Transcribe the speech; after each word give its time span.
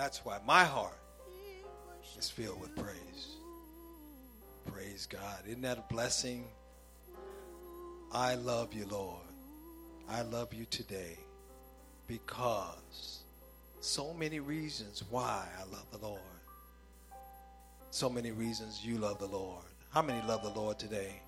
That's 0.00 0.24
why 0.24 0.38
my 0.46 0.64
heart 0.64 0.96
is 2.18 2.30
filled 2.30 2.58
with 2.58 2.74
praise. 2.74 3.36
Praise 4.72 5.04
God. 5.04 5.40
Isn't 5.46 5.60
that 5.60 5.76
a 5.76 5.92
blessing? 5.92 6.46
I 8.10 8.36
love 8.36 8.72
you, 8.72 8.86
Lord. 8.86 9.20
I 10.08 10.22
love 10.22 10.54
you 10.54 10.64
today 10.70 11.18
because 12.06 13.18
so 13.80 14.14
many 14.14 14.40
reasons 14.40 15.04
why 15.10 15.46
I 15.58 15.64
love 15.70 15.84
the 15.92 15.98
Lord. 15.98 16.20
So 17.90 18.08
many 18.08 18.30
reasons 18.30 18.82
you 18.82 18.96
love 18.96 19.18
the 19.18 19.26
Lord. 19.26 19.64
How 19.90 20.00
many 20.00 20.26
love 20.26 20.42
the 20.42 20.58
Lord 20.58 20.78
today? 20.78 21.20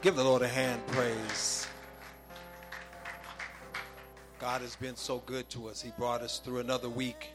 Give 0.00 0.14
the 0.14 0.22
Lord 0.22 0.42
a 0.42 0.48
hand 0.48 0.80
praise. 0.86 1.66
God 4.38 4.60
has 4.60 4.76
been 4.76 4.94
so 4.94 5.24
good 5.26 5.50
to 5.50 5.66
us. 5.66 5.82
He 5.82 5.90
brought 5.98 6.22
us 6.22 6.38
through 6.38 6.60
another 6.60 6.88
week. 6.88 7.32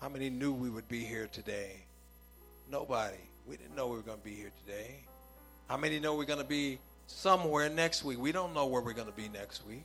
How 0.00 0.08
many 0.08 0.30
knew 0.30 0.52
we 0.52 0.70
would 0.70 0.88
be 0.88 1.04
here 1.04 1.28
today? 1.32 1.72
Nobody. 2.70 3.16
We 3.48 3.56
didn't 3.56 3.74
know 3.74 3.88
we 3.88 3.96
were 3.96 4.02
going 4.02 4.18
to 4.18 4.24
be 4.24 4.34
here 4.34 4.52
today. 4.64 4.94
How 5.68 5.76
many 5.76 5.98
know 5.98 6.14
we're 6.14 6.24
going 6.24 6.38
to 6.38 6.44
be 6.44 6.78
somewhere 7.08 7.68
next 7.68 8.04
week? 8.04 8.18
We 8.18 8.30
don't 8.30 8.54
know 8.54 8.66
where 8.66 8.80
we're 8.80 8.92
going 8.92 9.08
to 9.08 9.12
be 9.12 9.28
next 9.28 9.66
week. 9.66 9.82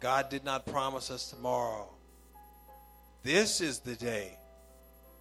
God 0.00 0.30
did 0.30 0.44
not 0.44 0.66
promise 0.66 1.12
us 1.12 1.30
tomorrow. 1.30 1.88
This 3.22 3.60
is 3.60 3.78
the 3.78 3.94
day 3.94 4.36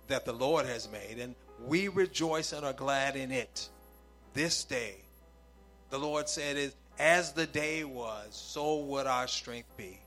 that 0.07 0.25
the 0.25 0.33
Lord 0.33 0.65
has 0.65 0.89
made, 0.91 1.19
and 1.19 1.35
we 1.67 1.87
rejoice 1.87 2.51
and 2.51 2.65
are 2.65 2.73
glad 2.73 3.15
in 3.15 3.31
it. 3.31 3.69
This 4.33 4.63
day, 4.63 4.95
the 5.91 5.99
Lord 5.99 6.27
said, 6.27 6.71
as 6.97 7.33
the 7.33 7.45
day 7.45 7.83
was, 7.83 8.29
so 8.31 8.77
would 8.77 9.05
our 9.05 9.27
strength 9.27 9.69
be. 9.77 9.99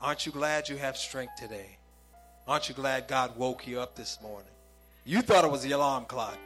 Aren't 0.00 0.26
you 0.26 0.32
glad 0.32 0.68
you 0.68 0.76
have 0.78 0.96
strength 0.96 1.34
today? 1.38 1.77
Aren't 2.48 2.70
you 2.70 2.74
glad 2.74 3.08
God 3.08 3.36
woke 3.36 3.66
you 3.66 3.78
up 3.78 3.94
this 3.94 4.18
morning? 4.22 4.48
You 5.04 5.20
thought 5.20 5.44
it 5.44 5.50
was 5.50 5.62
the 5.62 5.72
alarm 5.72 6.06
clock. 6.06 6.38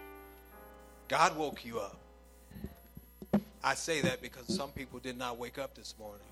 God 1.06 1.36
woke 1.36 1.64
you 1.64 1.78
up. 1.78 1.96
I 3.62 3.74
say 3.74 4.00
that 4.00 4.20
because 4.20 4.52
some 4.52 4.70
people 4.70 4.98
did 4.98 5.16
not 5.16 5.38
wake 5.38 5.58
up 5.58 5.77
this 5.77 5.94
morning. 6.00 6.27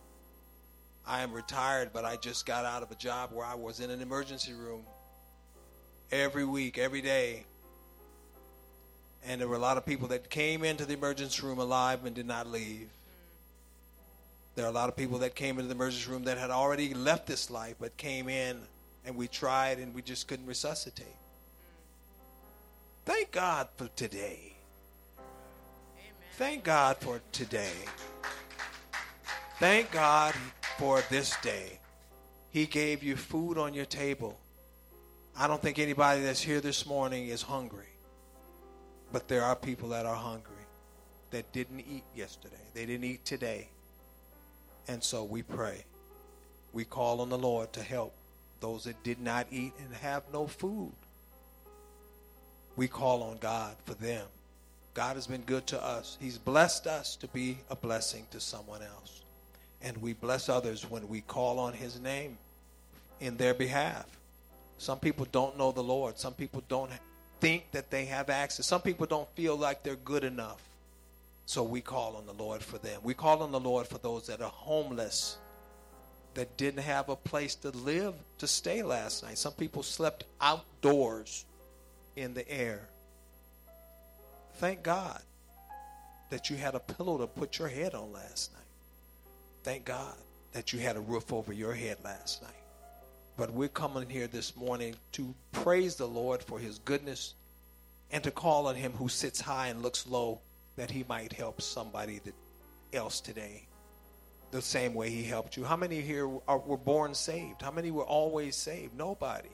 I 1.07 1.23
am 1.23 1.33
retired, 1.33 1.91
but 1.93 2.05
I 2.05 2.17
just 2.17 2.47
got 2.47 2.65
out 2.65 2.83
of 2.83 2.91
a 2.91 2.97
job 2.97 3.31
where 3.33 3.47
I 3.47 3.55
was 3.55 3.79
in 3.79 3.91
an 3.91 4.03
emergency 4.03 4.55
room 4.55 4.83
every 6.11 6.45
week, 6.45 6.77
every 6.77 7.01
day. 7.01 7.45
And 9.25 9.41
there 9.41 9.47
were 9.47 9.55
a 9.55 9.61
lot 9.61 9.77
of 9.77 9.87
people 9.87 10.09
that 10.09 10.31
came 10.31 10.65
into 10.65 10.85
the 10.85 10.95
emergency 10.95 11.47
room 11.47 11.61
alive 11.61 12.05
and 12.05 12.13
did 12.13 12.27
not 12.27 12.49
leave. 12.49 12.89
There 14.57 14.65
are 14.65 14.69
a 14.69 14.75
lot 14.75 14.89
of 14.89 14.97
people 14.97 15.19
that 15.19 15.37
came 15.37 15.61
into 15.61 15.69
the 15.69 15.77
emergency 15.77 16.11
room 16.11 16.25
that 16.25 16.39
had 16.39 16.51
already 16.51 16.93
left 16.93 17.29
this 17.29 17.53
life 17.53 17.77
but 17.79 17.97
came 17.97 18.29
in 18.29 18.63
and 19.05 19.17
we 19.17 19.29
tried 19.29 19.79
and 19.79 19.95
we 19.95 20.03
just 20.03 20.29
couldn't 20.29 20.47
resuscitate. 20.47 21.07
Thank 23.05 23.33
God 23.33 23.69
for 23.77 23.89
today. 23.97 24.55
Thank 26.37 26.65
God 26.65 26.97
for 26.99 27.21
today. 27.33 27.73
Thank 29.59 29.91
God 29.91 30.35
for 30.79 31.03
this 31.11 31.37
day. 31.43 31.79
He 32.51 32.67
gave 32.67 33.03
you 33.03 33.17
food 33.17 33.59
on 33.59 33.75
your 33.75 33.85
table. 33.85 34.39
I 35.37 35.47
don't 35.47 35.61
think 35.61 35.79
anybody 35.79 36.23
that's 36.23 36.41
here 36.41 36.61
this 36.61 36.87
morning 36.87 37.29
is 37.29 37.43
hungry. 37.43 37.87
But 39.13 39.29
there 39.29 39.43
are 39.43 39.57
people 39.57 39.89
that 39.91 40.07
are 40.07 40.15
hungry 40.15 40.55
that 41.31 41.53
didn't 41.53 41.81
eat 41.81 42.05
yesterday. 42.15 42.57
They 42.75 42.87
didn't 42.87 43.05
eat 43.05 43.25
today. 43.25 43.69
And 44.89 45.03
so 45.03 45.25
we 45.25 45.43
pray. 45.43 45.85
We 46.73 46.85
call 46.85 47.21
on 47.21 47.29
the 47.29 47.39
Lord 47.39 47.73
to 47.75 47.83
help 47.83 48.15
those 48.61 48.85
that 48.85 49.03
did 49.03 49.21
not 49.21 49.47
eat 49.51 49.73
and 49.79 49.95
have 49.97 50.23
no 50.33 50.47
food. 50.47 50.93
We 52.77 52.89
call 52.89 53.23
on 53.23 53.39
God 53.39 53.77
for 53.85 53.95
them. 53.95 54.27
God 54.95 55.17
has 55.17 55.27
been 55.27 55.43
good 55.43 55.67
to 55.69 55.83
us. 55.83 56.17
He's 56.21 56.39
blessed 56.39 56.87
us 56.87 57.17
to 57.17 57.29
be 57.29 57.59
a 57.71 57.77
blessing 57.77 58.27
to 58.31 58.41
someone 58.41 58.83
else. 58.83 59.23
And 59.83 59.97
we 59.99 60.13
bless 60.13 60.49
others 60.49 60.91
when 60.91 61.09
we 61.09 61.21
call 61.23 61.59
on 61.59 61.73
His 61.73 62.01
name 62.01 62.37
in 63.21 63.37
their 63.37 63.55
behalf. 63.55 64.07
Some 64.79 64.99
people 64.99 65.27
don't 65.31 65.59
know 65.59 65.73
the 65.73 65.83
Lord. 65.83 66.19
Some 66.19 66.35
people 66.35 66.63
don't 66.69 66.91
think 67.41 67.71
that 67.73 67.91
they 67.91 68.07
have 68.07 68.31
access. 68.31 68.67
Some 68.67 68.81
people 68.81 69.07
don't 69.07 69.29
feel 69.35 69.57
like 69.57 69.83
they're 69.83 69.97
good 69.97 70.25
enough. 70.25 70.61
So 71.47 71.63
we 71.63 71.81
call 71.81 72.17
on 72.17 72.27
the 72.27 72.43
Lord 72.43 72.63
for 72.63 72.79
them. 72.79 73.01
We 73.03 73.15
call 73.15 73.43
on 73.43 73.53
the 73.53 73.61
Lord 73.61 73.87
for 73.87 73.99
those 73.99 74.27
that 74.29 74.41
are 74.41 74.51
homeless, 74.51 75.39
that 76.35 76.57
didn't 76.57 76.83
have 76.83 77.09
a 77.09 77.17
place 77.17 77.55
to 77.57 77.71
live, 77.71 78.15
to 78.39 78.47
stay 78.47 78.83
last 78.83 79.23
night. 79.23 79.39
Some 79.39 79.53
people 79.53 79.83
slept 79.83 80.25
outdoors 80.41 81.45
in 82.17 82.35
the 82.35 82.49
air. 82.51 82.89
Thank 84.55 84.83
God 84.83 85.21
that 86.31 86.51
you 86.51 86.57
had 86.57 86.75
a 86.75 86.81
pillow 86.81 87.19
to 87.19 87.27
put 87.27 87.59
your 87.59 87.69
head 87.69 87.95
on 87.95 88.13
last 88.13 88.53
night. 88.53 88.63
Thank 89.65 89.85
God 89.85 90.15
that 90.53 90.73
you 90.73 90.79
had 90.79 90.97
a 90.97 91.01
roof 91.01 91.33
over 91.33 91.53
your 91.53 91.75
head 91.75 91.99
last 92.05 92.43
night. 92.43 92.53
But 93.37 93.53
we're 93.53 93.69
coming 93.69 94.09
here 94.09 94.27
this 94.27 94.57
morning 94.57 94.95
to 95.13 95.35
praise 95.53 95.97
the 95.97 96.07
Lord 96.07 96.43
for 96.43 96.59
his 96.59 96.79
goodness 96.79 97.35
and 98.13 98.23
to 98.25 98.31
call 98.31 98.67
on 98.67 98.75
him 98.75 98.93
who 98.93 99.09
sits 99.09 99.41
high 99.41 99.69
and 99.69 99.83
looks 99.83 100.07
low 100.07 100.41
that 100.77 100.91
he 100.91 101.05
might 101.09 101.33
help 101.33 101.63
somebody 101.63 102.21
else 102.93 103.21
today 103.21 103.67
the 104.51 104.63
same 104.63 104.95
way 104.95 105.11
he 105.11 105.23
helped 105.23 105.57
you. 105.57 105.65
How 105.65 105.77
many 105.77 106.01
here 106.01 106.29
are, 106.49 106.59
were 106.59 106.77
born 106.77 107.15
saved? 107.15 107.63
How 107.63 107.71
many 107.71 107.91
were 107.91 108.05
always 108.05 108.57
saved? 108.57 108.97
Nobody. 108.97 109.49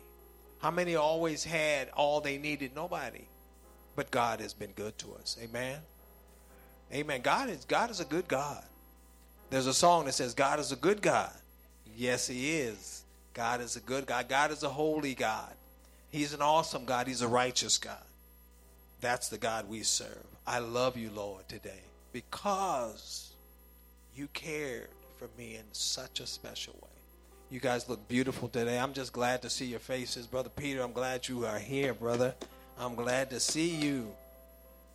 How 0.59 0.71
many 0.71 0.97
always 0.97 1.45
had 1.45 1.91
all 1.91 2.21
they 2.21 2.39
needed? 2.39 2.75
Nobody. 2.75 3.27
But 3.95 4.11
God 4.11 4.41
has 4.41 4.55
been 4.55 4.73
good 4.73 4.97
to 4.99 5.15
us. 5.15 5.37
Amen. 5.43 5.79
Amen. 6.93 7.21
God 7.23 7.51
is 7.51 7.65
God 7.65 7.91
is 7.91 8.01
a 8.01 8.05
good 8.05 8.29
God. 8.29 8.63
There's 9.51 9.67
a 9.67 9.75
song 9.75 10.07
that 10.07 10.13
says 10.13 10.35
God 10.35 10.61
is 10.61 10.73
a 10.73 10.77
good 10.77 11.03
God. 11.03 11.33
Yes, 11.97 12.27
he 12.27 12.57
is. 12.59 13.03
God 13.35 13.61
is 13.61 13.77
a 13.77 13.81
good 13.81 14.07
God. 14.07 14.29
God 14.29 14.51
is 14.51 14.63
a 14.63 14.69
holy 14.69 15.15
God. 15.15 15.53
He's 16.11 16.33
an 16.33 16.43
awesome 16.43 16.85
God. 16.85 17.07
He's 17.07 17.23
a 17.23 17.29
righteous 17.29 17.79
God. 17.79 17.97
That's 19.01 19.29
the 19.29 19.39
God 19.39 19.69
we 19.69 19.83
serve. 19.83 20.25
I 20.47 20.61
love 20.61 20.97
you, 20.97 21.11
Lord, 21.11 21.49
today 21.49 21.83
because 22.13 23.26
you 24.17 24.29
cared 24.29 24.89
for 25.19 25.29
me 25.37 25.57
in 25.57 25.65
such 25.73 26.21
a 26.21 26.27
special 26.27 26.75
way. 26.83 26.89
You 27.51 27.61
guys 27.61 27.89
look 27.89 28.09
beautiful 28.09 28.49
today. 28.49 28.79
I'm 28.79 28.95
just 28.95 29.13
glad 29.13 29.43
to 29.43 29.51
see 29.51 29.67
your 29.67 29.79
faces. 29.79 30.27
Brother 30.27 30.49
Peter, 30.49 30.83
I'm 30.83 30.93
glad 30.93 31.29
you 31.29 31.45
are 31.45 31.59
here, 31.59 31.93
brother. 31.93 32.35
I'm 32.79 32.95
glad 32.95 33.31
to 33.31 33.41
see 33.41 33.69
you. 33.69 34.09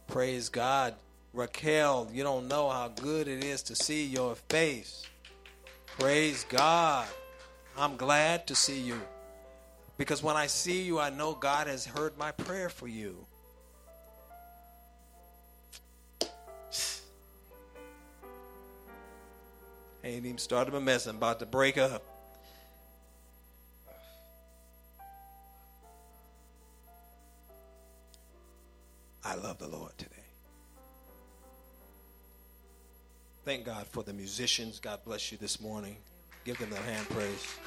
Praise 0.08 0.50
God. 0.50 0.96
Raquel, 1.34 2.10
you 2.12 2.24
don't 2.24 2.48
know 2.48 2.70
how 2.70 2.90
good 2.90 3.28
it 3.28 3.44
is 3.44 3.62
to 3.64 3.76
see 3.76 4.06
your 4.06 4.36
face. 4.50 5.06
Praise 6.00 6.46
God. 6.50 7.08
I'm 7.78 7.98
glad 7.98 8.48
to 8.48 8.56
see 8.56 8.81
you. 8.81 9.00
Because 9.98 10.24
when 10.24 10.36
I 10.36 10.48
see 10.48 10.81
you, 10.81 11.00
I 11.00 11.12
know 11.12 11.34
God 11.34 11.68
has 11.68 11.86
heard 11.86 12.18
my 12.18 12.31
prayer 12.31 12.70
for 12.70 12.88
you. 12.88 13.26
Ain't 20.03 20.25
even 20.25 20.38
started 20.38 20.73
a 20.73 20.81
mess. 20.81 21.06
I'm 21.06 21.17
about 21.17 21.39
to 21.39 21.45
break 21.45 21.78
up. 21.78 22.03
I 29.23 29.35
love 29.35 29.59
the 29.59 29.67
Lord 29.67 29.95
today. 29.97 30.16
Thank 33.45 33.66
God 33.66 33.88
for 33.88 34.03
the 34.03 34.13
musicians. 34.13 34.79
God 34.79 35.00
bless 35.06 35.31
you 35.31 35.38
this 35.38 35.62
morning. 35.62 35.97
Give 36.45 36.57
them 36.57 36.73
a 36.73 36.78
hand 36.78 37.07
praise. 37.09 37.57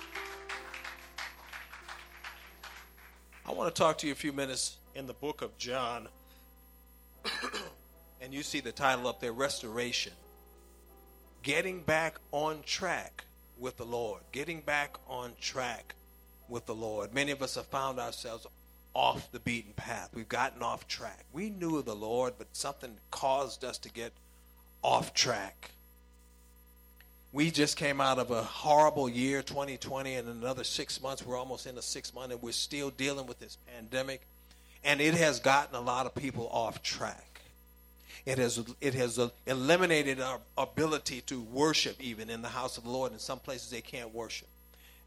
I 3.47 3.53
want 3.53 3.73
to 3.73 3.79
talk 3.79 3.99
to 3.99 4.07
you 4.07 4.13
a 4.13 4.17
few 4.17 4.33
minutes 4.33 4.79
in 4.95 5.07
the 5.07 5.15
book 5.15 5.43
of 5.43 5.57
John. 5.59 6.09
and 8.21 8.35
you 8.35 8.43
see 8.43 8.61
the 8.61 8.73
title 8.73 9.07
up 9.07 9.21
there 9.21 9.33
Restoration 9.33 10.13
getting 11.45 11.83
back 11.83 12.17
on 12.33 12.63
track 12.65 13.25
with 13.59 13.77
the 13.77 13.85
Lord. 13.85 14.23
Getting 14.33 14.63
back 14.63 14.97
on 15.07 15.33
track 15.41 15.95
with 16.49 16.67
the 16.67 16.75
Lord. 16.75 17.15
Many 17.15 17.31
of 17.31 17.43
us 17.43 17.55
have 17.55 17.67
found 17.67 18.01
ourselves 18.01 18.47
off 18.95 19.31
the 19.31 19.39
beaten 19.41 19.75
path. 19.75 20.11
We've 20.15 20.29
gotten 20.29 20.63
off 20.63 20.89
track. 20.89 21.25
We 21.33 21.51
knew 21.51 21.83
the 21.83 21.95
Lord, 21.95 22.35
but 22.39 22.49
something 22.53 22.97
caused 23.11 23.63
us 23.63 23.79
to 23.79 23.91
get 23.91 24.13
off 24.83 25.13
track. 25.13 25.73
We 27.33 27.51
just 27.51 27.77
came 27.77 28.01
out 28.01 28.19
of 28.19 28.31
a 28.31 28.43
horrible 28.43 29.09
year, 29.09 29.43
2020, 29.43 30.15
and 30.15 30.29
another 30.29 30.65
six 30.65 31.03
months. 31.03 31.27
We're 31.27 31.37
almost 31.37 31.67
in 31.67 31.75
the 31.75 31.83
six 31.83 32.15
month, 32.15 32.33
and 32.33 32.41
we're 32.41 32.53
still 32.53 32.91
dealing 32.91 33.27
with 33.27 33.39
this 33.39 33.59
pandemic. 33.75 34.23
And 34.83 35.01
it 35.01 35.15
has 35.15 35.41
gotten 35.41 35.75
a 35.75 35.81
lot 35.81 36.07
of 36.07 36.15
people 36.15 36.49
off 36.49 36.83
track. 36.83 37.34
It 38.27 38.39
has, 38.39 38.63
it 38.81 38.95
has 38.95 39.21
eliminated 39.47 40.21
our 40.21 40.41
ability 40.57 41.21
to 41.23 41.41
worship 41.41 42.03
even 42.03 42.31
in 42.31 42.43
the 42.43 42.49
house 42.49 42.79
of 42.79 42.85
the 42.85 42.91
Lord. 42.91 43.13
In 43.13 43.19
some 43.19 43.39
places 43.39 43.71
they 43.71 43.81
can't 43.81 44.15
worship. 44.15 44.49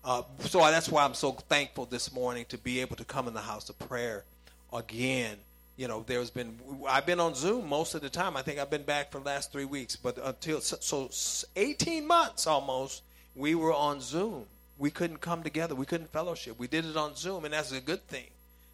Uh, 0.03 0.21
so 0.41 0.59
that's 0.59 0.89
why 0.89 1.03
I'm 1.03 1.13
so 1.13 1.31
thankful 1.33 1.85
this 1.85 2.13
morning 2.13 2.45
to 2.49 2.57
be 2.57 2.79
able 2.79 2.95
to 2.95 3.03
come 3.03 3.27
in 3.27 3.33
the 3.33 3.41
house 3.41 3.69
of 3.69 3.77
prayer 3.79 4.23
again. 4.71 5.37
You 5.75 5.87
know, 5.87 6.03
there's 6.07 6.29
been 6.29 6.57
I've 6.87 7.05
been 7.05 7.19
on 7.19 7.35
Zoom 7.35 7.67
most 7.67 7.93
of 7.93 8.01
the 8.01 8.09
time. 8.09 8.35
I 8.35 8.41
think 8.41 8.57
I've 8.57 8.69
been 8.69 8.83
back 8.83 9.11
for 9.11 9.19
the 9.19 9.25
last 9.25 9.51
three 9.51 9.65
weeks, 9.65 9.95
but 9.95 10.17
until 10.23 10.61
so 10.61 11.09
18 11.55 12.07
months 12.07 12.47
almost, 12.47 13.03
we 13.35 13.53
were 13.53 13.73
on 13.73 14.01
Zoom. 14.01 14.45
We 14.79 14.91
couldn't 14.91 15.21
come 15.21 15.43
together. 15.43 15.75
We 15.75 15.85
couldn't 15.85 16.11
fellowship. 16.11 16.57
We 16.57 16.67
did 16.67 16.85
it 16.85 16.97
on 16.97 17.15
Zoom, 17.15 17.45
and 17.45 17.53
that's 17.53 17.71
a 17.71 17.81
good 17.81 18.07
thing. 18.07 18.27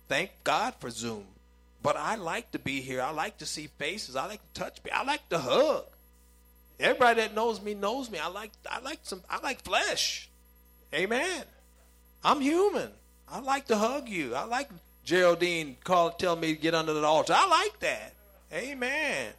Thank 0.08 0.32
God 0.44 0.76
for 0.80 0.90
Zoom. 0.90 1.26
But 1.84 1.98
I 1.98 2.16
like 2.16 2.52
to 2.52 2.60
be 2.60 2.82
here. 2.82 3.02
I 3.02 3.12
like 3.12 3.38
to 3.40 3.46
see 3.46 3.68
faces. 3.78 4.16
I 4.16 4.26
like 4.28 4.42
to 4.54 4.62
touch 4.62 4.84
me. 4.84 4.92
I 4.92 5.04
like 5.04 5.28
to 5.30 5.38
hug. 5.38 5.84
Everybody 6.80 7.22
that 7.22 7.36
knows 7.36 7.62
me 7.62 7.74
knows 7.74 8.10
me. 8.10 8.18
I 8.20 8.30
like 8.30 8.52
I 8.70 8.80
like 8.80 9.00
some 9.04 9.22
I 9.30 9.40
like 9.42 9.62
flesh. 9.64 10.30
Amen. 10.94 11.44
I'm 12.24 12.40
human. 12.40 12.90
I 13.30 13.40
like 13.40 13.68
to 13.68 13.78
hug 13.78 14.08
you. 14.08 14.34
I 14.34 14.46
like 14.46 14.70
Geraldine 15.04 15.76
call 15.84 16.12
tell 16.12 16.36
me 16.36 16.56
to 16.56 16.62
get 16.62 16.74
under 16.74 16.94
the 16.94 17.04
altar. 17.04 17.34
I 17.36 17.48
like 17.48 17.80
that. 17.82 18.14
Amen. 18.54 19.34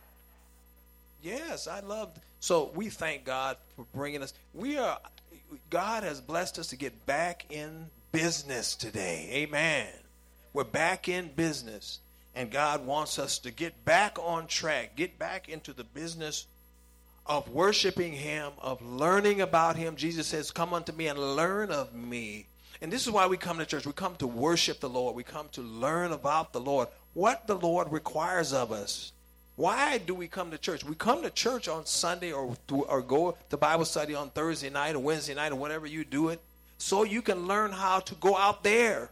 Yes, 1.22 1.66
I 1.66 1.80
love. 1.80 2.10
So 2.40 2.70
we 2.74 2.90
thank 2.90 3.24
God 3.24 3.56
for 3.74 3.86
bringing 3.94 4.22
us. 4.22 4.34
We 4.52 4.76
are. 4.76 4.98
God 5.70 6.02
has 6.02 6.20
blessed 6.20 6.58
us 6.58 6.68
to 6.68 6.76
get 6.76 7.06
back 7.06 7.46
in 7.48 7.86
business 8.12 8.74
today. 8.74 9.28
Amen. 9.32 9.86
We're 10.52 10.64
back 10.64 11.08
in 11.08 11.30
business, 11.34 12.00
and 12.34 12.50
God 12.50 12.84
wants 12.84 13.18
us 13.18 13.38
to 13.40 13.50
get 13.50 13.84
back 13.84 14.18
on 14.18 14.46
track, 14.46 14.96
get 14.96 15.18
back 15.18 15.48
into 15.48 15.72
the 15.72 15.84
business 15.84 16.46
of 17.26 17.48
worshiping 17.48 18.12
Him, 18.12 18.52
of 18.60 18.82
learning 18.82 19.40
about 19.40 19.76
Him. 19.76 19.96
Jesus 19.96 20.26
says, 20.26 20.50
Come 20.50 20.74
unto 20.74 20.92
me 20.92 21.06
and 21.06 21.18
learn 21.18 21.70
of 21.70 21.94
me. 21.94 22.46
And 22.82 22.92
this 22.92 23.06
is 23.06 23.10
why 23.10 23.26
we 23.26 23.36
come 23.36 23.58
to 23.58 23.66
church. 23.66 23.86
We 23.86 23.92
come 23.92 24.16
to 24.16 24.26
worship 24.26 24.80
the 24.80 24.88
Lord, 24.88 25.14
we 25.14 25.22
come 25.22 25.48
to 25.52 25.62
learn 25.62 26.12
about 26.12 26.52
the 26.52 26.60
Lord, 26.60 26.88
what 27.14 27.46
the 27.46 27.56
Lord 27.56 27.90
requires 27.92 28.52
of 28.52 28.72
us. 28.72 29.12
Why 29.56 29.98
do 29.98 30.16
we 30.16 30.26
come 30.26 30.50
to 30.50 30.58
church? 30.58 30.84
We 30.84 30.96
come 30.96 31.22
to 31.22 31.30
church 31.30 31.68
on 31.68 31.86
Sunday 31.86 32.32
or, 32.32 32.56
or 32.70 33.02
go 33.02 33.36
to 33.50 33.56
Bible 33.56 33.84
study 33.84 34.14
on 34.14 34.30
Thursday 34.30 34.68
night 34.68 34.96
or 34.96 34.98
Wednesday 34.98 35.34
night 35.34 35.52
or 35.52 35.56
whenever 35.56 35.86
you 35.86 36.04
do 36.04 36.30
it 36.30 36.40
so 36.76 37.04
you 37.04 37.22
can 37.22 37.46
learn 37.46 37.70
how 37.70 38.00
to 38.00 38.14
go 38.16 38.36
out 38.36 38.64
there 38.64 39.10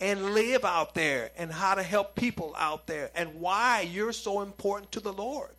and 0.00 0.34
live 0.34 0.64
out 0.64 0.94
there 0.94 1.30
and 1.36 1.52
how 1.52 1.74
to 1.74 1.82
help 1.82 2.14
people 2.14 2.54
out 2.58 2.86
there 2.86 3.10
and 3.14 3.40
why 3.40 3.80
you're 3.80 4.12
so 4.12 4.42
important 4.42 4.92
to 4.92 5.00
the 5.00 5.12
Lord. 5.12 5.50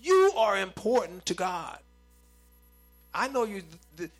You 0.00 0.32
are 0.36 0.58
important 0.58 1.26
to 1.26 1.34
God. 1.34 1.78
I 3.12 3.28
know 3.28 3.44
you 3.44 3.62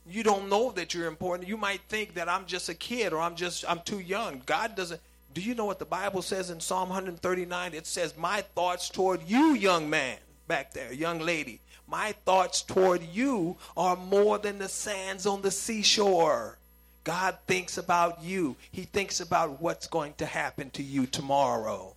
you 0.06 0.22
don't 0.22 0.48
know 0.48 0.72
that 0.72 0.92
you're 0.92 1.06
important. 1.06 1.48
You 1.48 1.56
might 1.56 1.80
think 1.88 2.14
that 2.14 2.28
I'm 2.28 2.44
just 2.46 2.68
a 2.68 2.74
kid 2.74 3.12
or 3.12 3.20
I'm 3.20 3.36
just 3.36 3.64
I'm 3.68 3.80
too 3.80 4.00
young. 4.00 4.42
God 4.46 4.74
doesn't 4.74 5.00
Do 5.32 5.40
you 5.40 5.54
know 5.54 5.64
what 5.64 5.78
the 5.78 5.84
Bible 5.84 6.22
says 6.22 6.50
in 6.50 6.60
Psalm 6.60 6.88
139? 6.88 7.72
It 7.72 7.86
says, 7.86 8.16
"My 8.16 8.42
thoughts 8.42 8.88
toward 8.88 9.22
you, 9.22 9.54
young 9.54 9.88
man, 9.88 10.18
back 10.48 10.72
there, 10.72 10.92
young 10.92 11.20
lady, 11.20 11.60
my 11.86 12.12
thoughts 12.24 12.62
toward 12.62 13.02
you 13.02 13.56
are 13.76 13.96
more 13.96 14.38
than 14.38 14.58
the 14.58 14.68
sands 14.68 15.26
on 15.26 15.42
the 15.42 15.52
seashore." 15.52 16.58
God 17.04 17.36
thinks 17.46 17.78
about 17.78 18.22
you. 18.22 18.56
He 18.70 18.82
thinks 18.82 19.20
about 19.20 19.60
what's 19.60 19.86
going 19.86 20.14
to 20.18 20.26
happen 20.26 20.70
to 20.70 20.82
you 20.82 21.06
tomorrow. 21.06 21.94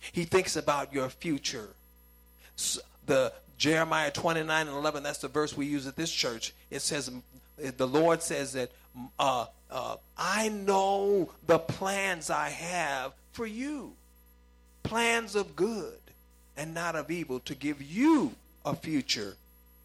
He 0.00 0.24
thinks 0.24 0.56
about 0.56 0.92
your 0.92 1.08
future. 1.08 1.68
The 3.06 3.32
Jeremiah 3.58 4.10
29 4.10 4.68
and 4.68 4.76
11, 4.76 5.02
that's 5.02 5.18
the 5.18 5.28
verse 5.28 5.56
we 5.56 5.66
use 5.66 5.86
at 5.86 5.96
this 5.96 6.10
church. 6.10 6.52
It 6.70 6.80
says, 6.80 7.10
the 7.56 7.86
Lord 7.86 8.22
says 8.22 8.52
that 8.52 8.72
uh, 9.18 9.46
uh, 9.70 9.96
I 10.18 10.48
know 10.48 11.30
the 11.46 11.58
plans 11.58 12.30
I 12.30 12.50
have 12.50 13.12
for 13.32 13.46
you 13.46 13.92
plans 14.84 15.34
of 15.34 15.56
good 15.56 15.98
and 16.56 16.72
not 16.72 16.94
of 16.94 17.10
evil 17.10 17.40
to 17.40 17.54
give 17.56 17.82
you 17.82 18.32
a 18.64 18.76
future 18.76 19.36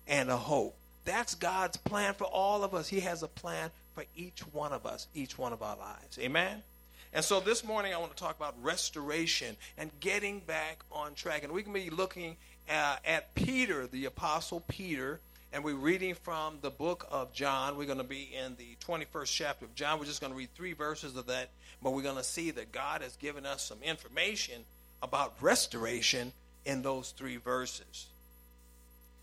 and 0.07 0.29
a 0.29 0.37
hope. 0.37 0.75
That's 1.05 1.33
God's 1.33 1.77
plan 1.77 2.13
for 2.13 2.25
all 2.25 2.63
of 2.63 2.75
us. 2.75 2.87
He 2.87 2.99
has 2.99 3.23
a 3.23 3.27
plan 3.27 3.71
for 3.99 4.05
each 4.15 4.39
one 4.53 4.71
of 4.71 4.85
us, 4.85 5.07
each 5.13 5.37
one 5.37 5.51
of 5.51 5.61
our 5.61 5.75
lives. 5.75 6.17
Amen? 6.19 6.63
And 7.11 7.25
so 7.25 7.41
this 7.41 7.65
morning 7.65 7.93
I 7.93 7.97
want 7.97 8.15
to 8.15 8.17
talk 8.17 8.37
about 8.37 8.55
restoration 8.63 9.57
and 9.77 9.91
getting 9.99 10.39
back 10.39 10.83
on 10.89 11.15
track. 11.15 11.43
And 11.43 11.51
we 11.51 11.63
can 11.63 11.73
be 11.73 11.89
looking 11.89 12.37
uh, 12.69 12.95
at 13.03 13.35
Peter, 13.35 13.87
the 13.87 14.05
Apostle 14.05 14.61
Peter, 14.69 15.19
and 15.51 15.65
we're 15.65 15.75
reading 15.75 16.15
from 16.15 16.59
the 16.61 16.69
book 16.69 17.07
of 17.11 17.33
John. 17.33 17.75
We're 17.75 17.87
going 17.87 17.97
to 17.97 18.05
be 18.05 18.29
in 18.33 18.55
the 18.55 18.77
21st 18.85 19.35
chapter 19.35 19.65
of 19.65 19.75
John. 19.75 19.99
We're 19.99 20.05
just 20.05 20.21
going 20.21 20.31
to 20.31 20.37
read 20.37 20.55
three 20.55 20.71
verses 20.71 21.17
of 21.17 21.25
that, 21.27 21.49
but 21.83 21.91
we're 21.91 22.03
going 22.03 22.15
to 22.15 22.23
see 22.23 22.51
that 22.51 22.71
God 22.71 23.01
has 23.01 23.17
given 23.17 23.45
us 23.45 23.65
some 23.65 23.79
information 23.83 24.61
about 25.03 25.33
restoration 25.41 26.31
in 26.63 26.83
those 26.83 27.11
three 27.11 27.35
verses. 27.35 28.07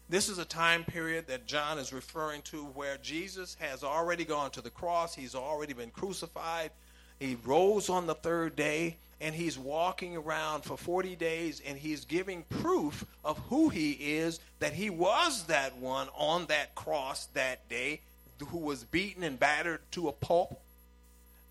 This 0.09 0.29
is 0.29 0.39
a 0.39 0.45
time 0.45 0.85
period 0.85 1.27
that 1.27 1.47
John 1.47 1.79
is 1.79 1.93
referring 1.93 2.43
to 2.43 2.65
where 2.65 2.97
Jesus 2.99 3.57
has 3.59 3.83
already 3.83 4.25
gone 4.25 4.53
to 4.53 4.61
the 4.61 4.71
cross, 4.71 5.15
he's 5.15 5.35
already 5.35 5.73
been 5.73 5.91
crucified, 5.91 6.71
he 7.19 7.37
rose 7.45 7.89
on 7.89 8.07
the 8.07 8.15
third 8.15 8.55
day, 8.55 8.99
and 9.21 9.35
he's 9.35 9.59
walking 9.59 10.17
around 10.17 10.63
for 10.63 10.77
40 10.77 11.17
days 11.17 11.63
and 11.67 11.79
he's 11.79 12.05
giving 12.05 12.45
proof 12.45 13.05
of 13.25 13.39
who 13.49 13.69
he 13.69 13.93
is 13.93 14.41
that 14.59 14.75
he 14.75 14.91
was 14.91 15.45
that 15.45 15.77
one 15.79 16.09
on 16.17 16.47
that 16.47 16.75
cross 16.75 17.27
that 17.27 17.69
day 17.69 18.01
who 18.49 18.59
was 18.59 18.85
beaten 18.85 19.23
and 19.23 19.39
battered 19.39 19.81
to 19.93 20.09
a 20.09 20.13
pulp 20.13 20.61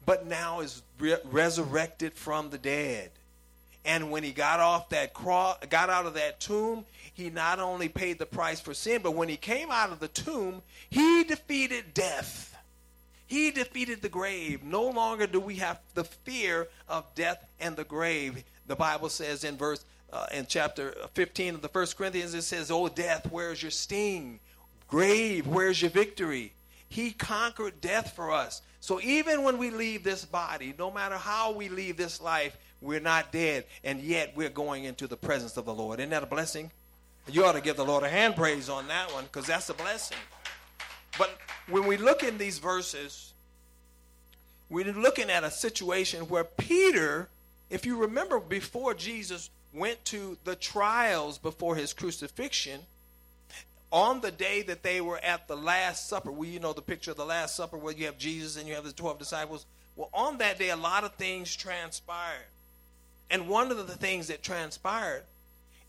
but 0.06 0.28
now 0.28 0.60
is 0.60 0.84
re- 1.00 1.18
resurrected 1.26 2.14
from 2.14 2.52
the 2.52 2.58
dead 2.58 3.10
and 3.86 4.12
when 4.12 4.24
he 4.24 4.32
got 4.32 4.60
off 4.60 4.90
that 4.90 5.14
cross 5.14 5.58
got 5.70 5.90
out 5.90 6.06
of 6.06 6.16
that 6.16 6.40
tomb 6.40 6.86
he 7.14 7.30
not 7.30 7.60
only 7.60 7.88
paid 7.88 8.20
the 8.20 8.26
price 8.26 8.60
for 8.60 8.74
sin 8.74 9.02
but 9.02 9.12
when 9.12 9.30
he 9.30 9.38
came 9.38 9.72
out 9.72 9.92
of 9.92 10.00
the 10.00 10.08
tomb 10.08 10.62
he 10.90 11.24
defeated 11.24 11.94
death 11.94 12.56
he 13.28 13.52
defeated 13.52 14.02
the 14.02 14.10
grave. 14.10 14.64
No 14.64 14.84
longer 14.84 15.28
do 15.28 15.40
we 15.40 15.56
have 15.56 15.80
the 15.94 16.04
fear 16.04 16.68
of 16.88 17.04
death 17.16 17.44
and 17.60 17.76
the 17.76 17.84
grave. 17.84 18.44
The 18.68 18.76
Bible 18.76 19.10
says 19.10 19.44
in 19.44 19.58
verse 19.58 19.84
uh, 20.14 20.28
in 20.32 20.46
chapter 20.48 20.96
15 21.14 21.56
of 21.56 21.62
the 21.62 21.68
First 21.68 21.98
Corinthians, 21.98 22.34
it 22.34 22.44
says, 22.44 22.70
"Oh 22.70 22.88
death, 22.88 23.28
where's 23.32 23.62
your 23.62 23.72
sting? 23.72 24.40
Grave, 24.88 25.48
where's 25.48 25.82
your 25.82 25.92
victory?" 25.92 26.54
He 26.88 27.12
conquered 27.12 27.82
death 27.82 28.14
for 28.16 28.32
us. 28.32 28.62
So 28.80 29.02
even 29.02 29.42
when 29.42 29.58
we 29.58 29.72
leave 29.72 30.04
this 30.04 30.24
body, 30.24 30.76
no 30.78 30.92
matter 30.92 31.16
how 31.16 31.52
we 31.52 31.70
leave 31.70 31.98
this 31.98 32.22
life, 32.22 32.56
we're 32.86 33.00
not 33.00 33.32
dead, 33.32 33.66
and 33.84 34.02
yet 34.02 34.34
we're 34.36 34.50
going 34.50 34.84
into 34.84 35.08
the 35.08 35.18
presence 35.18 35.58
of 35.58 35.66
the 35.66 35.74
Lord. 35.74 36.00
Isn't 36.00 36.12
that 36.12 36.24
a 36.24 36.28
blessing? 36.28 36.72
You 37.28 37.46
ought 37.46 37.54
to 37.54 37.62
give 37.62 37.76
the 37.76 37.86
Lord 37.86 38.04
a 38.04 38.10
hand 38.10 38.36
praise 38.36 38.70
on 38.70 38.88
that 38.88 39.12
one 39.12 39.24
because 39.26 39.48
that's 39.48 39.70
a 39.70 39.74
blessing. 39.74 40.18
But 41.18 41.36
when 41.70 41.88
we 41.88 41.98
look 41.98 42.24
in 42.24 42.38
these 42.38 42.60
verses, 42.60 43.34
we're 44.70 44.92
looking 44.94 45.30
at 45.30 45.44
a 45.44 45.52
situation 45.52 46.28
where 46.28 46.44
Peter, 46.44 47.30
if 47.70 47.86
you 47.86 47.98
remember 47.98 48.40
before 48.40 48.94
Jesus 48.94 49.50
went 49.74 50.04
to 50.06 50.38
the 50.44 50.56
trials 50.56 51.38
before 51.38 51.76
his 51.76 51.94
crucifixion, 51.94 52.82
on 53.92 54.22
the 54.22 54.32
day 54.32 54.62
that 54.64 54.84
they 54.84 55.00
were 55.02 55.20
at 55.20 55.48
the 55.48 55.56
Last 55.56 56.10
Supper, 56.10 56.32
well, 56.32 56.50
you 56.50 56.60
know 56.60 56.74
the 56.74 56.82
picture 56.82 57.12
of 57.12 57.18
the 57.18 57.26
Last 57.26 57.56
Supper 57.56 57.78
where 57.78 57.94
you 57.94 58.06
have 58.06 58.18
Jesus 58.18 58.58
and 58.58 58.68
you 58.68 58.76
have 58.76 58.84
the 58.84 58.92
12 58.92 59.20
disciples. 59.20 59.66
Well, 59.96 60.10
on 60.14 60.38
that 60.40 60.60
day, 60.60 60.70
a 60.70 60.76
lot 60.76 61.04
of 61.04 61.14
things 61.16 61.56
transpired. 61.56 62.46
And 63.30 63.48
one 63.48 63.72
of 63.72 63.78
the 63.78 63.96
things 63.96 64.28
that 64.28 64.44
transpired 64.44 65.24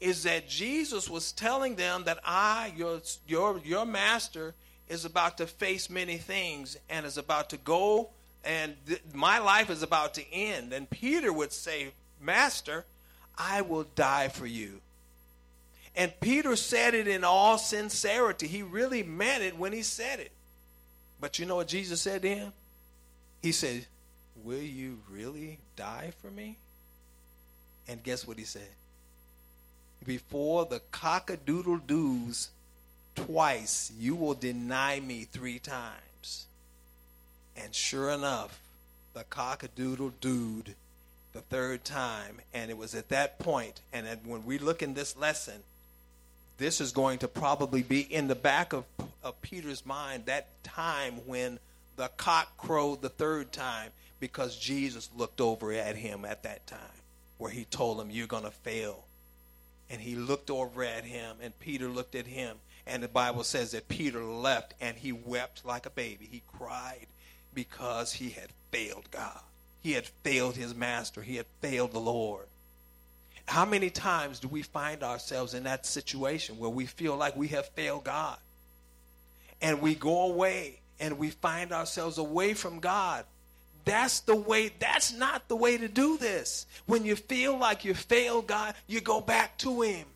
is 0.00 0.22
that 0.24 0.48
Jesus 0.48 1.08
was 1.08 1.32
telling 1.32 1.76
them 1.76 2.04
that 2.04 2.18
I, 2.24 2.72
your, 2.76 3.00
your, 3.26 3.60
your 3.64 3.86
master, 3.86 4.54
is 4.88 5.04
about 5.04 5.38
to 5.38 5.46
face 5.46 5.90
many 5.90 6.16
things 6.16 6.76
and 6.88 7.04
is 7.04 7.18
about 7.18 7.50
to 7.50 7.56
go 7.56 8.10
and 8.46 8.76
th- 8.86 9.02
my 9.12 9.38
life 9.38 9.68
is 9.68 9.82
about 9.82 10.14
to 10.14 10.32
end. 10.32 10.72
And 10.72 10.88
Peter 10.88 11.32
would 11.32 11.52
say, 11.52 11.88
Master, 12.20 12.84
I 13.36 13.60
will 13.62 13.84
die 13.96 14.28
for 14.28 14.46
you. 14.46 14.80
And 15.96 16.12
Peter 16.20 16.54
said 16.54 16.94
it 16.94 17.08
in 17.08 17.24
all 17.24 17.58
sincerity. 17.58 18.46
He 18.46 18.62
really 18.62 19.02
meant 19.02 19.42
it 19.42 19.58
when 19.58 19.72
he 19.72 19.82
said 19.82 20.20
it. 20.20 20.30
But 21.20 21.38
you 21.38 21.46
know 21.46 21.56
what 21.56 21.68
Jesus 21.68 22.00
said 22.00 22.22
to 22.22 22.28
him? 22.28 22.52
He 23.42 23.50
said, 23.50 23.86
Will 24.44 24.62
you 24.62 25.00
really 25.10 25.58
die 25.74 26.12
for 26.22 26.30
me? 26.30 26.56
And 27.88 28.02
guess 28.02 28.26
what 28.26 28.38
he 28.38 28.44
said? 28.44 28.68
Before 30.04 30.64
the 30.66 30.80
cockadoodle 30.92 31.86
doos 31.86 32.50
twice, 33.14 33.92
you 33.98 34.14
will 34.14 34.34
deny 34.34 35.00
me 35.00 35.24
three 35.24 35.58
times. 35.58 36.46
And 37.56 37.74
sure 37.74 38.10
enough, 38.10 38.60
the 39.14 39.24
cockadoodle 39.24 40.12
dude 40.20 40.74
the 41.32 41.40
third 41.40 41.84
time. 41.84 42.40
And 42.52 42.70
it 42.70 42.76
was 42.76 42.94
at 42.94 43.08
that 43.10 43.38
point, 43.38 43.80
and 43.92 44.06
when 44.24 44.44
we 44.44 44.58
look 44.58 44.82
in 44.82 44.94
this 44.94 45.16
lesson, 45.16 45.62
this 46.58 46.80
is 46.80 46.92
going 46.92 47.18
to 47.18 47.28
probably 47.28 47.82
be 47.82 48.00
in 48.00 48.28
the 48.28 48.34
back 48.34 48.72
of, 48.72 48.84
of 49.22 49.40
Peter's 49.42 49.84
mind 49.84 50.26
that 50.26 50.48
time 50.64 51.14
when 51.26 51.58
the 51.96 52.08
cock 52.16 52.56
crowed 52.56 53.02
the 53.02 53.08
third 53.08 53.52
time 53.52 53.90
because 54.20 54.56
Jesus 54.56 55.10
looked 55.16 55.40
over 55.40 55.72
at 55.72 55.96
him 55.96 56.24
at 56.24 56.42
that 56.44 56.66
time 56.66 56.95
where 57.38 57.50
he 57.50 57.64
told 57.64 58.00
him, 58.00 58.10
You're 58.10 58.26
going 58.26 58.44
to 58.44 58.50
fail. 58.50 59.04
And 59.88 60.00
he 60.00 60.16
looked 60.16 60.50
over 60.50 60.82
at 60.82 61.04
him, 61.04 61.36
and 61.40 61.58
Peter 61.60 61.88
looked 61.88 62.14
at 62.14 62.26
him. 62.26 62.56
And 62.86 63.02
the 63.02 63.08
Bible 63.08 63.44
says 63.44 63.72
that 63.72 63.88
Peter 63.88 64.22
left 64.22 64.74
and 64.80 64.96
he 64.96 65.10
wept 65.10 65.64
like 65.64 65.86
a 65.86 65.90
baby. 65.90 66.28
He 66.30 66.42
cried 66.56 67.06
because 67.52 68.12
he 68.12 68.30
had 68.30 68.50
failed 68.70 69.10
God. 69.10 69.40
He 69.82 69.92
had 69.92 70.06
failed 70.06 70.56
his 70.56 70.74
master. 70.74 71.22
He 71.22 71.36
had 71.36 71.46
failed 71.60 71.92
the 71.92 71.98
Lord. 71.98 72.46
How 73.46 73.64
many 73.64 73.90
times 73.90 74.40
do 74.40 74.48
we 74.48 74.62
find 74.62 75.02
ourselves 75.02 75.54
in 75.54 75.64
that 75.64 75.86
situation 75.86 76.58
where 76.58 76.70
we 76.70 76.86
feel 76.86 77.16
like 77.16 77.36
we 77.36 77.48
have 77.48 77.68
failed 77.70 78.04
God? 78.04 78.38
And 79.60 79.80
we 79.80 79.94
go 79.94 80.30
away 80.30 80.80
and 81.00 81.18
we 81.18 81.30
find 81.30 81.72
ourselves 81.72 82.18
away 82.18 82.54
from 82.54 82.80
God. 82.80 83.24
That's 83.86 84.18
the 84.20 84.34
way, 84.34 84.72
that's 84.80 85.12
not 85.12 85.46
the 85.48 85.54
way 85.54 85.78
to 85.78 85.86
do 85.86 86.18
this. 86.18 86.66
When 86.86 87.04
you 87.04 87.14
feel 87.14 87.56
like 87.56 87.84
you 87.84 87.94
failed 87.94 88.48
God, 88.48 88.74
you 88.88 89.00
go 89.00 89.20
back 89.20 89.56
to 89.58 89.80
Him. 89.80 90.06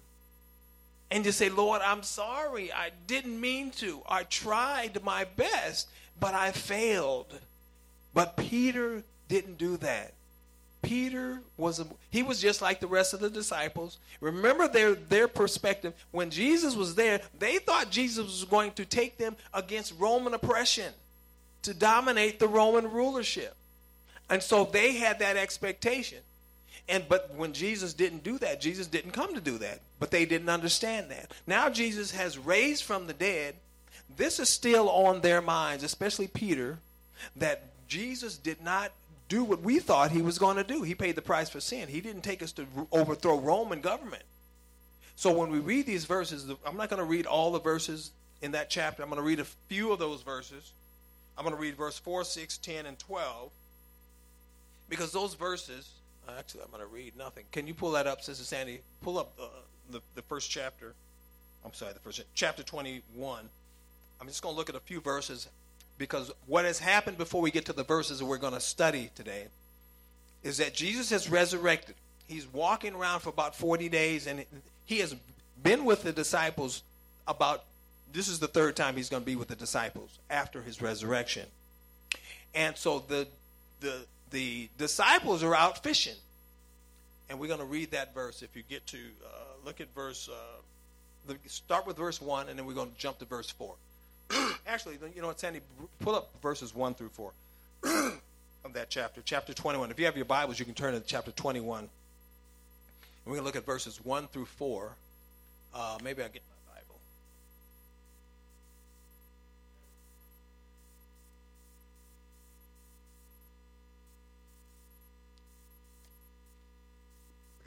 And 1.12 1.24
you 1.24 1.30
say, 1.30 1.48
Lord, 1.48 1.80
I'm 1.80 2.02
sorry. 2.02 2.72
I 2.72 2.90
didn't 3.06 3.40
mean 3.40 3.70
to. 3.72 4.02
I 4.08 4.24
tried 4.24 5.02
my 5.04 5.24
best, 5.24 5.88
but 6.18 6.34
I 6.34 6.50
failed. 6.50 7.38
But 8.12 8.36
Peter 8.36 9.04
didn't 9.28 9.58
do 9.58 9.76
that. 9.78 10.14
Peter 10.82 11.40
was 11.56 11.78
a, 11.78 11.86
he 12.10 12.24
was 12.24 12.40
just 12.40 12.60
like 12.60 12.80
the 12.80 12.86
rest 12.88 13.14
of 13.14 13.20
the 13.20 13.30
disciples. 13.30 13.98
Remember 14.20 14.66
their 14.66 14.94
their 14.94 15.28
perspective 15.28 15.92
when 16.10 16.30
Jesus 16.30 16.74
was 16.74 16.94
there, 16.94 17.20
they 17.38 17.58
thought 17.58 17.90
Jesus 17.90 18.24
was 18.24 18.44
going 18.44 18.72
to 18.72 18.84
take 18.84 19.18
them 19.18 19.36
against 19.52 19.92
Roman 19.98 20.34
oppression 20.34 20.92
to 21.62 21.74
dominate 21.74 22.38
the 22.38 22.48
Roman 22.48 22.90
rulership. 22.90 23.54
And 24.30 24.42
so 24.42 24.64
they 24.64 24.92
had 24.92 25.18
that 25.18 25.36
expectation. 25.36 26.18
And 26.88 27.04
but 27.08 27.34
when 27.34 27.52
Jesus 27.52 27.92
didn't 27.92 28.24
do 28.24 28.38
that, 28.38 28.60
Jesus 28.60 28.86
didn't 28.86 29.10
come 29.10 29.34
to 29.34 29.40
do 29.40 29.58
that. 29.58 29.80
But 29.98 30.10
they 30.10 30.24
didn't 30.24 30.48
understand 30.48 31.10
that. 31.10 31.32
Now 31.46 31.68
Jesus 31.68 32.12
has 32.12 32.38
raised 32.38 32.84
from 32.84 33.06
the 33.06 33.12
dead. 33.12 33.56
This 34.16 34.38
is 34.38 34.48
still 34.48 34.88
on 34.88 35.20
their 35.20 35.42
minds, 35.42 35.84
especially 35.84 36.28
Peter, 36.28 36.78
that 37.36 37.64
Jesus 37.86 38.38
did 38.38 38.62
not 38.62 38.92
do 39.28 39.44
what 39.44 39.62
we 39.62 39.78
thought 39.78 40.10
he 40.10 40.22
was 40.22 40.38
going 40.38 40.56
to 40.56 40.64
do. 40.64 40.82
He 40.82 40.94
paid 40.94 41.14
the 41.14 41.22
price 41.22 41.48
for 41.48 41.60
sin. 41.60 41.88
He 41.88 42.00
didn't 42.00 42.22
take 42.22 42.42
us 42.42 42.52
to 42.52 42.66
overthrow 42.90 43.38
Roman 43.38 43.80
government. 43.80 44.24
So 45.14 45.32
when 45.32 45.50
we 45.50 45.58
read 45.58 45.86
these 45.86 46.04
verses, 46.04 46.50
I'm 46.66 46.76
not 46.76 46.88
going 46.88 46.98
to 46.98 47.04
read 47.04 47.26
all 47.26 47.52
the 47.52 47.60
verses 47.60 48.10
in 48.42 48.52
that 48.52 48.70
chapter. 48.70 49.02
I'm 49.02 49.08
going 49.08 49.20
to 49.20 49.26
read 49.26 49.38
a 49.38 49.44
few 49.44 49.92
of 49.92 49.98
those 49.98 50.22
verses. 50.22 50.72
I'm 51.36 51.44
going 51.44 51.54
to 51.54 51.60
read 51.60 51.76
verse 51.76 51.98
4, 51.98 52.24
6, 52.24 52.58
10, 52.58 52.86
and 52.86 52.98
12. 52.98 53.50
Because 54.90 55.12
those 55.12 55.32
verses, 55.34 55.88
actually, 56.38 56.62
I'm 56.62 56.70
going 56.70 56.82
to 56.82 56.86
read 56.86 57.16
nothing. 57.16 57.44
Can 57.52 57.66
you 57.66 57.72
pull 57.72 57.92
that 57.92 58.06
up, 58.06 58.22
Sister 58.22 58.44
Sandy? 58.44 58.80
Pull 59.00 59.18
up 59.18 59.32
uh, 59.40 59.46
the, 59.90 60.00
the 60.16 60.22
first 60.22 60.50
chapter. 60.50 60.92
I'm 61.64 61.72
sorry, 61.72 61.94
the 61.94 62.00
first 62.00 62.20
chapter 62.34 62.62
21. 62.62 63.48
I'm 64.20 64.26
just 64.26 64.42
going 64.42 64.54
to 64.54 64.58
look 64.58 64.68
at 64.68 64.74
a 64.74 64.80
few 64.80 65.00
verses 65.00 65.48
because 65.96 66.30
what 66.46 66.64
has 66.64 66.78
happened 66.78 67.16
before 67.16 67.40
we 67.40 67.50
get 67.50 67.64
to 67.66 67.72
the 67.72 67.84
verses 67.84 68.18
that 68.18 68.26
we're 68.26 68.36
going 68.36 68.52
to 68.52 68.60
study 68.60 69.10
today 69.14 69.46
is 70.42 70.58
that 70.58 70.74
Jesus 70.74 71.10
has 71.10 71.30
resurrected. 71.30 71.94
He's 72.26 72.46
walking 72.52 72.94
around 72.94 73.20
for 73.20 73.28
about 73.28 73.54
40 73.54 73.88
days, 73.88 74.26
and 74.26 74.44
he 74.86 74.98
has 74.98 75.14
been 75.62 75.84
with 75.84 76.02
the 76.02 76.12
disciples 76.12 76.82
about 77.28 77.64
this 78.12 78.26
is 78.26 78.40
the 78.40 78.48
third 78.48 78.74
time 78.74 78.96
he's 78.96 79.08
going 79.08 79.22
to 79.22 79.26
be 79.26 79.36
with 79.36 79.48
the 79.48 79.54
disciples 79.54 80.18
after 80.28 80.62
his 80.62 80.82
resurrection. 80.82 81.46
And 82.54 82.76
so 82.76 83.04
the 83.06 83.28
the 83.80 84.04
the 84.30 84.68
disciples 84.78 85.42
are 85.42 85.54
out 85.54 85.82
fishing. 85.82 86.16
And 87.28 87.38
we're 87.38 87.46
going 87.46 87.60
to 87.60 87.66
read 87.66 87.92
that 87.92 88.14
verse. 88.14 88.42
If 88.42 88.56
you 88.56 88.62
get 88.68 88.86
to 88.88 88.98
uh, 88.98 89.28
look 89.64 89.80
at 89.80 89.94
verse, 89.94 90.28
uh, 90.28 91.34
start 91.46 91.86
with 91.86 91.96
verse 91.96 92.20
1, 92.20 92.48
and 92.48 92.58
then 92.58 92.66
we're 92.66 92.74
going 92.74 92.90
to 92.90 92.98
jump 92.98 93.18
to 93.20 93.24
verse 93.24 93.50
4. 93.50 93.74
Actually, 94.66 94.98
you 95.14 95.20
know 95.20 95.28
what, 95.28 95.38
Sandy? 95.38 95.60
Pull 96.00 96.14
up 96.14 96.30
verses 96.42 96.74
1 96.74 96.94
through 96.94 97.10
4 97.10 97.32
of 97.84 98.72
that 98.74 98.90
chapter, 98.90 99.22
chapter 99.24 99.54
21. 99.54 99.90
If 99.90 99.98
you 99.98 100.06
have 100.06 100.16
your 100.16 100.24
Bibles, 100.24 100.58
you 100.58 100.64
can 100.64 100.74
turn 100.74 100.94
to 100.94 101.00
chapter 101.00 101.30
21. 101.30 101.80
And 101.80 101.88
we're 103.24 103.32
going 103.32 103.42
to 103.42 103.46
look 103.46 103.56
at 103.56 103.66
verses 103.66 104.04
1 104.04 104.26
through 104.28 104.46
4. 104.46 104.90
Uh, 105.72 105.98
maybe 106.02 106.22
I'll 106.22 106.28
get 106.28 106.42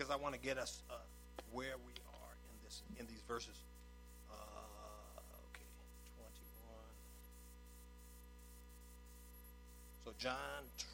Because 0.03 0.19
I 0.19 0.21
want 0.21 0.35
to 0.35 0.41
get 0.41 0.57
us 0.57 0.81
uh, 0.89 0.95
where 1.53 1.75
we 1.87 1.93
are 1.93 2.33
in 2.49 2.65
this 2.65 2.81
in 2.99 3.07
these 3.07 3.21
verses. 3.25 3.55
Okay, 4.29 5.63
twenty-one. 6.17 6.91
So, 10.03 10.11
John 10.19 10.35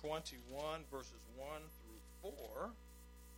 21, 0.04 0.82
verses 0.92 1.12
1 1.36 1.48
through 2.22 2.32
4, 2.38 2.70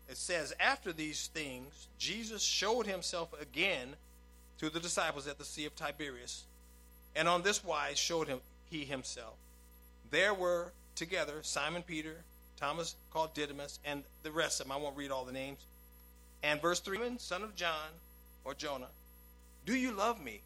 it 0.10 0.18
says, 0.18 0.54
After 0.60 0.92
these 0.92 1.28
things, 1.28 1.88
Jesus 1.98 2.42
showed 2.42 2.86
himself 2.86 3.30
again 3.40 3.96
to 4.58 4.70
the 4.70 4.82
disciples 4.82 5.26
at 5.26 5.38
the 5.38 5.46
Sea 5.46 5.68
of 5.68 5.76
Tiberias, 5.78 6.44
and 7.16 7.30
on 7.30 7.44
this 7.44 7.64
wise 7.64 7.98
showed 7.98 8.28
him 8.28 8.42
he 8.70 8.84
himself. 8.84 9.36
There 10.10 10.34
were 10.34 10.74
together 10.96 11.36
Simon 11.44 11.82
Peter, 11.82 12.18
Thomas 12.62 12.96
called 13.12 13.34
Didymus, 13.34 13.80
and 13.84 14.04
the 14.22 14.32
rest 14.32 14.62
of 14.62 14.68
them. 14.68 14.72
I 14.72 14.78
won't 14.78 14.96
read 14.96 15.10
all 15.10 15.26
the 15.26 15.32
names. 15.32 15.66
And 16.44 16.62
verse 16.62 16.80
3 16.80 17.00
son 17.18 17.42
of 17.42 17.56
John, 17.56 17.90
or 18.46 18.54
Jonah, 18.54 18.90
do 19.66 19.76
you 19.76 19.92
love 19.92 20.24
me? 20.24 20.42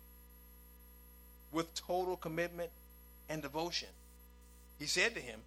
With 1.52 1.76
total 1.76 2.16
commitment 2.16 2.70
and 3.30 3.42
devotion. 3.42 3.90
He 4.80 4.86
said 4.86 5.14
to 5.16 5.20
him, 5.20 5.42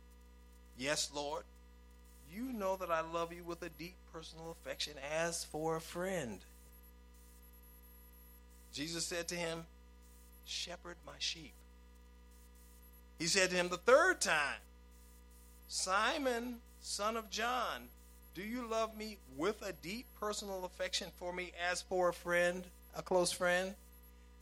Yes, 0.76 1.10
Lord, 1.14 1.44
you 2.32 2.52
know 2.52 2.76
that 2.76 2.90
I 2.90 3.00
love 3.00 3.32
you 3.32 3.44
with 3.44 3.62
a 3.62 3.70
deep 3.70 3.96
personal 4.12 4.50
affection 4.50 4.92
as 5.10 5.44
for 5.44 5.76
a 5.76 5.80
friend. 5.80 6.40
Jesus 8.74 9.06
said 9.06 9.26
to 9.28 9.34
him, 9.34 9.64
Shepherd 10.44 10.96
my 11.06 11.12
sheep. 11.18 11.52
He 13.18 13.26
said 13.26 13.50
to 13.50 13.56
him 13.56 13.70
the 13.70 13.78
third 13.78 14.20
time, 14.20 14.60
Simon, 15.68 16.56
son 16.80 17.16
of 17.16 17.30
John, 17.30 17.88
do 18.34 18.42
you 18.42 18.66
love 18.66 18.96
me 18.96 19.18
with 19.36 19.60
a 19.62 19.72
deep 19.72 20.06
personal 20.18 20.64
affection 20.64 21.08
for 21.16 21.32
me 21.32 21.52
as 21.70 21.82
for 21.82 22.08
a 22.08 22.12
friend, 22.12 22.64
a 22.96 23.02
close 23.02 23.30
friend? 23.30 23.74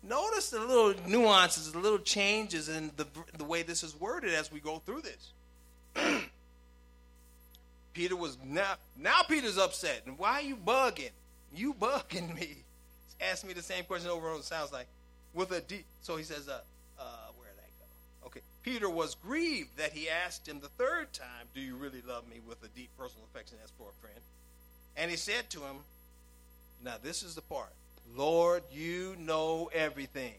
Notice 0.03 0.51
the 0.51 0.61
little 0.61 0.95
nuances, 1.09 1.73
the 1.73 1.79
little 1.79 1.99
changes 1.99 2.69
in 2.69 2.93
the, 2.97 3.07
the 3.37 3.45
way 3.45 3.63
this 3.63 3.83
is 3.83 3.99
worded 3.99 4.33
as 4.35 4.53
we 4.53 4.61
go 4.61 4.79
through 4.79 5.03
this. 5.03 5.33
Peter 7.93 8.15
was 8.15 8.37
now 8.45 8.75
now 8.97 9.23
Peter's 9.27 9.59
upset. 9.59 10.03
And 10.07 10.19
why 10.19 10.35
are 10.35 10.43
you 10.43 10.57
bugging? 10.57 11.11
You 11.53 11.75
bugging 11.75 12.35
me. 12.35 12.59
Ask 13.21 13.45
me 13.47 13.55
the 13.55 13.63
same 13.63 13.85
question 13.85 14.11
over 14.11 14.27
and 14.27 14.35
over. 14.35 14.43
Sounds 14.43 14.73
like 14.73 14.87
with 15.33 15.51
a 15.51 15.61
deep. 15.63 15.87
So 16.03 16.17
he 16.17 16.23
says, 16.23 16.49
uh, 16.49 16.61
Peter 18.67 18.91
was 18.91 19.15
grieved 19.15 19.79
that 19.79 19.93
he 19.93 20.11
asked 20.11 20.49
him 20.49 20.59
the 20.59 20.69
third 20.69 21.13
time, 21.13 21.47
"Do 21.55 21.61
you 21.61 21.77
really 21.77 22.03
love 22.03 22.27
me?" 22.27 22.41
With 22.41 22.63
a 22.65 22.69
deep 22.69 22.91
personal 22.99 23.25
affection 23.25 23.59
as 23.63 23.71
for 23.79 23.91
a 23.91 24.01
friend. 24.03 24.21
And 24.97 25.09
he 25.09 25.17
said 25.17 25.49
to 25.51 25.65
him, 25.65 25.85
"Now 26.83 26.99
this 26.99 27.23
is 27.23 27.37
the 27.37 27.43
part. 27.43 27.73
Lord, 28.13 28.65
you 28.73 29.15
know 29.17 29.71
everything. 29.73 30.35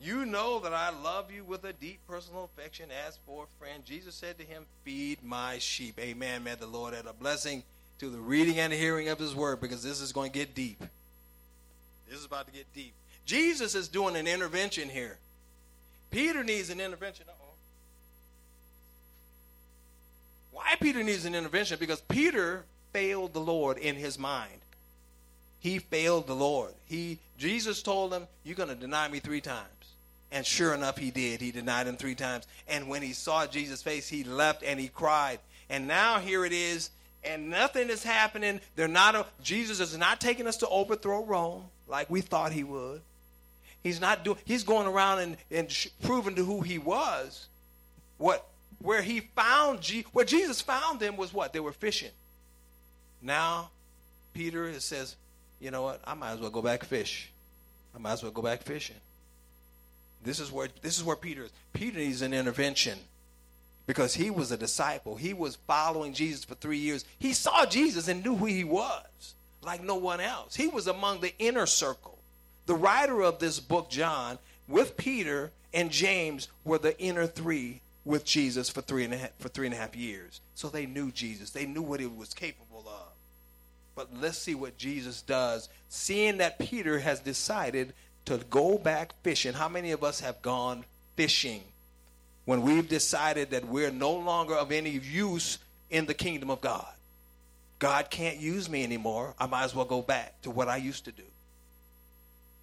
You 0.00 0.26
know 0.26 0.58
that 0.60 0.74
I 0.74 0.90
love 0.90 1.30
you 1.30 1.44
with 1.44 1.62
a 1.64 1.72
deep 1.72 2.04
personal 2.08 2.44
affection 2.44 2.90
as 2.90 3.16
for 3.24 3.44
a 3.44 3.58
friend. 3.58 3.84
Jesus 3.84 4.16
said 4.16 4.38
to 4.38 4.44
him, 4.44 4.66
Feed 4.84 5.22
my 5.22 5.58
sheep. 5.58 5.98
Amen. 6.00 6.44
May 6.44 6.56
the 6.56 6.66
Lord 6.66 6.94
add 6.94 7.06
a 7.06 7.12
blessing 7.12 7.64
to 7.98 8.10
the 8.10 8.18
reading 8.18 8.58
and 8.58 8.72
the 8.72 8.76
hearing 8.76 9.08
of 9.08 9.18
his 9.18 9.34
word 9.34 9.60
because 9.60 9.82
this 9.82 10.00
is 10.00 10.12
going 10.12 10.30
to 10.32 10.38
get 10.38 10.54
deep. 10.54 10.78
This 12.08 12.18
is 12.18 12.24
about 12.24 12.46
to 12.46 12.52
get 12.52 12.72
deep. 12.72 12.94
Jesus 13.24 13.74
is 13.74 13.88
doing 13.88 14.16
an 14.16 14.28
intervention 14.28 14.88
here. 14.88 15.18
Peter 16.10 16.42
needs 16.42 16.70
an 16.70 16.80
intervention. 16.80 17.26
Uh-oh. 17.28 17.54
Why 20.52 20.74
Peter 20.80 21.02
needs 21.02 21.24
an 21.24 21.34
intervention? 21.34 21.78
Because 21.78 22.00
Peter 22.00 22.64
failed 22.92 23.34
the 23.34 23.40
Lord 23.40 23.78
in 23.78 23.96
his 23.96 24.18
mind. 24.18 24.60
He 25.60 25.78
failed 25.78 26.26
the 26.26 26.34
Lord. 26.34 26.72
He 26.86 27.18
Jesus 27.36 27.82
told 27.82 28.12
him, 28.12 28.26
"You're 28.44 28.56
going 28.56 28.68
to 28.68 28.74
deny 28.74 29.08
me 29.08 29.20
3 29.20 29.40
times." 29.40 29.66
And 30.30 30.44
sure 30.44 30.74
enough, 30.74 30.98
he 30.98 31.10
did. 31.10 31.40
He 31.40 31.50
denied 31.50 31.86
him 31.86 31.96
3 31.96 32.14
times. 32.14 32.46
And 32.66 32.88
when 32.88 33.02
he 33.02 33.12
saw 33.12 33.46
Jesus' 33.46 33.82
face, 33.82 34.08
he 34.08 34.24
left 34.24 34.62
and 34.62 34.78
he 34.78 34.88
cried. 34.88 35.40
And 35.70 35.86
now 35.86 36.18
here 36.20 36.44
it 36.44 36.52
is, 36.52 36.90
and 37.24 37.50
nothing 37.50 37.90
is 37.90 38.02
happening. 38.02 38.60
They're 38.76 38.88
not 38.88 39.28
Jesus 39.42 39.80
is 39.80 39.96
not 39.96 40.20
taking 40.20 40.46
us 40.46 40.56
to 40.58 40.68
overthrow 40.68 41.24
Rome 41.24 41.70
like 41.86 42.10
we 42.10 42.20
thought 42.20 42.52
he 42.52 42.64
would. 42.64 43.02
He's 43.82 44.00
not 44.00 44.24
doing. 44.24 44.38
He's 44.44 44.64
going 44.64 44.86
around 44.86 45.20
and, 45.20 45.36
and 45.50 45.70
sh- 45.70 45.88
proving 46.02 46.34
to 46.36 46.44
who 46.44 46.60
he 46.60 46.78
was. 46.78 47.46
What 48.18 48.46
where 48.80 49.02
he 49.02 49.20
found 49.20 49.80
Je- 49.80 50.06
where 50.12 50.24
Jesus 50.24 50.60
found 50.60 51.00
them 51.00 51.16
was 51.16 51.32
what 51.32 51.52
they 51.52 51.60
were 51.60 51.72
fishing. 51.72 52.10
Now, 53.22 53.70
Peter 54.34 54.78
says, 54.80 55.16
"You 55.60 55.70
know 55.70 55.82
what? 55.82 56.00
I 56.06 56.14
might 56.14 56.32
as 56.32 56.40
well 56.40 56.50
go 56.50 56.62
back 56.62 56.84
fish. 56.84 57.30
I 57.94 57.98
might 57.98 58.12
as 58.12 58.22
well 58.22 58.32
go 58.32 58.42
back 58.42 58.62
fishing." 58.62 58.96
This 60.24 60.40
is 60.40 60.50
where 60.50 60.68
this 60.82 60.98
is 60.98 61.04
where 61.04 61.16
Peter 61.16 61.44
is. 61.44 61.50
Peter 61.72 61.98
needs 61.98 62.22
an 62.22 62.34
intervention 62.34 62.98
because 63.86 64.14
he 64.14 64.30
was 64.30 64.50
a 64.50 64.56
disciple. 64.56 65.16
He 65.16 65.32
was 65.32 65.56
following 65.66 66.12
Jesus 66.12 66.44
for 66.44 66.56
three 66.56 66.78
years. 66.78 67.04
He 67.18 67.32
saw 67.32 67.64
Jesus 67.64 68.08
and 68.08 68.24
knew 68.24 68.36
who 68.36 68.46
he 68.46 68.64
was 68.64 69.34
like 69.62 69.82
no 69.82 69.96
one 69.96 70.20
else. 70.20 70.54
He 70.54 70.66
was 70.66 70.86
among 70.86 71.20
the 71.20 71.34
inner 71.38 71.66
circle. 71.66 72.17
The 72.68 72.74
writer 72.74 73.22
of 73.22 73.38
this 73.38 73.60
book, 73.60 73.88
John, 73.88 74.38
with 74.68 74.98
Peter 74.98 75.52
and 75.72 75.90
James, 75.90 76.48
were 76.66 76.76
the 76.76 77.00
inner 77.00 77.26
three 77.26 77.80
with 78.04 78.26
Jesus 78.26 78.68
for 78.68 78.82
three 78.82 79.04
and 79.04 79.14
a 79.14 79.16
half, 79.16 79.30
for 79.38 79.48
three 79.48 79.64
and 79.64 79.74
a 79.74 79.78
half 79.78 79.96
years. 79.96 80.42
So 80.54 80.68
they 80.68 80.84
knew 80.84 81.10
Jesus. 81.10 81.48
They 81.48 81.64
knew 81.64 81.80
what 81.80 81.98
he 81.98 82.04
was 82.04 82.34
capable 82.34 82.84
of. 82.86 83.08
But 83.96 84.08
let's 84.20 84.36
see 84.36 84.54
what 84.54 84.76
Jesus 84.76 85.22
does. 85.22 85.70
Seeing 85.88 86.36
that 86.38 86.58
Peter 86.58 86.98
has 86.98 87.20
decided 87.20 87.94
to 88.26 88.36
go 88.50 88.76
back 88.76 89.14
fishing. 89.22 89.54
How 89.54 89.70
many 89.70 89.92
of 89.92 90.04
us 90.04 90.20
have 90.20 90.42
gone 90.42 90.84
fishing 91.16 91.62
when 92.44 92.60
we've 92.60 92.86
decided 92.86 93.48
that 93.52 93.66
we're 93.66 93.90
no 93.90 94.12
longer 94.12 94.54
of 94.54 94.72
any 94.72 94.90
use 94.90 95.56
in 95.88 96.04
the 96.04 96.12
kingdom 96.12 96.50
of 96.50 96.60
God? 96.60 96.92
God 97.78 98.10
can't 98.10 98.36
use 98.36 98.68
me 98.68 98.84
anymore. 98.84 99.32
I 99.38 99.46
might 99.46 99.64
as 99.64 99.74
well 99.74 99.86
go 99.86 100.02
back 100.02 100.42
to 100.42 100.50
what 100.50 100.68
I 100.68 100.76
used 100.76 101.06
to 101.06 101.12
do. 101.12 101.22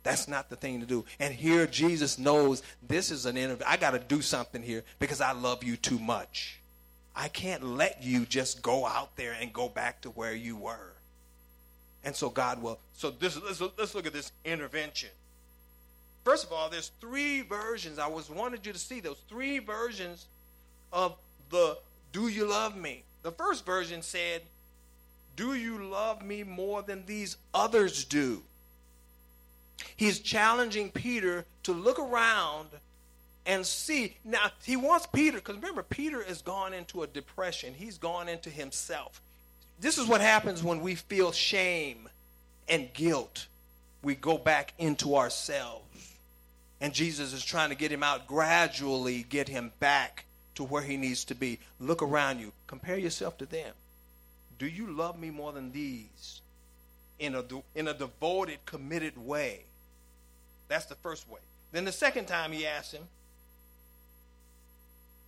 That's 0.06 0.28
not 0.28 0.52
the 0.52 0.56
thing 0.56 0.82
to 0.82 0.86
do. 0.86 1.04
And 1.20 1.34
here 1.34 1.66
Jesus 1.66 2.20
knows 2.20 2.62
this 2.88 3.10
is 3.10 3.26
an 3.26 3.38
interview. 3.38 3.66
I 3.68 3.76
got 3.76 3.92
to 3.92 4.00
do 4.00 4.22
something 4.22 4.62
here 4.62 4.84
because 5.00 5.20
I 5.20 5.32
love 5.32 5.64
you 5.64 5.76
too 5.76 5.98
much. 5.98 6.60
I 7.16 7.28
can't 7.28 7.64
let 7.64 8.04
you 8.04 8.28
just 8.28 8.62
go 8.62 8.86
out 8.86 9.16
there 9.16 9.36
and 9.42 9.52
go 9.52 9.68
back 9.68 10.02
to 10.02 10.12
where 10.12 10.36
you 10.36 10.58
were. 10.58 10.94
And 12.04 12.16
so 12.16 12.30
God 12.30 12.62
will. 12.62 12.78
So 12.94 13.10
this 13.10 13.36
let's, 13.42 13.60
let's 13.80 13.96
look 13.96 14.06
at 14.06 14.14
this 14.14 14.32
intervention. 14.46 15.10
First 16.24 16.46
of 16.46 16.54
all, 16.54 16.70
there's 16.70 16.92
three 17.02 17.42
versions. 17.42 17.98
I 17.98 18.08
was 18.08 18.30
wanted 18.30 18.64
you 18.64 18.74
to 18.74 18.80
see 18.80 19.00
those 19.00 19.18
three 19.28 19.58
versions 19.58 20.28
of 20.94 21.16
the 21.50 21.80
"Do 22.12 22.28
you 22.28 22.46
love 22.46 22.78
me?" 22.78 23.02
The 23.24 23.32
first 23.32 23.66
version 23.66 24.04
said, 24.04 24.44
"Do 25.36 25.56
you 25.56 25.84
love 25.84 26.24
me 26.24 26.44
more 26.44 26.84
than 26.84 27.08
these 27.08 27.38
others 27.56 28.06
do?" 28.06 28.44
He's 29.96 30.20
challenging 30.20 30.92
Peter 30.92 31.46
to 31.64 31.74
look 31.74 32.00
around 32.00 32.70
and 33.46 33.66
see. 33.66 34.18
Now, 34.24 34.52
he 34.64 34.76
wants 34.76 35.08
Peter, 35.08 35.38
because 35.38 35.56
remember, 35.56 35.84
Peter 35.84 36.24
has 36.24 36.42
gone 36.42 36.74
into 36.74 37.04
a 37.04 37.08
depression, 37.08 37.74
he's 37.74 37.98
gone 37.98 38.28
into 38.28 38.50
himself. 38.50 39.22
This 39.80 39.98
is 39.98 40.08
what 40.08 40.22
happens 40.22 40.64
when 40.64 40.82
we 40.82 40.96
feel 40.96 41.32
shame 41.32 42.10
and 42.68 42.92
guilt. 42.94 43.48
We 44.02 44.16
go 44.16 44.38
back 44.38 44.74
into 44.78 45.16
ourselves. 45.16 45.82
And 46.82 46.94
Jesus 46.94 47.34
is 47.34 47.44
trying 47.44 47.70
to 47.70 47.76
get 47.76 47.92
him 47.92 48.04
out, 48.04 48.28
gradually 48.28 49.24
get 49.24 49.48
him 49.48 49.72
back 49.80 50.26
to 50.56 50.64
where 50.64 50.82
he 50.82 50.98
needs 50.98 51.26
to 51.26 51.36
be. 51.36 51.60
Look 51.80 52.02
around 52.02 52.40
you, 52.40 52.52
compare 52.68 52.98
yourself 52.98 53.38
to 53.40 53.46
them. 53.46 53.74
Do 54.58 54.68
you 54.68 54.88
love 54.88 55.20
me 55.20 55.30
more 55.30 55.52
than 55.52 55.72
these? 55.72 56.42
In 57.18 57.34
a, 57.36 57.44
in 57.76 57.88
a 57.88 57.94
devoted, 57.94 58.66
committed 58.66 59.18
way. 59.18 59.62
That's 60.68 60.86
the 60.86 60.96
first 60.96 61.30
way. 61.30 61.40
Then 61.72 61.86
the 61.86 61.92
second 61.92 62.26
time 62.26 62.52
he 62.52 62.68
asked 62.68 62.94
him, 62.94 63.04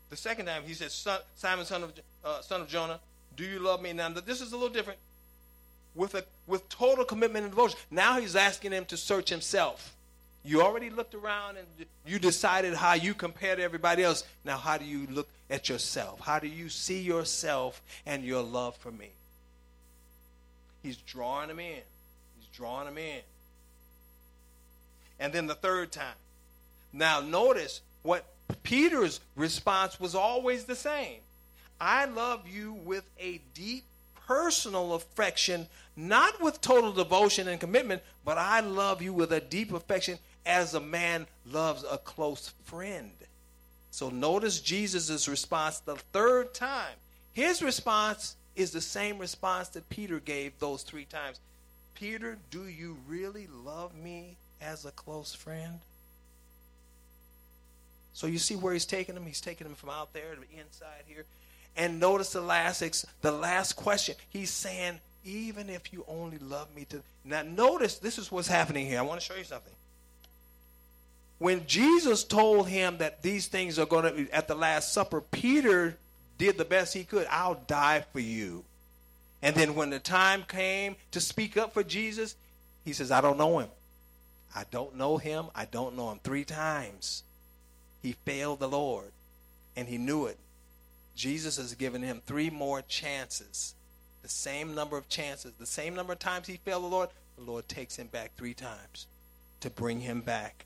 the 0.10 0.18
second 0.18 0.46
time 0.46 0.64
he 0.66 0.74
said, 0.74 0.92
Simon, 1.36 1.66
son 1.66 1.84
of, 1.84 1.94
uh, 2.24 2.42
son 2.42 2.62
of 2.62 2.68
Jonah, 2.68 3.00
do 3.36 3.44
you 3.44 3.60
love 3.60 3.82
me? 3.82 3.94
Now, 3.94 4.10
this 4.10 4.42
is 4.42 4.52
a 4.52 4.56
little 4.56 4.74
different. 4.74 5.00
With, 5.96 6.16
a, 6.16 6.24
with 6.46 6.68
total 6.70 7.06
commitment 7.06 7.44
and 7.46 7.52
devotion. 7.52 7.80
Now 7.90 8.20
he's 8.20 8.36
asking 8.36 8.72
him 8.72 8.86
to 8.86 8.98
search 8.98 9.30
himself. 9.30 9.96
You 10.44 10.62
already 10.62 10.90
looked 10.90 11.16
around 11.16 11.58
and 11.58 11.68
you 12.06 12.20
decided 12.20 12.74
how 12.74 12.94
you 12.94 13.14
compare 13.14 13.56
to 13.56 13.62
everybody 13.64 14.04
else. 14.04 14.24
Now, 14.46 14.58
how 14.58 14.78
do 14.78 14.86
you 14.86 15.08
look 15.10 15.28
at 15.50 15.70
yourself? 15.70 16.20
How 16.20 16.40
do 16.40 16.48
you 16.48 16.70
see 16.70 17.02
yourself 17.02 17.82
and 18.06 18.24
your 18.24 18.44
love 18.44 18.78
for 18.78 18.92
me? 18.92 19.10
He's 20.84 20.98
drawing 20.98 21.50
him 21.50 21.60
in. 21.60 21.82
He's 22.38 22.48
drawing 22.54 22.88
him 22.88 22.98
in. 22.98 23.22
And 25.20 25.34
then 25.34 25.48
the 25.48 25.56
third 25.56 25.92
time. 25.92 26.16
Now, 26.94 27.20
notice 27.20 27.82
what 28.04 28.26
Peter's 28.64 29.20
response 29.36 30.00
was 30.00 30.16
always 30.16 30.66
the 30.66 30.76
same 30.76 31.20
I 31.80 32.06
love 32.06 32.48
you 32.48 32.74
with 32.74 33.04
a 33.20 33.40
deep 33.54 33.84
personal 34.28 34.94
affection, 34.94 35.68
not 35.96 36.42
with 36.42 36.60
total 36.60 36.92
devotion 36.92 37.48
and 37.48 37.60
commitment, 37.60 38.02
but 38.26 38.38
I 38.38 38.62
love 38.62 39.02
you 39.02 39.14
with 39.14 39.32
a 39.32 39.40
deep 39.40 39.72
affection 39.72 40.18
as 40.46 40.74
a 40.74 40.80
man 40.80 41.28
loves 41.46 41.86
a 41.90 41.98
close 41.98 42.54
friend. 42.64 43.12
So 43.92 44.10
notice 44.10 44.60
Jesus' 44.60 45.28
response 45.28 45.80
the 45.80 45.96
third 45.96 46.54
time. 46.54 46.96
His 47.34 47.62
response 47.62 48.36
is 48.58 48.72
the 48.72 48.82
same 48.82 49.20
response 49.20 49.70
that 49.70 49.88
Peter 49.88 50.20
gave 50.20 50.60
those 50.60 50.82
three 50.82 51.06
times. 51.06 51.40
Peter, 51.94 52.38
do 52.52 52.68
you 52.68 52.98
really 53.08 53.48
love 53.64 53.96
me 53.96 54.36
as 54.62 54.84
a 54.84 54.92
close 54.92 55.34
friend? 55.34 55.80
So 58.14 58.26
you 58.26 58.40
see 58.40 58.56
where 58.56 58.74
he's 58.74 58.86
taking 58.86 59.16
him? 59.16 59.26
He's 59.28 59.40
taking 59.40 59.68
him 59.68 59.76
from 59.76 59.92
out 59.92 60.12
there 60.12 60.34
to 60.34 60.42
the 60.42 60.60
inside 60.60 61.04
here. 61.06 61.24
And 61.78 62.00
notice 62.00 62.34
the 62.34 62.42
last 62.42 63.06
the 63.22 63.32
last 63.32 63.74
question. 63.74 64.16
He's 64.30 64.50
saying, 64.50 65.00
even 65.24 65.70
if 65.70 65.94
you 65.94 66.04
only 66.08 66.40
love 66.40 66.68
me 66.76 66.86
to 66.86 67.02
now 67.24 67.44
notice 67.44 68.00
this 68.00 68.18
is 68.18 68.32
what's 68.32 68.48
happening 68.48 68.88
here. 68.88 68.98
I 68.98 69.04
want 69.04 69.22
to 69.22 69.26
show 69.26 69.36
you 69.36 69.44
something. 69.44 69.74
When 71.38 71.68
Jesus 71.68 72.24
told 72.24 72.68
him 72.68 72.98
that 72.98 73.22
these 73.22 73.46
things 73.46 73.78
are 73.78 73.86
going 73.86 74.06
to 74.06 74.12
be 74.12 74.32
at 74.32 74.48
the 74.48 74.56
Last 74.56 74.94
Supper, 74.94 75.22
Peter 75.22 75.96
did 76.38 76.58
the 76.58 76.66
best 76.66 76.94
he 76.94 77.04
could. 77.04 77.28
I'll 77.30 77.62
die 77.68 78.06
for 78.12 78.20
you. 78.20 78.64
And 79.42 79.56
then 79.56 79.76
when 79.76 79.90
the 79.90 80.00
time 80.00 80.44
came 80.48 80.96
to 81.12 81.22
speak 81.22 81.58
up 81.58 81.74
for 81.74 81.84
Jesus, 81.84 82.36
he 82.84 82.94
says, 82.94 83.12
I 83.12 83.22
don't 83.22 83.38
know 83.38 83.60
him. 83.60 83.70
I 84.56 84.64
don't 84.72 84.96
know 84.96 85.18
him. 85.18 85.48
I 85.54 85.66
don't 85.66 85.96
know 85.96 86.12
him. 86.12 86.20
Three 86.24 86.44
times 86.44 87.24
he 88.02 88.14
failed 88.14 88.60
the 88.60 88.70
Lord, 88.70 89.12
and 89.76 89.88
he 89.88 89.98
knew 89.98 90.26
it. 90.26 90.38
Jesus 91.16 91.58
has 91.58 91.74
given 91.76 92.02
him 92.02 92.22
three 92.26 92.50
more 92.50 92.82
chances. 92.82 93.76
The 94.22 94.30
same 94.30 94.76
number 94.76 94.98
of 94.98 95.10
chances, 95.10 95.54
the 95.60 95.66
same 95.66 95.96
number 95.96 96.14
of 96.14 96.20
times 96.20 96.48
he 96.48 96.58
failed 96.58 96.84
the 96.84 96.88
Lord, 96.88 97.10
the 97.38 97.44
Lord 97.44 97.68
takes 97.68 97.96
him 97.96 98.08
back 98.08 98.32
three 98.36 98.54
times 98.54 99.08
to 99.62 99.70
bring 99.70 100.02
him 100.02 100.22
back 100.22 100.66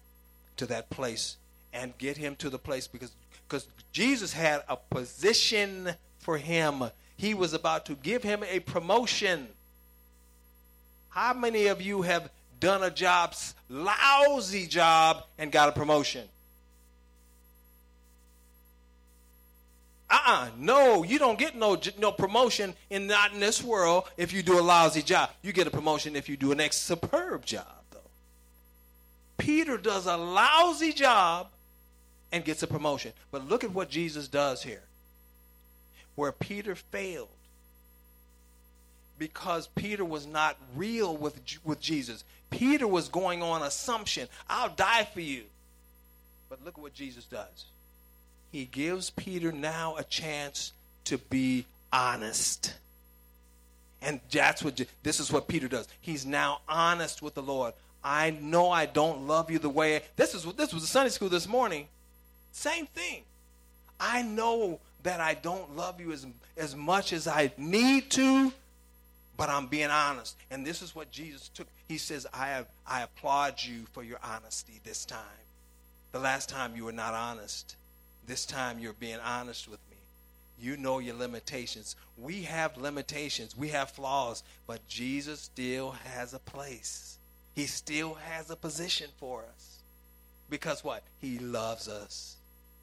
to 0.57 0.65
that 0.67 0.89
place 0.89 1.37
and 1.73 1.97
get 1.97 2.17
him 2.17 2.35
to 2.37 2.49
the 2.49 2.59
place 2.59 2.87
because 2.87 3.11
because 3.47 3.67
Jesus 3.91 4.31
had 4.31 4.63
a 4.69 4.77
position 4.77 5.93
for 6.19 6.37
him. 6.37 6.85
He 7.17 7.33
was 7.33 7.53
about 7.53 7.85
to 7.87 7.95
give 7.95 8.23
him 8.23 8.43
a 8.49 8.61
promotion. 8.61 9.47
How 11.09 11.33
many 11.33 11.67
of 11.67 11.81
you 11.81 12.03
have 12.03 12.29
done 12.59 12.81
a 12.83 12.89
job, 12.89 13.35
lousy 13.69 14.67
job, 14.67 15.25
and 15.37 15.51
got 15.51 15.67
a 15.67 15.71
promotion? 15.73 16.27
Uh-uh. 20.09 20.49
No, 20.57 21.03
you 21.03 21.19
don't 21.19 21.39
get 21.39 21.55
no 21.55 21.79
no 21.97 22.11
promotion 22.11 22.73
in 22.89 23.07
not 23.07 23.33
in 23.33 23.39
this 23.39 23.63
world 23.63 24.09
if 24.17 24.33
you 24.33 24.43
do 24.43 24.59
a 24.59 24.61
lousy 24.61 25.01
job. 25.01 25.29
You 25.41 25.53
get 25.53 25.67
a 25.67 25.71
promotion 25.71 26.15
if 26.15 26.27
you 26.27 26.35
do 26.35 26.51
an 26.51 26.59
ex 26.59 26.75
superb 26.77 27.45
job, 27.45 27.65
though. 27.91 27.99
Peter 29.37 29.77
does 29.77 30.05
a 30.07 30.17
lousy 30.17 30.91
job 30.91 31.47
and 32.31 32.45
gets 32.45 32.63
a 32.63 32.67
promotion. 32.67 33.13
But 33.31 33.47
look 33.47 33.63
at 33.63 33.71
what 33.71 33.89
Jesus 33.89 34.27
does 34.27 34.63
here. 34.63 34.83
Where 36.15 36.31
Peter 36.31 36.75
failed 36.75 37.29
because 39.17 39.67
Peter 39.67 40.03
was 40.03 40.25
not 40.25 40.57
real 40.75 41.15
with 41.15 41.39
with 41.63 41.79
Jesus. 41.79 42.23
Peter 42.49 42.87
was 42.87 43.07
going 43.07 43.41
on 43.41 43.61
assumption, 43.61 44.27
I'll 44.49 44.69
die 44.69 45.07
for 45.13 45.21
you. 45.21 45.43
But 46.49 46.65
look 46.65 46.75
at 46.75 46.81
what 46.81 46.93
Jesus 46.93 47.25
does. 47.25 47.65
He 48.51 48.65
gives 48.65 49.09
Peter 49.11 49.51
now 49.51 49.95
a 49.95 50.03
chance 50.03 50.73
to 51.05 51.17
be 51.17 51.65
honest. 51.93 52.73
And 54.01 54.19
that's 54.31 54.63
what 54.63 54.81
this 55.03 55.19
is 55.19 55.31
what 55.31 55.47
Peter 55.47 55.67
does. 55.67 55.87
He's 56.01 56.25
now 56.25 56.61
honest 56.67 57.21
with 57.21 57.35
the 57.35 57.43
Lord. 57.43 57.73
I 58.03 58.31
know 58.31 58.71
I 58.71 58.87
don't 58.87 59.27
love 59.27 59.51
you 59.51 59.59
the 59.59 59.69
way 59.69 60.01
this 60.15 60.33
is 60.33 60.43
this 60.53 60.73
was 60.73 60.87
Sunday 60.89 61.11
school 61.11 61.29
this 61.29 61.47
morning. 61.47 61.87
Same 62.51 62.85
thing. 62.87 63.23
I 63.99 64.21
know 64.21 64.79
that 65.03 65.19
I 65.19 65.33
don't 65.33 65.75
love 65.75 65.99
you 65.99 66.11
as 66.11 66.25
as 66.57 66.75
much 66.75 67.13
as 67.13 67.27
I 67.27 67.51
need 67.57 68.09
to, 68.11 68.51
but 69.37 69.49
I'm 69.49 69.67
being 69.67 69.89
honest. 69.89 70.35
And 70.49 70.65
this 70.65 70.81
is 70.81 70.95
what 70.95 71.11
Jesus 71.11 71.49
took. 71.49 71.67
He 71.87 71.97
says, 71.97 72.27
I 72.33 72.47
have 72.47 72.67
I 72.85 73.01
applaud 73.01 73.61
you 73.63 73.85
for 73.91 74.03
your 74.03 74.19
honesty 74.23 74.79
this 74.83 75.05
time. 75.05 75.19
The 76.11 76.19
last 76.19 76.49
time 76.49 76.75
you 76.75 76.85
were 76.85 76.91
not 76.91 77.13
honest. 77.13 77.75
This 78.27 78.45
time 78.45 78.79
you're 78.79 78.93
being 78.93 79.19
honest 79.19 79.67
with 79.67 79.79
me. 79.89 79.97
You 80.59 80.77
know 80.77 80.99
your 80.99 81.15
limitations. 81.15 81.95
We 82.17 82.43
have 82.43 82.77
limitations. 82.77 83.57
We 83.57 83.69
have 83.69 83.89
flaws, 83.89 84.43
but 84.67 84.87
Jesus 84.87 85.39
still 85.39 85.91
has 86.15 86.33
a 86.33 86.39
place. 86.39 87.17
He 87.55 87.65
still 87.65 88.13
has 88.13 88.49
a 88.49 88.55
position 88.55 89.09
for 89.17 89.43
us. 89.53 89.79
Because 90.49 90.83
what? 90.83 91.03
He 91.19 91.39
loves 91.39 91.87
us. 91.87 92.35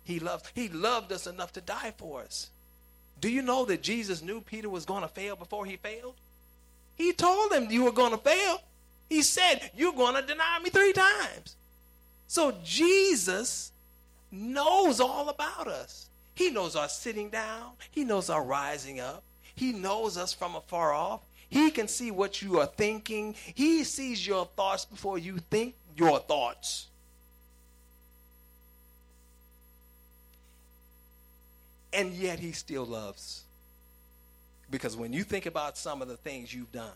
He 0.09 0.19
loves 0.19 0.51
he 0.55 0.71
loved 0.71 1.13
us 1.13 1.27
enough 1.27 1.53
to 1.53 1.61
die 1.61 1.93
for 1.99 2.23
us. 2.23 2.49
Do 3.21 3.29
you 3.29 3.43
know 3.43 3.67
that 3.67 3.83
Jesus 3.83 4.23
knew 4.23 4.41
Peter 4.41 4.71
was 4.71 4.87
going 4.87 5.03
to 5.03 5.09
fail 5.09 5.37
before 5.37 5.67
he 5.67 5.77
failed? 5.77 6.15
He 6.97 7.13
told 7.13 7.53
him 7.53 7.71
you 7.71 7.85
were 7.85 7.93
going 7.93 8.13
to 8.13 8.17
fail. 8.17 8.63
He 9.11 9.21
said, 9.21 9.71
You're 9.77 9.93
going 9.93 10.15
to 10.15 10.27
deny 10.27 10.61
me 10.65 10.71
three 10.71 10.95
times. 10.95 11.57
So 12.27 12.55
Jesus 12.65 13.71
knows 14.33 14.99
all 14.99 15.29
about 15.29 15.69
us. 15.69 16.09
He 16.35 16.49
knows 16.49 16.75
our 16.75 16.89
sitting 16.89 17.29
down, 17.29 17.73
He 17.91 18.03
knows 18.05 18.31
our 18.31 18.43
rising 18.43 19.01
up, 19.01 19.23
He 19.55 19.73
knows 19.73 20.17
us 20.17 20.33
from 20.33 20.57
afar 20.57 20.95
off. 20.95 21.21
He 21.51 21.71
can 21.71 21.87
see 21.87 22.11
what 22.11 22.41
you 22.41 22.61
are 22.61 22.67
thinking, 22.67 23.35
He 23.55 23.85
sees 23.85 24.27
your 24.27 24.47
thoughts 24.57 24.87
before 24.87 25.19
you 25.19 25.41
think 25.51 25.75
your 25.99 26.19
thoughts. 26.19 26.87
And 31.93 32.13
yet 32.13 32.39
He 32.39 32.53
still 32.53 32.85
loves. 32.85 33.45
Because 34.71 34.97
when 34.97 35.13
you 35.13 35.25
think 35.25 35.47
about 35.47 35.79
some 35.79 36.03
of 36.03 36.09
the 36.09 36.17
things 36.17 36.53
you've 36.53 36.73
done, 36.73 36.91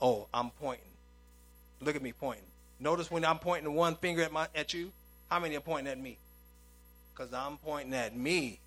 oh, 0.00 0.26
I'm 0.34 0.50
pointing. 0.50 0.84
Look 1.80 1.96
at 1.96 2.02
me 2.02 2.12
pointing. 2.12 2.44
Notice 2.80 3.10
when 3.10 3.24
I'm 3.24 3.38
pointing 3.38 3.72
one 3.74 3.94
finger 3.96 4.22
at 4.22 4.32
my 4.32 4.48
at 4.54 4.74
you, 4.74 4.90
how 5.30 5.38
many 5.38 5.56
are 5.56 5.60
pointing 5.60 5.90
at 5.92 6.00
me? 6.00 6.18
Because 7.14 7.32
I'm 7.32 7.58
pointing 7.58 7.94
at 7.94 8.16
me. 8.16 8.58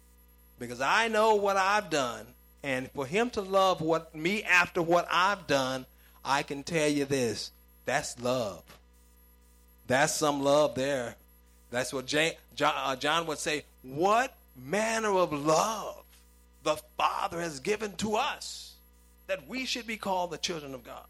Because 0.57 0.79
I 0.79 1.09
know 1.09 1.35
what 1.35 1.57
I've 1.57 1.89
done. 1.89 2.25
And 2.63 2.89
for 2.91 3.05
him 3.05 3.29
to 3.31 3.41
love 3.41 3.81
what 3.81 4.15
me 4.15 4.43
after 4.43 4.81
what 4.81 5.07
I've 5.11 5.45
done, 5.47 5.85
I 6.23 6.43
can 6.43 6.63
tell 6.63 6.87
you 6.87 7.05
this. 7.05 7.51
That's 7.85 8.19
love. 8.19 8.63
That's 9.87 10.15
some 10.15 10.41
love 10.41 10.75
there. 10.75 11.15
That's 11.69 11.93
what 11.93 12.07
John, 12.07 12.31
uh, 12.61 12.95
John 12.95 13.27
would 13.27 13.37
say. 13.37 13.65
What 13.83 14.33
manner 14.55 15.11
of 15.11 15.33
love 15.33 16.03
the 16.63 16.77
Father 16.97 17.39
has 17.39 17.59
given 17.59 17.95
to 17.97 18.15
us 18.15 18.73
that 19.27 19.47
we 19.47 19.65
should 19.65 19.87
be 19.87 19.97
called 19.97 20.31
the 20.31 20.37
children 20.37 20.73
of 20.73 20.83
God. 20.83 21.05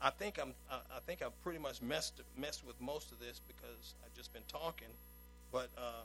I 0.00 0.10
think 0.10 0.38
I'm. 0.40 0.52
I 0.70 1.00
think 1.06 1.22
I've 1.22 1.40
pretty 1.42 1.58
much 1.58 1.80
messed 1.80 2.20
messed 2.36 2.66
with 2.66 2.80
most 2.80 3.12
of 3.12 3.18
this 3.18 3.40
because 3.46 3.94
I've 4.04 4.14
just 4.14 4.32
been 4.32 4.42
talking. 4.46 4.88
But 5.50 5.70
uh, 5.76 6.02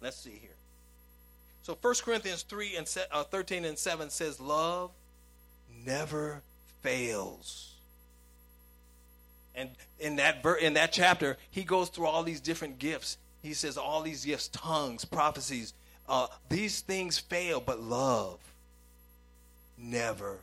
let's 0.00 0.16
see 0.16 0.38
here. 0.40 0.56
So 1.62 1.76
1 1.80 1.94
Corinthians 2.04 2.42
three 2.42 2.76
and 2.76 2.88
se- 2.88 3.06
uh, 3.12 3.24
thirteen 3.24 3.64
and 3.64 3.76
seven 3.76 4.08
says, 4.08 4.40
"Love 4.40 4.90
never 5.84 6.42
fails." 6.82 7.74
And 9.54 9.70
in 9.98 10.16
that 10.16 10.42
ver- 10.42 10.56
in 10.56 10.74
that 10.74 10.92
chapter, 10.92 11.36
he 11.50 11.62
goes 11.62 11.88
through 11.88 12.06
all 12.06 12.22
these 12.22 12.40
different 12.40 12.78
gifts. 12.78 13.18
He 13.46 13.54
says 13.54 13.78
all 13.78 14.02
these 14.02 14.24
gifts: 14.24 14.48
tongues, 14.48 15.04
prophecies, 15.04 15.72
uh, 16.08 16.26
these 16.48 16.80
things 16.80 17.18
fail, 17.18 17.60
but 17.60 17.80
love 17.80 18.40
never 19.78 20.38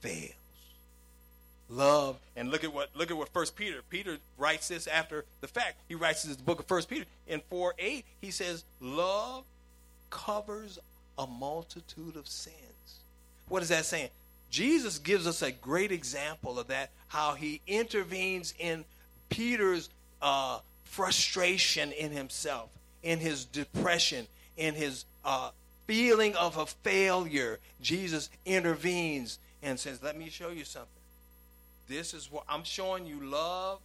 fails. 0.00 0.34
Love, 1.70 2.18
and 2.36 2.50
look 2.50 2.64
at 2.64 2.72
what 2.72 2.90
look 2.94 3.10
at 3.10 3.16
what 3.16 3.30
First 3.30 3.56
Peter. 3.56 3.80
Peter 3.88 4.18
writes 4.36 4.68
this 4.68 4.86
after 4.86 5.24
the 5.40 5.48
fact. 5.48 5.80
He 5.88 5.94
writes 5.94 6.22
this 6.22 6.32
in 6.32 6.38
the 6.38 6.44
book 6.44 6.60
of 6.60 6.66
First 6.66 6.88
Peter 6.90 7.06
in 7.26 7.40
four 7.48 7.74
eight. 7.78 8.04
He 8.20 8.30
says, 8.30 8.64
"Love 8.80 9.44
covers 10.10 10.78
a 11.18 11.26
multitude 11.26 12.16
of 12.16 12.26
sins." 12.28 13.00
What 13.48 13.62
is 13.62 13.70
that 13.70 13.86
saying? 13.86 14.10
Jesus 14.50 14.98
gives 14.98 15.26
us 15.26 15.42
a 15.42 15.52
great 15.52 15.92
example 15.92 16.58
of 16.58 16.68
that. 16.68 16.90
How 17.08 17.34
he 17.34 17.60
intervenes 17.66 18.54
in 18.58 18.84
Peter's 19.28 19.90
uh, 20.22 20.60
frustration 20.88 21.92
in 21.92 22.10
himself, 22.10 22.70
in 23.02 23.18
his 23.18 23.44
depression, 23.44 24.26
in 24.56 24.74
his 24.74 25.04
uh, 25.24 25.50
feeling 25.86 26.34
of 26.34 26.56
a 26.56 26.66
failure, 26.66 27.58
Jesus 27.80 28.30
intervenes 28.44 29.38
and 29.62 29.78
says, 29.78 30.02
Let 30.02 30.16
me 30.18 30.28
show 30.28 30.50
you 30.50 30.64
something. 30.64 30.90
This 31.88 32.14
is 32.14 32.30
what 32.30 32.44
I'm 32.48 32.64
showing 32.64 33.06
you 33.06 33.20
love, 33.20 33.80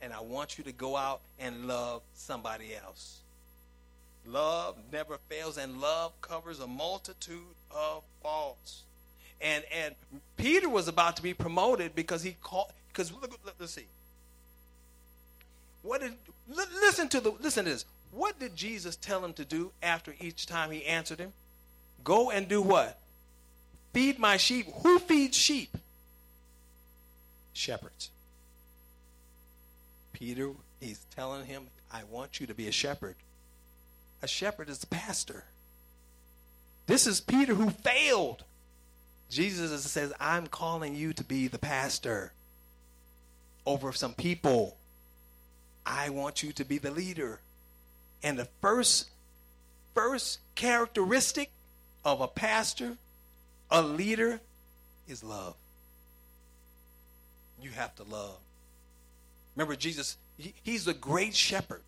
and 0.00 0.12
I 0.12 0.20
want 0.20 0.58
you 0.58 0.64
to 0.64 0.72
go 0.72 0.96
out 0.96 1.20
and 1.38 1.66
love 1.66 2.02
somebody 2.14 2.74
else. 2.74 3.20
Love 4.26 4.76
never 4.92 5.18
fails, 5.28 5.58
and 5.58 5.80
love 5.80 6.12
covers 6.22 6.60
a 6.60 6.66
multitude 6.66 7.40
of 7.70 8.02
faults. 8.22 8.82
And 9.40 9.64
and 9.70 9.94
Peter 10.36 10.68
was 10.68 10.88
about 10.88 11.16
to 11.16 11.22
be 11.22 11.34
promoted 11.34 11.94
because 11.94 12.22
he 12.22 12.36
called. 12.42 12.68
Because 12.88 13.12
look, 13.12 13.38
let's 13.58 13.72
see. 13.72 13.86
What 15.82 16.00
did 16.00 16.14
listen 16.48 17.08
to 17.08 17.20
the 17.20 17.30
listen 17.40 17.64
to 17.64 17.70
this? 17.70 17.84
What 18.10 18.38
did 18.38 18.54
Jesus 18.54 18.96
tell 18.96 19.24
him 19.24 19.32
to 19.34 19.44
do 19.44 19.72
after 19.82 20.14
each 20.20 20.46
time 20.46 20.70
he 20.70 20.84
answered 20.84 21.18
him? 21.18 21.32
Go 22.04 22.30
and 22.30 22.46
do 22.46 22.62
what? 22.62 23.00
Feed 23.92 24.18
my 24.18 24.36
sheep. 24.36 24.66
Who 24.82 24.98
feeds 24.98 25.36
sheep? 25.36 25.76
Shepherds. 27.52 28.10
Peter, 30.12 30.50
he's 30.80 31.00
telling 31.16 31.46
him, 31.46 31.64
I 31.92 32.02
want 32.04 32.40
you 32.40 32.46
to 32.46 32.54
be 32.54 32.68
a 32.68 32.72
shepherd. 32.72 33.16
A 34.22 34.28
shepherd 34.28 34.68
is 34.68 34.82
a 34.82 34.86
pastor. 34.86 35.44
This 36.86 37.06
is 37.06 37.20
Peter 37.20 37.54
who 37.54 37.70
failed. 37.70 38.44
Jesus 39.30 39.82
says, 39.90 40.12
I'm 40.20 40.46
calling 40.46 40.94
you 40.94 41.12
to 41.14 41.24
be 41.24 41.48
the 41.48 41.58
pastor 41.58 42.32
over 43.66 43.92
some 43.92 44.14
people. 44.14 44.76
I 45.86 46.10
want 46.10 46.42
you 46.42 46.52
to 46.52 46.64
be 46.64 46.78
the 46.78 46.90
leader. 46.90 47.40
And 48.22 48.38
the 48.38 48.48
first 48.60 49.10
first 49.94 50.40
characteristic 50.54 51.50
of 52.04 52.20
a 52.20 52.28
pastor, 52.28 52.96
a 53.70 53.82
leader 53.82 54.40
is 55.08 55.22
love. 55.22 55.54
You 57.60 57.70
have 57.70 57.94
to 57.96 58.02
love. 58.02 58.38
Remember 59.56 59.76
Jesus, 59.76 60.16
he, 60.36 60.54
he's 60.62 60.88
a 60.88 60.94
great 60.94 61.34
shepherd. 61.34 61.82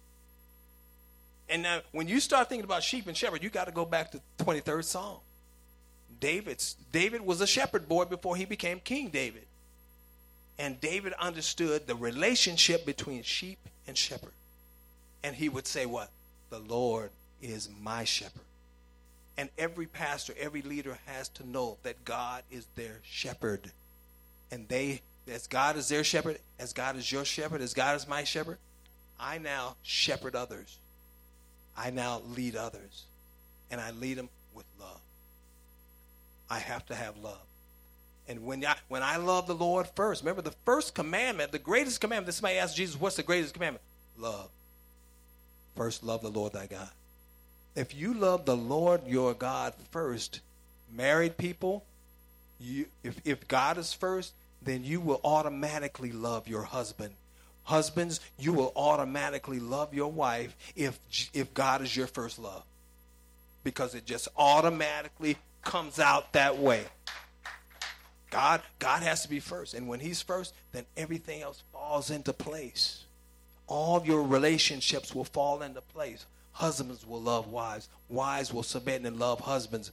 And 1.48 1.62
now 1.62 1.80
when 1.92 2.09
you 2.09 2.20
start 2.20 2.48
thinking 2.48 2.64
about 2.64 2.82
sheep 2.82 3.06
and 3.06 3.16
shepherd, 3.16 3.42
you 3.42 3.50
got 3.50 3.66
to 3.66 3.72
go 3.72 3.85
back 3.85 4.12
to 4.12 4.20
the 4.37 4.44
23rd 4.44 4.85
Psalm. 4.85 5.18
David's 6.18 6.76
David 6.92 7.20
was 7.20 7.40
a 7.40 7.46
shepherd 7.46 7.88
boy 7.88 8.04
before 8.04 8.37
he 8.37 8.44
became 8.44 8.80
King 8.80 9.09
David. 9.09 9.46
And 10.59 10.81
David 10.81 11.12
understood 11.14 11.87
the 11.87 11.95
relationship 11.95 12.87
between 12.87 13.23
sheep 13.23 13.59
and 13.87 13.97
shepherd. 13.97 14.33
And 15.23 15.37
he 15.37 15.49
would 15.49 15.66
say 15.66 15.87
what? 15.87 16.11
The 16.51 16.61
Lord 16.61 17.11
is 17.42 17.69
my 17.83 18.05
shepherd. 18.05 18.42
And 19.37 19.51
every 19.59 19.87
pastor, 19.87 20.33
every 20.38 20.62
leader 20.62 20.99
has 21.07 21.29
to 21.31 21.47
know 21.47 21.77
that 21.83 22.05
God 22.05 22.42
is 22.51 22.66
their 22.75 23.01
shepherd. 23.03 23.71
And 24.51 24.66
they, 24.69 25.03
as 25.31 25.47
God 25.47 25.77
is 25.77 25.88
their 25.88 26.05
shepherd, 26.05 26.38
as 26.59 26.73
God 26.73 26.97
is 26.97 27.11
your 27.12 27.25
shepherd, 27.25 27.61
as 27.61 27.75
God 27.75 27.97
is 27.97 28.09
my 28.09 28.25
shepherd, 28.25 28.59
I 29.21 29.38
now 29.38 29.77
shepherd 29.83 30.35
others. 30.35 30.79
I 31.77 31.90
now 31.90 32.23
lead 32.35 32.57
others. 32.57 33.05
And 33.71 33.81
I 33.81 33.90
lead 33.90 34.16
them 34.16 34.31
with 34.55 34.64
love. 34.81 35.01
I 36.49 36.61
have 36.61 36.87
to 36.87 36.95
have 36.95 37.19
love. 37.19 37.45
And 38.29 38.45
when 38.45 38.65
I, 38.65 38.77
when 38.89 39.03
I 39.03 39.17
love 39.17 39.47
the 39.47 39.55
Lord 39.55 39.87
first, 39.95 40.23
remember 40.23 40.43
the 40.43 40.55
first 40.65 40.95
commandment, 40.95 41.53
the 41.53 41.59
greatest 41.59 42.01
commandment, 42.01 42.35
somebody 42.35 42.59
asked 42.59 42.77
Jesus, 42.77 43.01
what's 43.01 43.17
the 43.17 43.23
greatest 43.23 43.55
commandment? 43.55 43.83
Love. 44.19 44.49
First, 45.77 46.03
love 46.03 46.23
the 46.23 46.31
Lord 46.31 46.53
thy 46.53 46.67
God. 46.67 46.89
If 47.77 47.95
you 47.95 48.15
love 48.15 48.47
the 48.47 48.57
Lord 48.57 49.07
your 49.07 49.35
God 49.35 49.75
first, 49.91 50.41
married 50.93 51.37
people, 51.37 51.85
you, 52.59 52.87
if, 53.05 53.21
if 53.25 53.47
God 53.47 53.79
is 53.79 53.93
first, 53.93 54.33
then 54.62 54.83
you 54.83 55.01
will 55.01 55.21
automatically 55.23 56.11
love 56.11 56.49
your 56.49 56.62
husband. 56.62 57.15
Husbands, 57.65 58.21
you 58.39 58.53
will 58.53 58.73
automatically 58.75 59.61
love 59.61 59.93
your 59.93 60.11
wife 60.11 60.57
if, 60.75 60.99
if 61.35 61.53
God 61.53 61.83
is 61.83 61.97
your 61.97 62.07
first 62.07 62.39
love. 62.39 62.65
Because 63.62 63.95
it 63.95 64.07
just 64.07 64.29
automatically 64.37 65.37
comes 65.62 65.99
out 65.99 66.33
that 66.33 66.59
way. 66.59 66.85
God, 68.37 68.62
God 68.79 69.03
has 69.03 69.22
to 69.22 69.29
be 69.29 69.40
first. 69.40 69.75
And 69.75 69.88
when 69.88 70.01
he's 70.01 70.20
first, 70.20 70.55
then 70.72 70.85
everything 70.96 71.42
else 71.42 71.62
falls 71.72 72.11
into 72.11 72.33
place 72.33 73.07
all 73.66 74.05
your 74.05 74.22
relationships 74.22 75.14
will 75.14 75.25
fall 75.25 75.62
into 75.62 75.81
place. 75.81 76.27
Husbands 76.53 77.07
will 77.07 77.20
love 77.20 77.49
wives. 77.49 77.88
Wives 78.09 78.53
will 78.53 78.62
submit 78.62 79.03
and 79.03 79.18
love 79.18 79.40
husbands. 79.40 79.92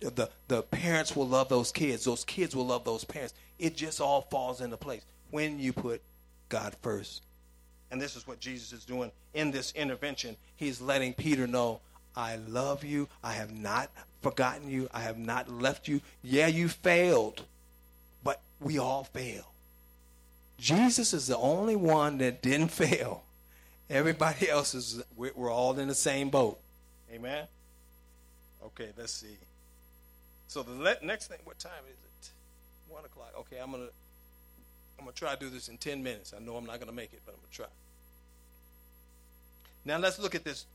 the, 0.00 0.30
the 0.48 0.62
parents 0.62 1.14
will 1.14 1.28
love 1.28 1.48
those 1.48 1.70
kids. 1.70 2.04
Those 2.04 2.24
kids 2.24 2.56
will 2.56 2.66
love 2.66 2.84
those 2.84 3.04
parents. 3.04 3.34
It 3.58 3.76
just 3.76 4.00
all 4.00 4.22
falls 4.22 4.60
into 4.60 4.76
place 4.76 5.02
when 5.30 5.58
you 5.58 5.72
put 5.72 6.02
God 6.48 6.74
first. 6.82 7.22
And 7.90 8.00
this 8.00 8.16
is 8.16 8.26
what 8.26 8.40
Jesus 8.40 8.72
is 8.72 8.84
doing 8.84 9.12
in 9.34 9.50
this 9.50 9.72
intervention. 9.72 10.36
He's 10.56 10.80
letting 10.80 11.12
Peter 11.12 11.46
know, 11.46 11.80
I 12.16 12.36
love 12.36 12.84
you. 12.84 13.08
I 13.22 13.32
have 13.32 13.52
not 13.52 13.90
forgotten 14.22 14.70
you. 14.70 14.88
I 14.92 15.00
have 15.00 15.18
not 15.18 15.50
left 15.50 15.88
you. 15.88 16.00
Yeah, 16.22 16.48
you 16.48 16.68
failed, 16.68 17.42
but 18.22 18.40
we 18.60 18.78
all 18.78 19.04
fail. 19.04 19.52
Jesus 20.58 21.12
is 21.14 21.26
the 21.26 21.38
only 21.38 21.76
one 21.76 22.18
that 22.18 22.42
didn't 22.42 22.68
fail. 22.68 23.24
Everybody 23.88 24.48
else 24.48 24.74
is, 24.74 25.02
we're 25.16 25.50
all 25.50 25.78
in 25.78 25.88
the 25.88 25.94
same 25.94 26.30
boat. 26.30 26.60
Amen? 27.12 27.46
Okay, 28.66 28.90
let's 28.96 29.12
see. 29.12 29.36
So 30.48 30.62
the 30.62 30.98
next 31.02 31.28
thing, 31.28 31.38
what 31.44 31.58
time 31.58 31.72
is 31.86 31.96
it? 31.96 32.30
One 32.88 33.04
o'clock. 33.04 33.32
Okay, 33.38 33.56
I'm 33.62 33.70
gonna, 33.70 33.84
I'm 34.98 35.04
gonna 35.04 35.12
try 35.12 35.34
to 35.34 35.40
do 35.40 35.48
this 35.48 35.68
in 35.68 35.78
ten 35.78 36.02
minutes. 36.02 36.34
I 36.36 36.40
know 36.40 36.56
I'm 36.56 36.66
not 36.66 36.78
gonna 36.78 36.92
make 36.92 37.12
it, 37.12 37.20
but 37.24 37.32
I'm 37.32 37.38
gonna 37.38 37.52
try. 37.52 37.66
Now 39.84 39.98
let's 39.98 40.18
look 40.18 40.34
at 40.34 40.44
this. 40.44 40.66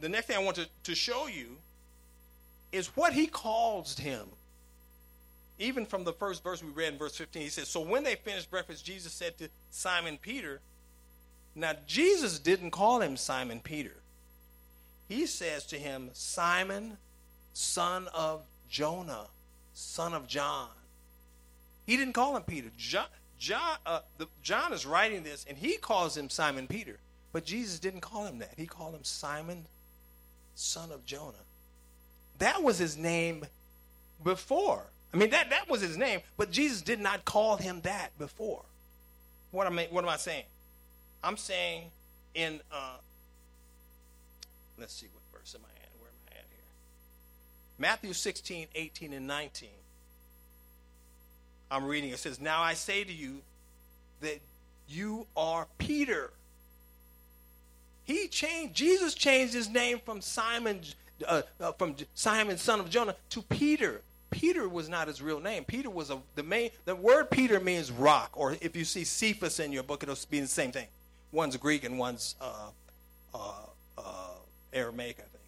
The 0.00 0.08
next 0.08 0.26
thing 0.26 0.36
I 0.36 0.40
want 0.40 0.56
to, 0.56 0.66
to 0.84 0.94
show 0.94 1.26
you 1.26 1.56
is 2.72 2.88
what 2.96 3.12
he 3.12 3.26
calls 3.26 3.98
him. 3.98 4.26
Even 5.58 5.84
from 5.86 6.04
the 6.04 6.12
first 6.12 6.44
verse 6.44 6.62
we 6.62 6.70
read 6.70 6.92
in 6.92 6.98
verse 6.98 7.16
15, 7.16 7.42
he 7.42 7.48
says, 7.48 7.68
So 7.68 7.80
when 7.80 8.04
they 8.04 8.14
finished 8.14 8.50
breakfast, 8.50 8.84
Jesus 8.84 9.12
said 9.12 9.36
to 9.38 9.48
Simon 9.70 10.18
Peter, 10.20 10.60
Now 11.54 11.72
Jesus 11.86 12.38
didn't 12.38 12.70
call 12.70 13.00
him 13.00 13.16
Simon 13.16 13.60
Peter. 13.60 13.96
He 15.08 15.26
says 15.26 15.64
to 15.66 15.76
him, 15.76 16.10
Simon, 16.12 16.98
son 17.54 18.08
of 18.14 18.42
Jonah, 18.68 19.26
son 19.72 20.14
of 20.14 20.28
John. 20.28 20.68
He 21.86 21.96
didn't 21.96 22.12
call 22.12 22.36
him 22.36 22.42
Peter. 22.42 22.68
John, 22.76 23.06
John, 23.38 23.78
uh, 23.86 24.00
the, 24.18 24.26
John 24.42 24.72
is 24.72 24.84
writing 24.84 25.22
this, 25.22 25.46
and 25.48 25.56
he 25.56 25.76
calls 25.78 26.16
him 26.16 26.28
Simon 26.28 26.66
Peter. 26.66 26.98
But 27.32 27.44
Jesus 27.44 27.78
didn't 27.78 28.00
call 28.00 28.26
him 28.26 28.38
that. 28.38 28.54
He 28.56 28.66
called 28.66 28.94
him 28.94 29.04
Simon, 29.04 29.64
son 30.58 30.90
of 30.92 31.04
Jonah. 31.06 31.44
That 32.38 32.62
was 32.62 32.78
his 32.78 32.96
name 32.96 33.44
before. 34.22 34.84
I 35.12 35.16
mean, 35.16 35.30
that, 35.30 35.50
that 35.50 35.68
was 35.68 35.80
his 35.80 35.96
name, 35.96 36.20
but 36.36 36.50
Jesus 36.50 36.82
did 36.82 37.00
not 37.00 37.24
call 37.24 37.56
him 37.56 37.80
that 37.82 38.16
before. 38.18 38.64
What 39.50 39.66
am 39.66 39.78
I, 39.78 39.88
what 39.90 40.04
am 40.04 40.10
I 40.10 40.16
saying? 40.16 40.44
I'm 41.24 41.36
saying 41.36 41.90
in, 42.34 42.60
uh, 42.72 42.96
let's 44.78 44.92
see, 44.92 45.06
what 45.06 45.40
verse 45.40 45.54
am 45.54 45.62
I 45.64 45.82
at? 45.82 45.90
Where 45.98 46.10
am 46.10 46.16
I 46.28 46.38
at 46.38 46.44
here? 46.50 46.64
Matthew 47.78 48.12
16, 48.12 48.66
18, 48.74 49.12
and 49.12 49.26
19. 49.26 49.68
I'm 51.70 51.84
reading. 51.86 52.10
It 52.10 52.18
says, 52.18 52.40
Now 52.40 52.62
I 52.62 52.74
say 52.74 53.04
to 53.04 53.12
you 53.12 53.40
that 54.20 54.40
you 54.88 55.26
are 55.36 55.66
Peter 55.78 56.30
he 58.08 58.26
changed. 58.26 58.74
Jesus 58.74 59.12
changed 59.12 59.52
his 59.52 59.68
name 59.68 60.00
from 60.02 60.22
Simon, 60.22 60.80
uh, 61.26 61.42
uh, 61.60 61.72
from 61.72 61.94
Simon, 62.14 62.56
son 62.56 62.80
of 62.80 62.88
Jonah, 62.88 63.14
to 63.28 63.42
Peter. 63.42 64.00
Peter 64.30 64.66
was 64.66 64.88
not 64.88 65.08
his 65.08 65.20
real 65.20 65.40
name. 65.40 65.62
Peter 65.64 65.90
was 65.90 66.08
a, 66.08 66.18
the 66.34 66.42
main. 66.42 66.70
The 66.86 66.96
word 66.96 67.30
Peter 67.30 67.60
means 67.60 67.92
rock, 67.92 68.30
or 68.32 68.56
if 68.62 68.74
you 68.74 68.86
see 68.86 69.04
Cephas 69.04 69.60
in 69.60 69.72
your 69.72 69.82
book, 69.82 70.02
it'll 70.02 70.16
be 70.30 70.40
the 70.40 70.46
same 70.46 70.72
thing. 70.72 70.86
One's 71.32 71.54
Greek 71.58 71.84
and 71.84 71.98
one's 71.98 72.34
uh, 72.40 72.70
uh, 73.34 73.52
uh, 73.98 74.30
Aramaic, 74.72 75.18
I 75.18 75.28
think. 75.28 75.44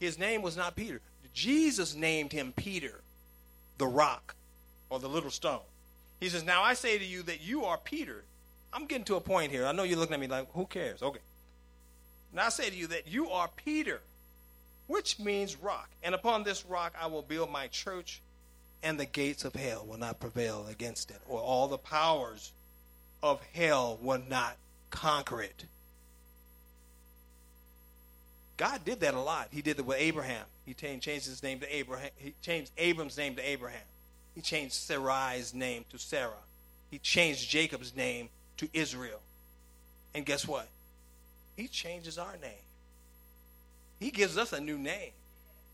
His 0.00 0.18
name 0.18 0.42
was 0.42 0.54
not 0.54 0.76
Peter. 0.76 1.00
Jesus 1.32 1.94
named 1.94 2.30
him 2.30 2.52
Peter, 2.54 3.00
the 3.78 3.86
rock, 3.86 4.34
or 4.90 4.98
the 4.98 5.08
little 5.08 5.30
stone. 5.30 5.60
He 6.20 6.28
says, 6.28 6.44
"Now 6.44 6.62
I 6.62 6.74
say 6.74 6.98
to 6.98 7.04
you 7.04 7.22
that 7.22 7.40
you 7.40 7.64
are 7.64 7.78
Peter." 7.78 8.24
I'm 8.74 8.86
getting 8.86 9.04
to 9.04 9.14
a 9.14 9.20
point 9.20 9.52
here. 9.52 9.66
I 9.66 9.72
know 9.72 9.84
you're 9.84 9.98
looking 9.98 10.14
at 10.14 10.20
me 10.20 10.26
like, 10.26 10.48
who 10.52 10.66
cares? 10.66 11.00
Okay. 11.00 11.20
Now 12.32 12.46
I 12.46 12.48
say 12.48 12.68
to 12.68 12.76
you 12.76 12.88
that 12.88 13.06
you 13.06 13.30
are 13.30 13.48
Peter, 13.56 14.00
which 14.88 15.20
means 15.20 15.56
rock. 15.56 15.88
And 16.02 16.14
upon 16.14 16.42
this 16.42 16.66
rock 16.66 16.92
I 17.00 17.06
will 17.06 17.22
build 17.22 17.52
my 17.52 17.68
church, 17.68 18.20
and 18.82 18.98
the 18.98 19.06
gates 19.06 19.44
of 19.44 19.54
hell 19.54 19.86
will 19.88 19.98
not 19.98 20.18
prevail 20.18 20.66
against 20.68 21.10
it, 21.12 21.20
or 21.28 21.38
all 21.38 21.68
the 21.68 21.78
powers 21.78 22.50
of 23.22 23.40
hell 23.54 23.98
will 24.02 24.20
not 24.28 24.56
conquer 24.90 25.40
it. 25.40 25.64
God 28.56 28.84
did 28.84 29.00
that 29.00 29.14
a 29.14 29.20
lot. 29.20 29.48
He 29.50 29.62
did 29.62 29.78
it 29.78 29.86
with 29.86 29.98
Abraham. 29.98 30.44
He 30.66 30.74
changed 30.74 31.06
his 31.06 31.42
name 31.42 31.60
to 31.60 31.76
Abraham. 31.76 32.10
He 32.16 32.34
changed 32.42 32.72
Abram's 32.76 33.16
name 33.16 33.36
to 33.36 33.48
Abraham. 33.48 33.80
He 34.34 34.40
changed 34.40 34.74
Sarai's 34.74 35.54
name 35.54 35.84
to 35.90 35.98
Sarah. 35.98 36.32
He 36.90 36.98
changed 36.98 37.48
Jacob's 37.48 37.96
name 37.96 38.28
to 38.58 38.68
Israel. 38.72 39.20
And 40.14 40.24
guess 40.24 40.46
what? 40.46 40.68
He 41.56 41.68
changes 41.68 42.18
our 42.18 42.36
name. 42.40 42.50
He 44.00 44.10
gives 44.10 44.36
us 44.36 44.52
a 44.52 44.60
new 44.60 44.78
name. 44.78 45.10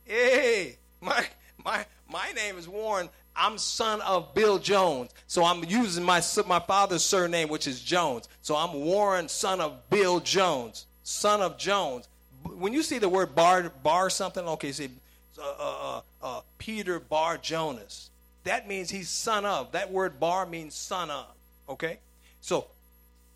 Hey, 0.04 0.76
my 1.00 1.26
my 1.64 1.84
my 2.08 2.32
name 2.32 2.58
is 2.58 2.68
Warren. 2.68 3.08
I'm 3.36 3.58
son 3.58 4.00
of 4.02 4.34
Bill 4.34 4.58
Jones. 4.58 5.10
So 5.26 5.44
I'm 5.44 5.64
using 5.64 6.04
my 6.04 6.22
my 6.46 6.60
father's 6.60 7.04
surname, 7.04 7.48
which 7.48 7.66
is 7.66 7.80
Jones. 7.80 8.28
So 8.42 8.56
I'm 8.56 8.72
Warren, 8.74 9.28
son 9.28 9.60
of 9.60 9.88
Bill 9.88 10.20
Jones, 10.20 10.86
son 11.02 11.40
of 11.40 11.56
Jones. 11.58 12.08
When 12.44 12.72
you 12.72 12.82
see 12.82 12.98
the 12.98 13.08
word 13.08 13.34
bar 13.34 13.70
bar 13.82 14.10
something, 14.10 14.46
okay, 14.46 14.72
see 14.72 14.90
uh, 15.38 15.42
uh, 15.42 15.76
uh, 15.80 16.00
uh, 16.22 16.40
Peter 16.58 17.00
Bar 17.00 17.38
Jonas. 17.38 18.10
That 18.44 18.68
means 18.68 18.90
he's 18.90 19.08
son 19.08 19.44
of. 19.44 19.72
That 19.72 19.90
word 19.90 20.20
bar 20.20 20.46
means 20.46 20.74
son 20.74 21.10
of. 21.10 21.26
Okay. 21.68 21.98
So 22.40 22.66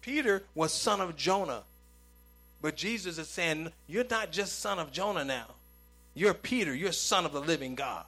Peter 0.00 0.42
was 0.54 0.72
son 0.72 1.00
of 1.00 1.16
Jonah. 1.16 1.62
But 2.60 2.76
Jesus 2.76 3.18
is 3.18 3.28
saying, 3.28 3.72
You're 3.86 4.04
not 4.08 4.32
just 4.32 4.58
son 4.60 4.78
of 4.78 4.90
Jonah 4.90 5.24
now. 5.24 5.46
You're 6.14 6.34
Peter. 6.34 6.74
You're 6.74 6.92
son 6.92 7.26
of 7.26 7.32
the 7.32 7.40
living 7.40 7.74
God. 7.74 8.04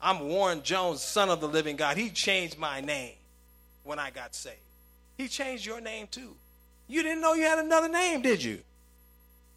I'm 0.00 0.20
Warren 0.28 0.62
Jones, 0.62 1.02
son 1.02 1.28
of 1.28 1.40
the 1.40 1.48
living 1.48 1.76
God. 1.76 1.96
He 1.96 2.10
changed 2.10 2.58
my 2.58 2.80
name 2.80 3.14
when 3.84 3.98
I 3.98 4.10
got 4.10 4.34
saved. 4.34 4.56
He 5.16 5.26
changed 5.28 5.66
your 5.66 5.80
name 5.80 6.06
too. 6.10 6.36
You 6.86 7.02
didn't 7.02 7.20
know 7.20 7.34
you 7.34 7.42
had 7.42 7.58
another 7.58 7.88
name, 7.88 8.22
did 8.22 8.42
you? 8.42 8.60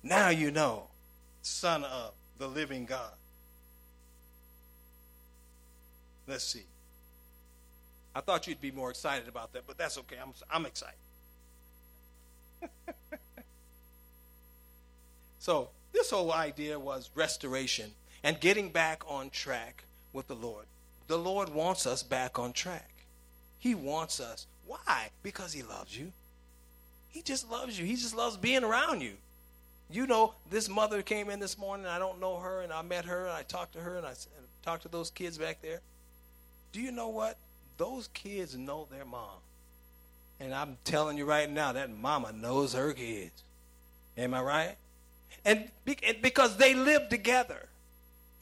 Now 0.03 0.29
you 0.29 0.51
know. 0.51 0.84
Son 1.43 1.84
of 1.84 2.13
the 2.38 2.47
living 2.47 2.86
God. 2.86 3.13
Let's 6.27 6.43
see. 6.43 6.63
I 8.13 8.21
thought 8.21 8.47
you'd 8.47 8.62
be 8.62 8.71
more 8.71 8.89
excited 8.89 9.28
about 9.28 9.54
that, 9.54 9.65
but 9.65 9.78
that's 9.78 9.97
okay. 10.00 10.17
I'm, 10.21 10.34
I'm 10.52 10.65
excited. 10.65 10.95
so, 15.39 15.69
this 15.93 16.12
whole 16.12 16.32
idea 16.34 16.80
was 16.80 17.10
restoration 17.15 17.91
and 18.24 18.39
getting 18.39 18.69
back 18.69 19.04
on 19.08 19.30
track 19.30 19.84
with 20.13 20.28
the 20.28 20.36
Lord. 20.36 20.65
The 21.08 21.17
Lord 21.17 21.50
wants 21.50 21.86
us 21.86 22.04
back 22.04 22.38
on 22.38 22.54
track. 22.54 23.06
He 23.60 23.76
wants 23.76 24.19
us. 24.19 24.47
Why? 24.65 25.10
Because 25.24 25.54
He 25.54 25.63
loves 25.63 25.97
you. 25.97 26.12
He 27.10 27.21
just 27.21 27.50
loves 27.50 27.78
you. 27.78 27.86
He 27.86 27.95
just 27.95 28.15
loves 28.15 28.38
being 28.38 28.63
around 28.63 29.02
you. 29.02 29.13
You 29.89 30.08
know, 30.08 30.36
this 30.50 30.69
mother 30.69 31.02
came 31.02 31.30
in 31.30 31.39
this 31.39 31.58
morning. 31.58 31.86
I 31.86 32.00
don't 32.00 32.21
know 32.21 32.38
her, 32.38 32.62
and 32.62 32.71
I 32.71 32.82
met 32.82 33.06
her, 33.06 33.26
and 33.26 33.36
I 33.36 33.43
talked 33.43 33.74
to 33.74 33.80
her, 33.80 33.97
and 33.97 34.06
I 34.06 34.12
and 34.12 34.47
talked 34.63 34.84
to 34.84 34.88
those 34.88 35.12
kids 35.12 35.38
back 35.38 35.62
there. 35.62 35.82
Do 36.71 36.80
you 36.80 36.91
know 36.91 37.10
what? 37.10 37.38
Those 37.82 38.10
kids 38.10 38.56
know 38.56 38.88
their 38.91 39.06
mom. 39.06 39.39
And 40.39 40.54
I'm 40.54 40.78
telling 40.84 41.17
you 41.17 41.26
right 41.26 41.50
now, 41.50 41.72
that 41.72 41.89
mama 41.89 42.32
knows 42.32 42.76
her 42.76 42.94
kids. 42.94 43.41
Am 44.15 44.36
I 44.36 44.41
right? 44.44 44.76
And 45.44 45.67
because 46.22 46.58
they 46.58 46.76
live 46.76 47.10
together. 47.10 47.70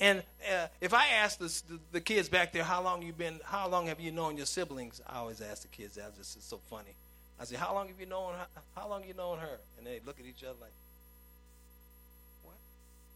And 0.02 0.24
uh, 0.54 0.68
if 0.82 0.94
I 0.94 1.08
ask 1.22 1.40
the, 1.40 1.80
the, 1.94 2.02
kids 2.02 2.28
back 2.28 2.52
there, 2.52 2.66
how 2.66 2.84
long 2.84 3.02
you 3.02 3.14
been, 3.14 3.40
how 3.46 3.70
long 3.70 3.88
have 3.88 4.02
you 4.02 4.12
known 4.12 4.36
your 4.36 4.46
siblings? 4.46 5.00
I 5.08 5.20
always 5.20 5.40
ask 5.40 5.62
the 5.62 5.70
kids 5.70 5.96
that. 5.96 6.18
This 6.18 6.36
is 6.36 6.44
so 6.44 6.60
funny. 6.70 6.94
I 7.40 7.46
say, 7.46 7.56
how 7.56 7.74
long 7.74 7.88
have 7.88 7.98
you 7.98 8.08
known, 8.08 8.34
how, 8.34 8.82
how 8.82 8.90
long 8.90 9.06
you 9.08 9.14
known 9.14 9.40
her? 9.40 9.58
And 9.78 9.88
they 9.88 10.02
look 10.06 10.20
at 10.20 10.26
each 10.26 10.44
other 10.44 10.58
like, 10.60 10.74
what? 12.44 12.58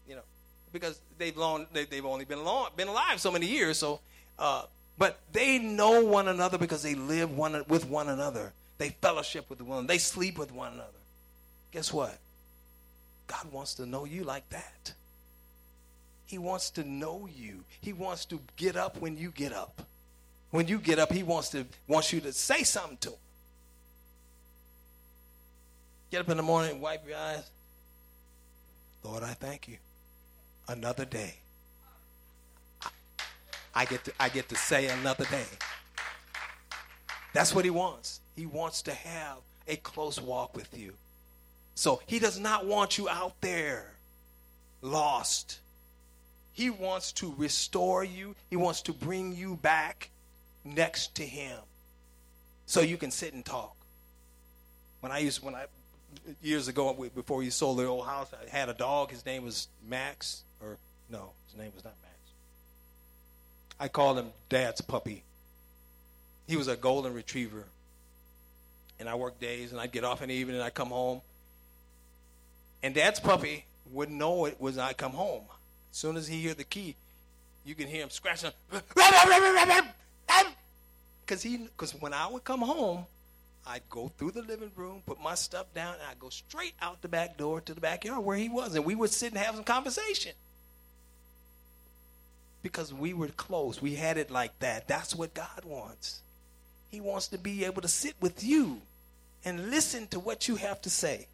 You 0.08 0.16
know, 0.16 0.24
because 0.72 0.98
they've 1.18 1.36
long, 1.36 1.66
they, 1.74 1.84
have 1.94 2.06
only 2.06 2.24
been 2.24 2.44
long, 2.44 2.70
been 2.78 2.88
alive 2.88 3.20
so 3.20 3.30
many 3.30 3.44
years. 3.44 3.76
So 3.76 4.00
uh, 4.38 4.62
but 4.96 5.20
they 5.32 5.58
know 5.58 6.04
one 6.04 6.28
another 6.28 6.58
because 6.58 6.82
they 6.82 6.94
live 6.94 7.36
one 7.36 7.64
with 7.68 7.88
one 7.88 8.08
another. 8.08 8.52
They 8.78 8.90
fellowship 8.90 9.50
with 9.50 9.60
one 9.60 9.78
another. 9.78 9.88
They 9.88 9.98
sleep 9.98 10.38
with 10.38 10.52
one 10.52 10.72
another. 10.72 10.90
Guess 11.72 11.92
what? 11.92 12.16
God 13.26 13.50
wants 13.52 13.74
to 13.74 13.86
know 13.86 14.04
you 14.04 14.24
like 14.24 14.48
that. 14.50 14.92
He 16.26 16.38
wants 16.38 16.70
to 16.70 16.84
know 16.84 17.28
you. 17.32 17.64
He 17.80 17.92
wants 17.92 18.24
to 18.26 18.40
get 18.56 18.76
up 18.76 18.98
when 18.98 19.16
you 19.16 19.30
get 19.30 19.52
up. 19.52 19.82
When 20.50 20.68
you 20.68 20.78
get 20.78 20.98
up, 20.98 21.12
he 21.12 21.22
wants 21.22 21.48
to 21.50 21.66
wants 21.88 22.12
you 22.12 22.20
to 22.20 22.32
say 22.32 22.62
something 22.62 22.96
to 22.98 23.10
him. 23.10 23.16
Get 26.10 26.20
up 26.20 26.28
in 26.28 26.36
the 26.36 26.42
morning, 26.44 26.80
wipe 26.80 27.06
your 27.08 27.18
eyes. 27.18 27.50
Lord, 29.02 29.22
I 29.22 29.34
thank 29.34 29.66
you. 29.66 29.78
Another 30.68 31.04
day. 31.04 31.34
I 33.74 33.84
get 33.84 34.04
to, 34.04 34.12
I 34.20 34.28
get 34.28 34.48
to 34.50 34.56
say 34.56 34.88
another 34.88 35.24
day. 35.26 35.44
That's 37.32 37.54
what 37.54 37.64
he 37.64 37.70
wants. 37.70 38.20
He 38.36 38.46
wants 38.46 38.82
to 38.82 38.92
have 38.92 39.38
a 39.66 39.76
close 39.76 40.20
walk 40.20 40.56
with 40.56 40.76
you. 40.78 40.94
So 41.74 42.00
he 42.06 42.18
does 42.18 42.38
not 42.38 42.66
want 42.66 42.98
you 42.98 43.08
out 43.08 43.40
there 43.40 43.94
lost. 44.80 45.58
He 46.52 46.70
wants 46.70 47.10
to 47.12 47.34
restore 47.36 48.04
you. 48.04 48.36
He 48.48 48.56
wants 48.56 48.82
to 48.82 48.92
bring 48.92 49.34
you 49.34 49.56
back 49.56 50.10
next 50.64 51.16
to 51.16 51.24
him 51.24 51.58
so 52.66 52.80
you 52.80 52.96
can 52.96 53.10
sit 53.10 53.34
and 53.34 53.44
talk. 53.44 53.74
When 55.00 55.10
I 55.10 55.18
used 55.18 55.42
when 55.42 55.54
I 55.54 55.66
years 56.40 56.68
ago 56.68 56.94
before 57.14 57.42
he 57.42 57.50
sold 57.50 57.78
the 57.78 57.86
old 57.86 58.06
house, 58.06 58.30
I 58.32 58.48
had 58.48 58.68
a 58.68 58.74
dog. 58.74 59.10
His 59.10 59.26
name 59.26 59.44
was 59.44 59.66
Max, 59.86 60.44
or 60.62 60.78
no, 61.10 61.30
his 61.48 61.58
name 61.58 61.72
was 61.74 61.84
not. 61.84 61.94
I 63.78 63.88
called 63.88 64.18
him 64.18 64.28
Dad's 64.48 64.80
puppy. 64.80 65.22
He 66.46 66.56
was 66.56 66.68
a 66.68 66.76
golden 66.76 67.14
retriever, 67.14 67.64
and 69.00 69.08
I 69.08 69.14
worked 69.14 69.40
days, 69.40 69.72
and 69.72 69.80
I'd 69.80 69.92
get 69.92 70.04
off 70.04 70.22
in 70.22 70.28
the 70.28 70.34
evening, 70.34 70.56
and 70.56 70.64
I'd 70.64 70.74
come 70.74 70.90
home, 70.90 71.22
and 72.82 72.94
Dad's 72.94 73.18
puppy 73.20 73.64
wouldn't 73.92 74.18
know 74.18 74.44
it 74.44 74.60
was 74.60 74.78
I 74.78 74.92
come 74.92 75.12
home. 75.12 75.44
As 75.90 75.96
soon 75.96 76.16
as 76.16 76.28
he 76.28 76.40
hear 76.40 76.54
the 76.54 76.64
key, 76.64 76.96
you 77.64 77.74
can 77.74 77.88
hear 77.88 78.02
him 78.02 78.10
scratching. 78.10 78.50
Because 81.24 81.42
he, 81.42 81.56
because 81.56 81.92
when 82.00 82.12
I 82.12 82.26
would 82.26 82.44
come 82.44 82.60
home, 82.60 83.06
I'd 83.66 83.88
go 83.88 84.08
through 84.18 84.32
the 84.32 84.42
living 84.42 84.70
room, 84.76 85.02
put 85.06 85.18
my 85.22 85.34
stuff 85.34 85.72
down, 85.74 85.94
and 85.94 86.02
I'd 86.10 86.20
go 86.20 86.28
straight 86.28 86.74
out 86.82 87.00
the 87.00 87.08
back 87.08 87.38
door 87.38 87.62
to 87.62 87.72
the 87.72 87.80
backyard 87.80 88.22
where 88.22 88.36
he 88.36 88.50
was, 88.50 88.74
and 88.74 88.84
we 88.84 88.94
would 88.94 89.10
sit 89.10 89.32
and 89.32 89.38
have 89.38 89.54
some 89.54 89.64
conversation. 89.64 90.32
Because 92.64 92.94
we 92.94 93.12
were 93.12 93.28
close, 93.28 93.82
we 93.82 93.94
had 93.94 94.16
it 94.16 94.30
like 94.30 94.58
that. 94.60 94.88
That's 94.88 95.14
what 95.14 95.34
God 95.34 95.66
wants. 95.66 96.22
He 96.90 96.98
wants 96.98 97.28
to 97.28 97.38
be 97.38 97.62
able 97.66 97.82
to 97.82 97.88
sit 97.88 98.14
with 98.22 98.42
you 98.42 98.80
and 99.44 99.70
listen 99.70 100.06
to 100.08 100.18
what 100.18 100.48
you 100.48 100.56
have 100.56 100.80
to 100.80 100.88
say. 100.90 101.26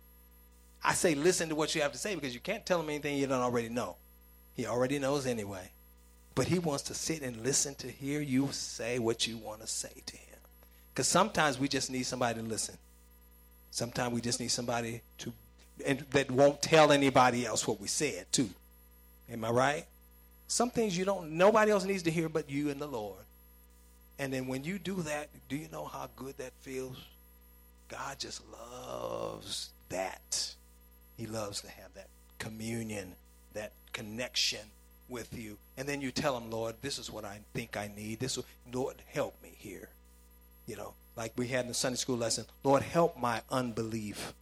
I 0.83 0.93
say 0.93 1.15
listen 1.15 1.49
to 1.51 1.55
what 1.55 1.73
you 1.77 1.83
have 1.83 1.93
to 1.93 1.99
say 1.99 2.17
because 2.17 2.35
you 2.35 2.41
can't 2.41 2.67
tell 2.67 2.81
him 2.81 2.89
anything 2.89 3.17
you 3.17 3.29
don't 3.29 3.41
already 3.41 3.69
know. 3.69 3.95
He 4.57 4.67
already 4.67 4.99
knows 4.99 5.25
anyway. 5.25 5.71
But 6.35 6.49
he 6.49 6.59
wants 6.59 6.83
to 6.85 6.95
sit 6.95 7.23
and 7.23 7.45
listen 7.45 7.77
to 7.77 7.87
hear 7.87 8.21
you 8.21 8.49
say 8.51 8.99
what 8.99 9.29
you 9.29 9.39
want 9.39 9.61
to 9.61 9.69
say 9.69 10.03
to 10.07 10.17
him. 10.17 10.39
Because 10.93 11.07
sometimes 11.07 11.61
we 11.61 11.69
just 11.69 11.93
need 11.93 12.03
somebody 12.03 12.41
to 12.41 12.47
listen. 12.47 12.75
Sometimes 13.71 14.13
we 14.13 14.21
just 14.21 14.41
need 14.41 14.49
somebody 14.49 15.03
to 15.19 15.33
and 15.87 16.01
that 16.11 16.29
won't 16.29 16.61
tell 16.61 16.91
anybody 16.91 17.47
else 17.47 17.69
what 17.69 17.81
we 17.81 17.87
said 17.87 18.27
too. 18.33 18.51
Am 19.31 19.45
I 19.45 19.51
right? 19.51 19.87
Some 20.51 20.71
things 20.71 20.99
you 20.99 21.05
don't 21.05 21.31
nobody 21.31 21.71
else 21.71 21.85
needs 21.85 22.03
to 22.03 22.11
hear 22.11 22.29
but 22.29 22.51
you 22.51 22.71
and 22.71 22.81
the 22.81 22.87
Lord. 22.89 23.23
And 24.19 24.33
then 24.33 24.49
when 24.49 24.65
you 24.65 24.81
do 24.81 24.97
that, 25.03 25.29
do 25.49 25.55
you 25.55 25.69
know 25.71 25.85
how 25.85 26.09
good 26.17 26.37
that 26.39 26.53
feels? 26.61 26.97
God 27.89 28.19
just 28.19 28.43
loves 28.51 29.71
that. 29.91 30.55
He 31.17 31.27
loves 31.29 31.61
to 31.61 31.71
have 31.71 31.95
that 31.95 32.09
communion, 32.41 33.15
that 33.55 33.71
connection 33.93 34.59
with 35.09 35.39
you. 35.39 35.57
And 35.77 35.89
then 35.89 36.01
you 36.01 36.11
tell 36.11 36.37
him, 36.37 36.51
Lord, 36.51 36.75
this 36.83 36.99
is 36.99 37.13
what 37.13 37.25
I 37.25 37.39
think 37.55 37.77
I 37.77 37.89
need. 37.97 38.19
This, 38.19 38.37
Lord, 38.73 38.97
help 39.07 39.41
me 39.45 39.55
here. 39.57 39.89
You 40.67 40.75
know, 40.75 40.95
like 41.17 41.33
we 41.37 41.47
had 41.47 41.61
in 41.61 41.69
the 41.69 41.75
Sunday 41.75 41.97
school 41.97 42.17
lesson, 42.17 42.45
Lord, 42.65 42.83
help 42.83 43.17
my 43.17 43.43
unbelief. 43.51 44.35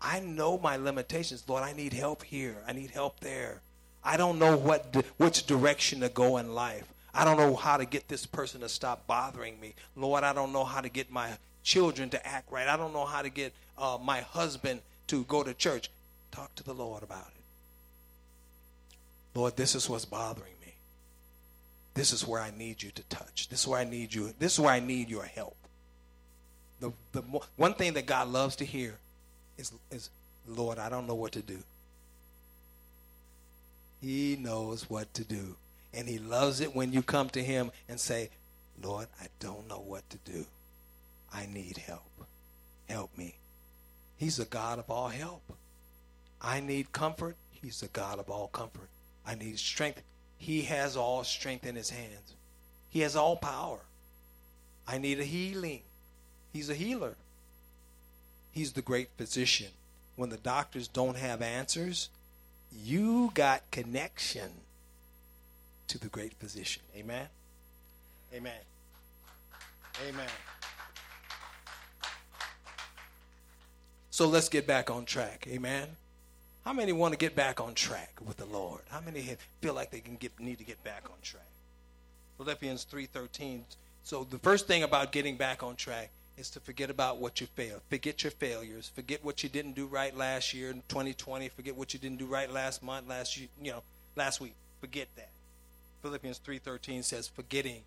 I 0.00 0.20
know 0.20 0.56
my 0.56 0.78
limitations. 0.78 1.44
Lord, 1.46 1.62
I 1.62 1.74
need 1.74 1.92
help 1.92 2.22
here. 2.22 2.56
I 2.66 2.72
need 2.72 2.90
help 2.90 3.20
there. 3.20 3.60
I 4.04 4.16
don't 4.16 4.38
know 4.38 4.56
what 4.56 5.04
which 5.16 5.46
direction 5.46 6.00
to 6.00 6.08
go 6.08 6.38
in 6.38 6.54
life. 6.54 6.92
I 7.14 7.24
don't 7.24 7.36
know 7.36 7.54
how 7.54 7.76
to 7.76 7.84
get 7.84 8.08
this 8.08 8.26
person 8.26 8.62
to 8.62 8.68
stop 8.68 9.06
bothering 9.06 9.60
me. 9.60 9.74
Lord, 9.96 10.24
I 10.24 10.32
don't 10.32 10.52
know 10.52 10.64
how 10.64 10.80
to 10.80 10.88
get 10.88 11.10
my 11.10 11.30
children 11.62 12.10
to 12.10 12.26
act 12.26 12.50
right. 12.50 12.66
I 12.66 12.76
don't 12.76 12.92
know 12.92 13.04
how 13.04 13.22
to 13.22 13.30
get 13.30 13.52
uh, 13.76 13.98
my 14.02 14.22
husband 14.22 14.80
to 15.08 15.24
go 15.24 15.42
to 15.42 15.54
church. 15.54 15.90
Talk 16.30 16.54
to 16.56 16.64
the 16.64 16.72
Lord 16.72 17.02
about 17.02 17.26
it. 17.26 17.42
Lord, 19.34 19.56
this 19.56 19.74
is 19.74 19.88
what's 19.88 20.04
bothering 20.04 20.54
me. 20.64 20.74
This 21.94 22.12
is 22.12 22.26
where 22.26 22.40
I 22.40 22.50
need 22.56 22.82
you 22.82 22.90
to 22.92 23.02
touch. 23.04 23.48
This 23.48 23.60
is 23.60 23.68
where 23.68 23.80
I 23.80 23.84
need 23.84 24.14
you. 24.14 24.32
This 24.38 24.54
is 24.54 24.60
where 24.60 24.72
I 24.72 24.80
need 24.80 25.10
your 25.10 25.24
help. 25.24 25.56
The, 26.80 26.92
the 27.12 27.22
one 27.56 27.74
thing 27.74 27.92
that 27.94 28.06
God 28.06 28.28
loves 28.28 28.56
to 28.56 28.64
hear 28.64 28.98
is, 29.58 29.72
is, 29.90 30.10
Lord, 30.48 30.78
I 30.78 30.88
don't 30.88 31.06
know 31.06 31.14
what 31.14 31.32
to 31.32 31.42
do. 31.42 31.58
He 34.02 34.36
knows 34.36 34.90
what 34.90 35.14
to 35.14 35.24
do. 35.24 35.56
And 35.94 36.08
he 36.08 36.18
loves 36.18 36.60
it 36.60 36.74
when 36.74 36.92
you 36.92 37.02
come 37.02 37.28
to 37.30 37.42
him 37.42 37.70
and 37.88 38.00
say, 38.00 38.30
Lord, 38.82 39.06
I 39.20 39.26
don't 39.38 39.68
know 39.68 39.82
what 39.86 40.08
to 40.10 40.18
do. 40.24 40.44
I 41.32 41.46
need 41.46 41.78
help. 41.78 42.26
Help 42.88 43.16
me. 43.16 43.36
He's 44.16 44.38
a 44.38 44.44
God 44.44 44.78
of 44.78 44.90
all 44.90 45.08
help. 45.08 45.42
I 46.40 46.60
need 46.60 46.92
comfort. 46.92 47.36
He's 47.52 47.80
the 47.80 47.88
God 47.88 48.18
of 48.18 48.28
all 48.28 48.48
comfort. 48.48 48.88
I 49.24 49.36
need 49.36 49.58
strength. 49.58 50.02
He 50.36 50.62
has 50.62 50.96
all 50.96 51.22
strength 51.22 51.64
in 51.64 51.76
his 51.76 51.90
hands. 51.90 52.34
He 52.90 53.00
has 53.00 53.14
all 53.14 53.36
power. 53.36 53.78
I 54.86 54.98
need 54.98 55.20
a 55.20 55.24
healing. 55.24 55.82
He's 56.52 56.68
a 56.68 56.74
healer. 56.74 57.14
He's 58.50 58.72
the 58.72 58.82
great 58.82 59.10
physician. 59.16 59.68
When 60.16 60.30
the 60.30 60.36
doctors 60.36 60.88
don't 60.88 61.16
have 61.16 61.40
answers, 61.40 62.08
you 62.76 63.30
got 63.34 63.70
connection 63.70 64.50
to 65.88 65.98
the 65.98 66.08
great 66.08 66.34
physician. 66.34 66.82
Amen. 66.96 67.26
Amen. 68.34 68.52
Amen. 70.08 70.28
So 74.10 74.26
let's 74.26 74.48
get 74.48 74.66
back 74.66 74.90
on 74.90 75.04
track. 75.04 75.46
Amen. 75.48 75.88
How 76.64 76.72
many 76.72 76.92
want 76.92 77.12
to 77.12 77.18
get 77.18 77.34
back 77.34 77.60
on 77.60 77.74
track 77.74 78.14
with 78.24 78.36
the 78.36 78.44
Lord? 78.46 78.82
How 78.88 79.00
many 79.00 79.36
feel 79.60 79.74
like 79.74 79.90
they 79.90 80.00
can 80.00 80.16
get 80.16 80.38
need 80.38 80.58
to 80.58 80.64
get 80.64 80.82
back 80.84 81.04
on 81.06 81.16
track? 81.22 81.48
Philippians 82.38 82.84
3:13. 82.84 83.64
So 84.04 84.24
the 84.24 84.38
first 84.38 84.66
thing 84.66 84.82
about 84.82 85.12
getting 85.12 85.36
back 85.36 85.62
on 85.62 85.76
track 85.76 86.10
is 86.36 86.50
to 86.50 86.60
forget 86.60 86.90
about 86.90 87.18
what 87.18 87.40
you 87.40 87.46
failed. 87.46 87.80
Forget 87.88 88.24
your 88.24 88.30
failures. 88.30 88.90
Forget 88.94 89.24
what 89.24 89.42
you 89.42 89.48
didn't 89.48 89.74
do 89.74 89.86
right 89.86 90.16
last 90.16 90.54
year 90.54 90.70
in 90.70 90.82
2020. 90.88 91.48
Forget 91.48 91.76
what 91.76 91.92
you 91.92 92.00
didn't 92.00 92.18
do 92.18 92.26
right 92.26 92.50
last 92.50 92.82
month, 92.82 93.08
last 93.08 93.36
you 93.36 93.48
know, 93.60 93.82
last 94.16 94.40
week. 94.40 94.54
Forget 94.80 95.08
that. 95.16 95.30
Philippians 96.02 96.40
3:13 96.40 97.04
says 97.04 97.28
forgetting 97.28 97.82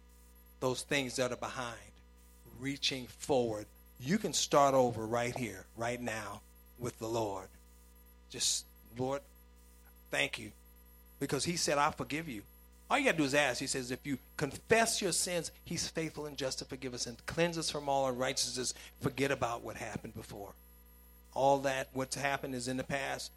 those 0.60 0.84
things 0.84 1.18
that 1.18 1.32
are 1.32 1.38
behind, 1.38 1.92
reaching 2.60 3.08
forward. 3.08 3.66
You 4.00 4.18
can 4.18 4.34
start 4.34 4.74
over 4.74 5.06
right 5.06 5.36
here, 5.36 5.66
right 5.78 6.02
now 6.02 6.42
with 6.80 6.98
the 7.00 7.08
Lord. 7.08 7.48
Just, 8.30 8.66
Lord, 8.98 9.22
thank 10.12 10.40
you. 10.40 10.52
Because 11.20 11.46
he 11.46 11.56
said, 11.56 11.78
I 11.78 11.92
forgive 11.92 12.28
you. 12.28 12.44
All 12.90 13.00
you 13.00 13.06
got 13.06 13.14
to 13.14 13.18
do 13.18 13.24
is 13.24 13.34
ask. 13.34 13.60
He 13.60 13.68
says, 13.68 13.90
if 13.90 14.06
you 14.06 14.20
confess 14.38 15.02
your 15.02 15.12
sins, 15.12 15.52
he's 15.64 15.88
faithful 15.88 16.28
and 16.28 16.38
just 16.38 16.60
to 16.60 16.66
forgive 16.66 16.94
us 16.94 17.08
and 17.08 17.24
cleanse 17.26 17.58
us 17.58 17.72
from 17.72 17.90
all 17.90 18.08
unrighteousness. 18.08 18.74
Forget 19.02 19.32
about 19.32 19.64
what 19.64 19.78
happened 19.78 20.14
before. 20.14 20.52
All 21.34 21.58
that, 21.60 21.90
what's 21.94 22.16
happened 22.16 22.54
is 22.54 22.68
in 22.68 22.78
the 22.78 22.84
past. 22.84 23.32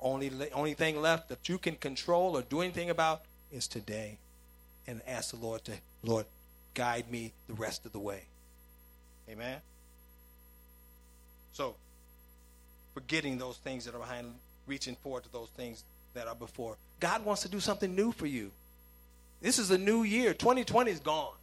Only, 0.00 0.30
only 0.52 0.74
thing 0.74 1.00
left 1.00 1.28
that 1.28 1.48
you 1.48 1.58
can 1.58 1.76
control 1.76 2.36
or 2.36 2.42
do 2.42 2.60
anything 2.60 2.90
about 2.90 3.22
is 3.52 3.68
today. 3.68 4.18
And 4.86 5.00
ask 5.06 5.30
the 5.30 5.36
Lord 5.36 5.64
to, 5.64 5.72
Lord, 6.02 6.26
guide 6.74 7.10
me 7.10 7.32
the 7.46 7.54
rest 7.54 7.86
of 7.86 7.92
the 7.92 7.98
way. 7.98 8.22
Amen? 9.30 9.58
So, 11.52 11.74
forgetting 12.94 13.38
those 13.38 13.58
things 13.58 13.84
that 13.84 13.94
are 13.94 13.98
behind, 13.98 14.34
reaching 14.66 14.96
forward 14.96 15.24
to 15.24 15.32
those 15.32 15.48
things 15.56 15.84
that 16.14 16.26
are 16.26 16.34
before. 16.34 16.76
God 17.00 17.24
wants 17.24 17.42
to 17.42 17.48
do 17.48 17.60
something 17.60 17.94
new 17.94 18.12
for 18.12 18.26
you. 18.26 18.50
This 19.40 19.58
is 19.58 19.70
a 19.70 19.78
new 19.78 20.02
year. 20.02 20.34
2020 20.34 20.90
is 20.90 21.00
gone. 21.00 21.34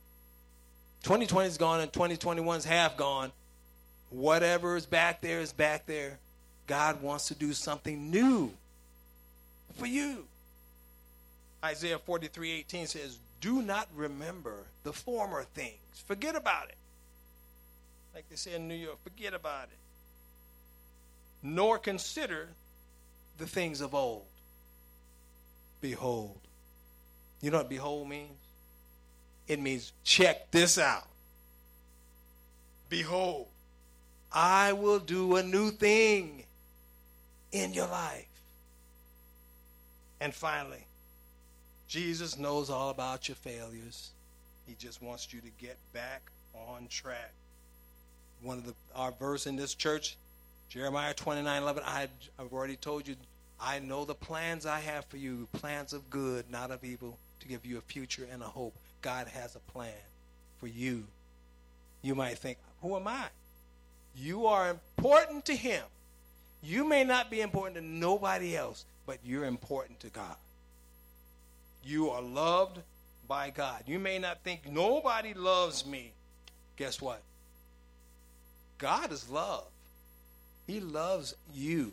2020 1.03 1.47
is 1.47 1.57
gone 1.57 1.81
and 1.81 1.91
2021 1.91 2.57
is 2.57 2.65
half 2.65 2.97
gone. 2.97 3.31
Whatever 4.09 4.75
is 4.75 4.85
back 4.85 5.21
there 5.21 5.39
is 5.39 5.53
back 5.53 5.85
there. 5.85 6.19
God 6.67 7.01
wants 7.01 7.27
to 7.27 7.35
do 7.35 7.53
something 7.53 8.09
new 8.09 8.51
for 9.75 9.85
you. 9.85 10.25
Isaiah 11.63 11.99
43 11.99 12.51
18 12.51 12.87
says, 12.87 13.17
Do 13.41 13.61
not 13.61 13.87
remember 13.95 14.55
the 14.83 14.93
former 14.93 15.43
things. 15.43 15.77
Forget 16.07 16.35
about 16.35 16.69
it. 16.69 16.75
Like 18.13 18.29
they 18.29 18.35
say 18.35 18.55
in 18.55 18.67
New 18.67 18.75
York, 18.75 18.97
forget 19.03 19.33
about 19.33 19.65
it 19.65 19.77
nor 21.45 21.77
consider 21.77 22.49
the 23.37 23.45
things 23.45 23.79
of 23.79 23.93
old. 23.93 24.25
Behold. 25.79 26.39
You 27.45 27.51
know 27.51 27.57
what 27.57 27.69
behold 27.69 28.09
means? 28.09 28.39
It 29.47 29.61
means 29.61 29.93
check 30.03 30.49
this 30.49 30.79
out. 30.79 31.07
Behold, 32.89 33.45
I 34.31 34.73
will 34.73 34.97
do 34.97 35.35
a 35.35 35.43
new 35.43 35.69
thing 35.69 36.45
in 37.51 37.71
your 37.71 37.85
life. 37.85 38.25
And 40.19 40.33
finally, 40.33 40.87
Jesus 41.87 42.35
knows 42.35 42.71
all 42.71 42.89
about 42.89 43.27
your 43.27 43.35
failures. 43.35 44.09
He 44.65 44.73
just 44.79 45.03
wants 45.03 45.31
you 45.31 45.39
to 45.41 45.49
get 45.61 45.77
back 45.93 46.23
on 46.55 46.87
track. 46.87 47.31
One 48.41 48.57
of 48.57 48.65
the 48.65 48.73
our 48.95 49.11
verse 49.11 49.45
in 49.45 49.55
this 49.55 49.75
church, 49.75 50.17
Jeremiah 50.69 51.13
29 51.13 51.61
11, 51.61 51.83
I, 51.85 52.07
I've 52.39 52.51
already 52.51 52.75
told 52.75 53.07
you, 53.07 53.15
I 53.61 53.77
know 53.77 54.03
the 54.03 54.15
plans 54.15 54.65
I 54.65 54.79
have 54.79 55.05
for 55.05 55.17
you, 55.17 55.47
plans 55.53 55.93
of 55.93 56.09
good, 56.09 56.49
not 56.49 56.71
of 56.71 56.83
evil, 56.83 57.19
to 57.45 57.49
give 57.49 57.65
you 57.65 57.77
a 57.77 57.81
future 57.81 58.27
and 58.31 58.41
a 58.41 58.47
hope. 58.47 58.75
God 59.01 59.27
has 59.27 59.55
a 59.55 59.59
plan 59.71 59.91
for 60.59 60.67
you. 60.67 61.03
You 62.01 62.15
might 62.15 62.37
think, 62.37 62.57
who 62.81 62.95
am 62.95 63.07
I? 63.07 63.25
You 64.17 64.47
are 64.47 64.69
important 64.69 65.45
to 65.45 65.55
Him. 65.55 65.83
You 66.63 66.83
may 66.83 67.03
not 67.03 67.29
be 67.29 67.41
important 67.41 67.75
to 67.75 67.83
nobody 67.83 68.55
else, 68.55 68.85
but 69.05 69.19
you're 69.23 69.45
important 69.45 69.99
to 70.01 70.09
God. 70.09 70.35
You 71.83 72.09
are 72.09 72.21
loved 72.21 72.79
by 73.27 73.51
God. 73.51 73.83
You 73.85 73.99
may 73.99 74.17
not 74.17 74.43
think 74.43 74.61
nobody 74.67 75.33
loves 75.33 75.85
me. 75.85 76.11
Guess 76.77 77.01
what? 77.01 77.21
God 78.77 79.11
is 79.11 79.29
love. 79.29 79.65
He 80.65 80.79
loves 80.79 81.35
you. 81.53 81.91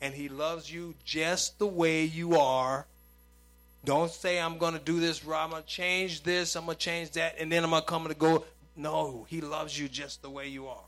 And 0.00 0.14
He 0.14 0.28
loves 0.28 0.72
you 0.72 0.94
just 1.04 1.58
the 1.58 1.66
way 1.66 2.04
you 2.04 2.36
are. 2.36 2.86
Don't 3.84 4.10
say, 4.10 4.40
I'm 4.40 4.58
to 4.58 4.78
do 4.78 5.00
this, 5.00 5.22
I'm 5.26 5.50
going 5.50 5.62
to 5.62 5.68
change 5.68 6.22
this, 6.22 6.56
I'm 6.56 6.66
to 6.66 6.74
change 6.74 7.10
that, 7.12 7.36
and 7.38 7.50
then 7.50 7.64
I'm 7.64 7.70
to 7.70 7.82
come 7.82 8.06
and 8.06 8.18
go. 8.18 8.44
No, 8.76 9.26
He 9.28 9.40
loves 9.40 9.78
you 9.78 9.88
just 9.88 10.22
the 10.22 10.30
way 10.30 10.48
you 10.48 10.66
are. 10.66 10.84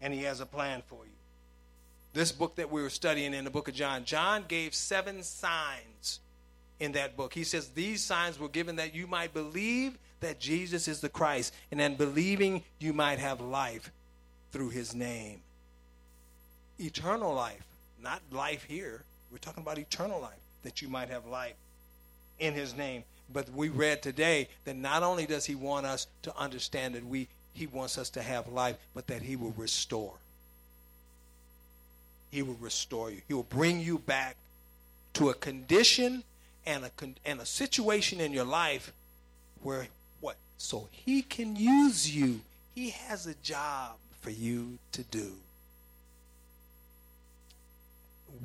And 0.00 0.12
He 0.12 0.22
has 0.24 0.40
a 0.40 0.46
plan 0.46 0.82
for 0.86 1.04
you. 1.04 1.12
This 2.12 2.32
book 2.32 2.56
that 2.56 2.70
we 2.70 2.82
were 2.82 2.90
studying 2.90 3.34
in 3.34 3.44
the 3.44 3.50
book 3.50 3.68
of 3.68 3.74
John, 3.74 4.04
John 4.04 4.44
gave 4.48 4.74
seven 4.74 5.22
signs 5.22 6.20
in 6.80 6.92
that 6.92 7.16
book. 7.16 7.34
He 7.34 7.44
says, 7.44 7.68
These 7.68 8.02
signs 8.02 8.38
were 8.38 8.48
given 8.48 8.76
that 8.76 8.94
you 8.94 9.06
might 9.06 9.32
believe 9.32 9.96
that 10.20 10.40
Jesus 10.40 10.88
is 10.88 11.00
the 11.00 11.08
Christ, 11.08 11.54
and 11.70 11.78
then 11.78 11.94
believing 11.94 12.62
you 12.78 12.92
might 12.92 13.18
have 13.18 13.40
life 13.40 13.92
through 14.52 14.70
his 14.70 14.94
name. 14.94 15.40
Eternal 16.78 17.32
life, 17.32 17.64
not 18.02 18.20
life 18.32 18.64
here. 18.64 19.04
We're 19.30 19.38
talking 19.38 19.62
about 19.62 19.78
eternal 19.78 20.20
life, 20.20 20.40
that 20.62 20.82
you 20.82 20.88
might 20.88 21.08
have 21.08 21.26
life 21.26 21.54
in 22.40 22.54
his 22.54 22.74
name. 22.74 23.04
But 23.32 23.48
we 23.50 23.68
read 23.68 24.02
today 24.02 24.48
that 24.64 24.74
not 24.74 25.04
only 25.04 25.26
does 25.26 25.44
he 25.44 25.54
want 25.54 25.86
us 25.86 26.08
to 26.22 26.36
understand 26.36 26.96
that 26.96 27.06
we 27.06 27.28
he 27.52 27.66
wants 27.66 27.98
us 27.98 28.10
to 28.10 28.22
have 28.22 28.48
life, 28.48 28.76
but 28.94 29.06
that 29.08 29.22
he 29.22 29.36
will 29.36 29.54
restore. 29.56 30.14
He 32.30 32.42
will 32.42 32.56
restore 32.60 33.10
you. 33.10 33.20
He 33.26 33.34
will 33.34 33.42
bring 33.42 33.80
you 33.80 33.98
back 33.98 34.36
to 35.14 35.30
a 35.30 35.34
condition 35.34 36.22
and 36.64 36.84
a 36.84 36.90
and 37.24 37.40
a 37.40 37.46
situation 37.46 38.20
in 38.20 38.32
your 38.32 38.44
life 38.44 38.92
where 39.62 39.88
what? 40.20 40.36
So 40.58 40.88
he 40.90 41.22
can 41.22 41.56
use 41.56 42.14
you. 42.14 42.40
He 42.74 42.90
has 42.90 43.26
a 43.26 43.34
job 43.42 43.96
for 44.20 44.30
you 44.30 44.78
to 44.92 45.02
do. 45.02 45.32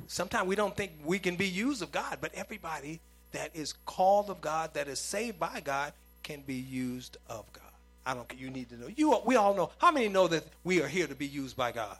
Sometimes 0.08 0.46
we 0.46 0.56
don't 0.56 0.76
think 0.76 0.92
we 1.04 1.18
can 1.18 1.36
be 1.36 1.48
used 1.48 1.82
of 1.82 1.90
God, 1.90 2.18
but 2.20 2.34
everybody 2.34 3.00
that 3.32 3.54
is 3.54 3.74
called 3.84 4.30
of 4.30 4.40
God, 4.40 4.74
that 4.74 4.88
is 4.88 4.98
saved 4.98 5.38
by 5.38 5.60
God, 5.64 5.92
can 6.22 6.40
be 6.42 6.54
used 6.54 7.16
of 7.28 7.50
God. 7.52 7.62
I 8.04 8.14
don't. 8.14 8.30
You 8.38 8.50
need 8.50 8.68
to 8.70 8.76
know. 8.76 8.88
You. 8.94 9.20
We 9.24 9.36
all 9.36 9.54
know. 9.54 9.70
How 9.78 9.90
many 9.90 10.08
know 10.08 10.28
that 10.28 10.44
we 10.64 10.80
are 10.82 10.88
here 10.88 11.06
to 11.06 11.14
be 11.14 11.26
used 11.26 11.56
by 11.56 11.72
God? 11.72 11.98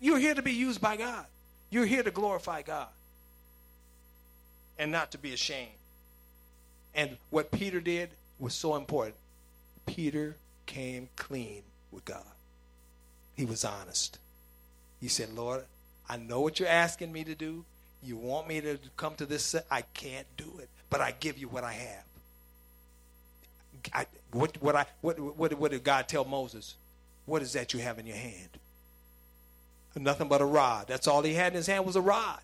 You're 0.00 0.18
here 0.18 0.34
to 0.34 0.42
be 0.42 0.52
used 0.52 0.80
by 0.80 0.96
God. 0.96 1.26
You're 1.70 1.86
here 1.86 2.02
to 2.02 2.10
glorify 2.10 2.62
God 2.62 2.88
and 4.78 4.92
not 4.92 5.12
to 5.12 5.18
be 5.18 5.32
ashamed. 5.32 5.70
And 6.94 7.16
what 7.30 7.50
Peter 7.50 7.80
did 7.80 8.10
was 8.38 8.54
so 8.54 8.76
important. 8.76 9.16
Peter 9.86 10.36
came 10.66 11.08
clean 11.16 11.62
with 11.90 12.04
God. 12.04 12.22
He 13.34 13.44
was 13.44 13.64
honest. 13.64 14.18
He 15.00 15.08
said, 15.08 15.32
Lord, 15.32 15.64
I 16.08 16.16
know 16.16 16.40
what 16.40 16.60
you're 16.60 16.68
asking 16.68 17.12
me 17.12 17.24
to 17.24 17.34
do. 17.34 17.64
You 18.04 18.16
want 18.16 18.46
me 18.48 18.60
to 18.60 18.78
come 18.96 19.14
to 19.16 19.26
this? 19.26 19.54
I 19.70 19.82
can't 19.82 20.26
do 20.36 20.52
it, 20.58 20.68
but 20.90 21.00
I 21.00 21.12
give 21.12 21.38
you 21.38 21.48
what 21.48 21.64
I 21.64 21.72
have. 21.72 22.04
I, 23.92 24.06
what, 24.32 24.62
what, 24.62 24.76
I, 24.76 24.86
what, 25.00 25.18
what, 25.18 25.54
what 25.54 25.70
did 25.70 25.84
God 25.84 26.08
tell 26.08 26.24
Moses? 26.24 26.76
What 27.26 27.42
is 27.42 27.52
that 27.54 27.72
you 27.72 27.80
have 27.80 27.98
in 27.98 28.06
your 28.06 28.16
hand? 28.16 28.58
Nothing 29.96 30.28
but 30.28 30.40
a 30.40 30.44
rod. 30.44 30.86
That's 30.88 31.06
all 31.06 31.22
he 31.22 31.34
had 31.34 31.52
in 31.52 31.56
his 31.56 31.66
hand 31.66 31.86
was 31.86 31.96
a 31.96 32.00
rod. 32.00 32.40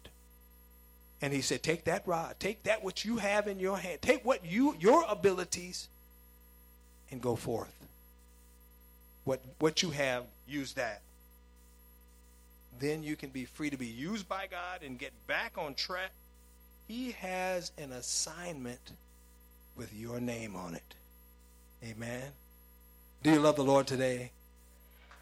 And 1.20 1.32
he 1.32 1.42
said, 1.42 1.62
Take 1.62 1.84
that 1.84 2.06
rod, 2.06 2.36
take 2.38 2.62
that 2.62 2.82
which 2.82 3.04
you 3.04 3.18
have 3.18 3.46
in 3.48 3.58
your 3.58 3.76
hand, 3.76 4.00
take 4.00 4.24
what 4.24 4.44
you 4.46 4.76
your 4.78 5.04
abilities 5.08 5.88
and 7.10 7.20
go 7.20 7.36
forth. 7.36 7.74
What 9.24 9.40
what 9.58 9.82
you 9.82 9.90
have, 9.90 10.24
use 10.46 10.74
that. 10.74 11.02
Then 12.80 13.02
you 13.02 13.14
can 13.14 13.28
be 13.28 13.44
free 13.44 13.68
to 13.68 13.76
be 13.76 13.86
used 13.86 14.26
by 14.26 14.46
God 14.50 14.82
and 14.82 14.98
get 14.98 15.12
back 15.26 15.58
on 15.58 15.74
track. 15.74 16.12
He 16.88 17.12
has 17.12 17.72
an 17.76 17.92
assignment 17.92 18.92
with 19.76 19.92
your 19.94 20.18
name 20.18 20.56
on 20.56 20.74
it. 20.74 20.94
Amen. 21.84 22.32
Do 23.22 23.30
you 23.30 23.38
love 23.38 23.56
the 23.56 23.64
Lord 23.64 23.86
today? 23.86 24.30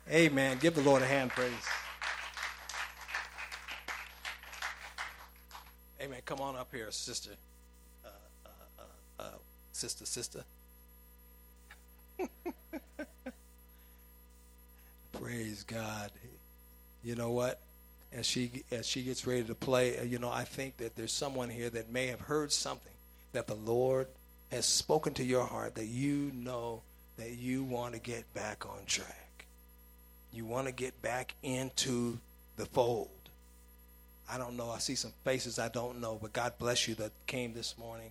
Amen. 0.09 0.59
Give 0.61 0.73
the 0.73 0.83
Lord 0.83 1.03
a 1.03 1.07
hand 1.07 1.31
praise. 1.31 1.51
Amen. 6.01 6.21
Come 6.25 6.41
on 6.41 6.55
up 6.55 6.69
here, 6.73 6.93
sister. 6.93 7.33
Uh, 8.05 8.09
uh, 8.47 8.51
uh, 8.79 9.23
uh 9.25 9.31
sister, 9.73 10.07
sister. 10.07 10.45
Praise 15.13 15.65
God. 15.65 16.13
You 17.03 17.15
know 17.15 17.31
what? 17.31 17.61
As 18.13 18.27
she 18.27 18.65
as 18.71 18.87
she 18.87 19.03
gets 19.03 19.27
ready 19.27 19.45
to 19.45 19.55
play, 19.55 19.99
uh, 19.99 20.03
you 20.03 20.19
know, 20.19 20.31
I 20.31 20.45
think 20.45 20.79
that 20.79 20.97
there's 20.97 21.13
someone 21.13 21.51
here 21.51 21.71
that 21.71 21.91
may 21.91 22.07
have 22.07 22.21
heard 22.21 22.53
something 22.53 22.93
that 23.33 23.47
the 23.47 23.55
Lord 23.55 24.09
has 24.51 24.65
spoken 24.65 25.13
to 25.15 25.25
your 25.25 25.45
heart 25.45 25.75
that 25.75 25.87
you 25.87 26.33
know 26.35 26.83
that 27.19 27.33
you 27.33 27.65
want 27.65 27.95
to 27.95 28.01
get 28.01 28.33
back 28.33 28.65
on 28.65 28.79
track. 28.87 29.45
You 30.33 30.47
want 30.47 30.67
to 30.67 30.73
get 30.73 31.01
back 31.03 31.35
into 31.43 32.19
the 32.57 32.67
fold. 32.67 33.09
I 34.31 34.39
don't 34.39 34.57
know. 34.57 34.71
I 34.71 34.79
see 34.79 34.95
some 34.95 35.13
faces 35.25 35.59
I 35.59 35.69
don't 35.69 36.01
know, 36.01 36.19
but 36.21 36.33
God 36.33 36.55
bless 36.59 36.87
you 36.87 36.95
that 36.97 37.13
came 37.27 37.55
this 37.55 37.77
morning. 37.79 38.11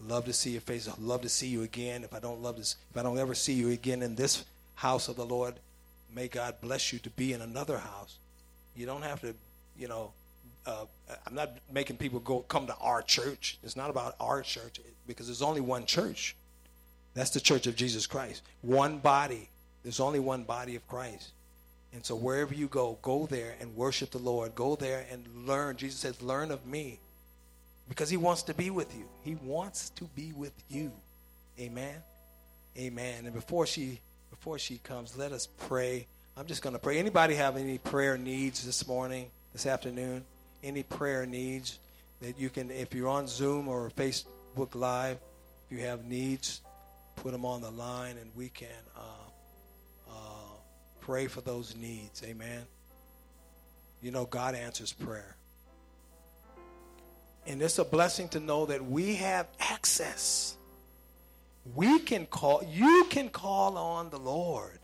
Love 0.00 0.26
to 0.26 0.32
see 0.32 0.50
your 0.50 0.60
face. 0.60 0.88
Love 0.98 1.22
to 1.22 1.28
see 1.28 1.48
you 1.48 1.62
again. 1.62 2.04
If 2.04 2.12
I 2.12 2.20
don't 2.20 2.42
love 2.42 2.56
this, 2.56 2.76
if 2.90 2.96
I 2.96 3.02
don't 3.02 3.18
ever 3.18 3.34
see 3.34 3.54
you 3.54 3.70
again 3.70 4.02
in 4.02 4.14
this 4.14 4.44
house 4.74 5.08
of 5.08 5.16
the 5.16 5.24
Lord, 5.24 5.54
may 6.14 6.28
God 6.28 6.56
bless 6.60 6.92
you 6.92 6.98
to 7.00 7.10
be 7.10 7.32
in 7.32 7.42
another 7.42 7.78
house. 7.78 8.18
You 8.76 8.86
don't 8.86 9.02
have 9.02 9.20
to, 9.22 9.34
you 9.78 9.88
know. 9.88 10.12
Uh, 10.66 10.84
I'm 11.24 11.34
not 11.34 11.50
making 11.72 11.96
people 11.96 12.18
go 12.18 12.40
come 12.40 12.66
to 12.66 12.74
our 12.80 13.00
church. 13.00 13.56
It's 13.62 13.76
not 13.76 13.88
about 13.88 14.16
our 14.18 14.42
church 14.42 14.80
because 15.06 15.26
there's 15.26 15.42
only 15.42 15.60
one 15.60 15.86
church. 15.86 16.34
That's 17.14 17.30
the 17.30 17.40
church 17.40 17.66
of 17.66 17.76
Jesus 17.76 18.06
Christ. 18.06 18.42
One 18.62 18.98
body. 18.98 19.48
There's 19.84 20.00
only 20.00 20.18
one 20.18 20.42
body 20.42 20.74
of 20.74 20.86
Christ. 20.88 21.30
And 21.92 22.04
so 22.04 22.14
wherever 22.16 22.52
you 22.52 22.66
go, 22.66 22.98
go 23.00 23.26
there 23.26 23.54
and 23.60 23.74
worship 23.76 24.10
the 24.10 24.18
Lord. 24.18 24.54
Go 24.54 24.76
there 24.76 25.06
and 25.10 25.24
learn. 25.46 25.76
Jesus 25.76 26.00
says, 26.00 26.20
learn 26.20 26.50
of 26.50 26.66
me. 26.66 26.98
Because 27.88 28.10
he 28.10 28.16
wants 28.16 28.42
to 28.42 28.54
be 28.54 28.70
with 28.70 28.94
you. 28.94 29.04
He 29.22 29.36
wants 29.36 29.90
to 29.90 30.04
be 30.16 30.32
with 30.32 30.52
you. 30.68 30.90
Amen. 31.58 31.94
Amen. 32.76 33.24
And 33.24 33.34
before 33.34 33.66
she 33.66 34.00
before 34.30 34.58
she 34.58 34.78
comes, 34.78 35.16
let 35.16 35.32
us 35.32 35.46
pray. 35.46 36.06
I'm 36.36 36.46
just 36.46 36.62
going 36.62 36.74
to 36.74 36.78
pray. 36.78 36.98
Anybody 36.98 37.34
have 37.34 37.56
any 37.56 37.78
prayer 37.78 38.18
needs 38.18 38.64
this 38.64 38.86
morning, 38.86 39.30
this 39.52 39.66
afternoon? 39.66 40.24
Any 40.62 40.82
prayer 40.82 41.26
needs 41.26 41.78
that 42.20 42.38
you 42.38 42.50
can, 42.50 42.70
if 42.70 42.94
you're 42.94 43.08
on 43.08 43.26
Zoom 43.26 43.68
or 43.68 43.90
Facebook 43.90 44.74
Live, 44.74 45.18
if 45.66 45.78
you 45.78 45.84
have 45.84 46.04
needs, 46.04 46.60
put 47.16 47.32
them 47.32 47.44
on 47.44 47.60
the 47.60 47.70
line 47.70 48.16
and 48.18 48.30
we 48.34 48.48
can 48.48 48.68
uh, 48.96 49.26
pray 51.06 51.28
for 51.28 51.40
those 51.40 51.76
needs. 51.76 52.22
Amen. 52.24 52.62
You 54.02 54.10
know, 54.10 54.24
God 54.24 54.56
answers 54.56 54.92
prayer. 54.92 55.36
And 57.46 57.62
it's 57.62 57.78
a 57.78 57.84
blessing 57.84 58.28
to 58.30 58.40
know 58.40 58.66
that 58.66 58.84
we 58.84 59.14
have 59.14 59.46
access. 59.60 60.56
We 61.74 61.98
can 61.98 62.26
call, 62.26 62.62
you 62.70 63.06
can 63.10 63.28
call 63.28 63.76
on 63.76 64.10
the 64.10 64.18
Lord. 64.18 64.78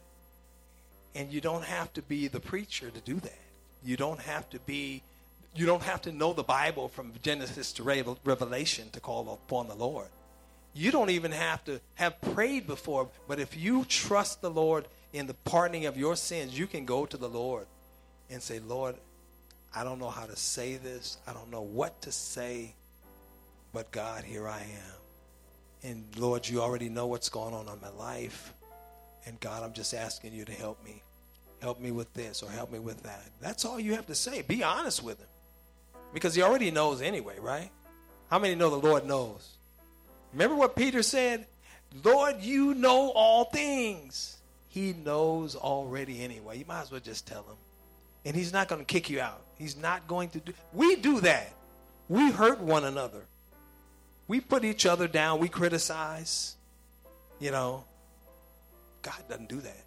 And 1.14 1.33
you 1.33 1.41
don't 1.41 1.64
have 1.64 1.93
to 1.95 2.03
be 2.03 2.28
the 2.28 2.41
preacher 2.41 2.91
to 2.91 3.01
do 3.01 3.20
that. 3.20 3.39
You 3.85 3.97
don't 3.97 4.20
have 4.20 4.49
to 4.51 4.59
be, 4.61 5.03
you 5.55 5.66
don't 5.66 5.83
have 5.83 6.03
to 6.03 6.12
know 6.12 6.33
the 6.33 6.43
Bible 6.43 6.89
from 6.89 7.12
Genesis 7.22 7.72
to 7.74 7.83
Revelation 7.83 8.89
to 8.91 9.01
call 9.01 9.39
upon 9.47 9.68
the 9.68 9.74
Lord. 9.74 10.09
You 10.74 10.91
don't 10.91 11.11
even 11.11 11.33
have 11.33 11.62
to 11.64 11.80
have 11.97 12.18
prayed 12.20 12.66
before, 12.66 13.09
but 13.28 13.39
if 13.39 13.57
you 13.57 13.85
trust 13.85 14.41
the 14.41 14.51
Lord 14.51 14.87
in 15.12 15.26
the 15.26 15.35
pardoning 15.35 15.85
of 15.85 15.99
your 15.99 16.16
sins, 16.16 16.59
you 16.59 16.66
can 16.66 16.87
go 16.87 17.05
to 17.05 17.16
the 17.18 17.28
Lord 17.28 17.66
and 18.30 18.43
say, 18.43 18.59
Lord, 18.59 18.97
I 19.74 19.85
don't 19.85 19.99
know 19.99 20.11
how 20.11 20.24
to 20.24 20.37
say 20.37 20.76
this. 20.76 21.18
I 21.26 21.35
don't 21.35 21.51
know 21.51 21.62
what 21.62 22.01
to 22.03 22.12
say. 22.12 22.74
But 23.72 23.91
God, 23.91 24.24
here 24.24 24.49
I 24.49 24.61
am. 24.61 25.01
And 25.85 26.05
Lord, 26.16 26.49
you 26.49 26.61
already 26.61 26.89
know 26.89 27.07
what's 27.07 27.28
going 27.28 27.55
on 27.55 27.68
in 27.68 27.80
my 27.80 27.91
life. 27.91 28.53
And 29.26 29.39
God, 29.41 29.62
I'm 29.62 29.72
just 29.72 29.95
asking 29.95 30.33
you 30.33 30.45
to 30.45 30.53
help 30.53 30.85
me. 30.85 31.03
Help 31.61 31.80
me 31.80 31.91
with 31.91 32.12
this 32.14 32.43
or 32.43 32.51
help 32.51 32.72
me 32.72 32.78
with 32.78 33.03
that. 33.05 33.22
That's 33.41 33.64
all 33.64 33.78
you 33.78 33.95
have 33.95 34.07
to 34.07 34.14
say. 34.14 34.43
Be 34.43 34.62
honest 34.62 35.03
with 35.03 35.18
him. 35.18 35.28
Because 36.12 36.35
he 36.35 36.43
already 36.43 36.70
knows 36.70 37.01
anyway, 37.01 37.37
right? 37.41 37.70
How 38.30 38.39
many 38.39 38.55
know 38.55 38.70
the 38.70 38.76
Lord 38.76 39.07
knows? 39.07 39.49
Remember 40.33 40.57
what 40.57 40.74
Peter 40.74 41.03
said? 41.03 41.47
Lord, 42.05 42.41
you 42.41 42.74
know 42.74 43.11
all 43.11 43.45
things. 43.45 44.39
He 44.68 44.93
knows 44.93 45.55
already 45.55 46.22
anyway. 46.22 46.59
You 46.59 46.64
might 46.66 46.83
as 46.83 46.91
well 46.91 47.01
just 47.01 47.26
tell 47.26 47.43
him. 47.43 47.57
And 48.24 48.35
he's 48.35 48.53
not 48.53 48.68
going 48.68 48.80
to 48.80 48.87
kick 48.87 49.11
you 49.11 49.20
out. 49.20 49.43
He's 49.59 49.76
not 49.76 50.07
going 50.09 50.30
to 50.30 50.41
do. 50.41 50.53
We 50.72 50.97
do 50.97 51.20
that. 51.20 51.53
We 52.09 52.30
hurt 52.30 52.61
one 52.61 52.85
another. 52.85 53.24
We 54.33 54.41
put 54.41 54.64
each 54.64 54.87
other 54.87 55.09
down. 55.09 55.41
We 55.41 55.49
criticize. 55.51 56.57
You 57.39 57.51
know, 57.51 57.85
God 59.03 59.22
doesn't 59.28 59.51
do 59.51 59.61
that. 59.61 59.85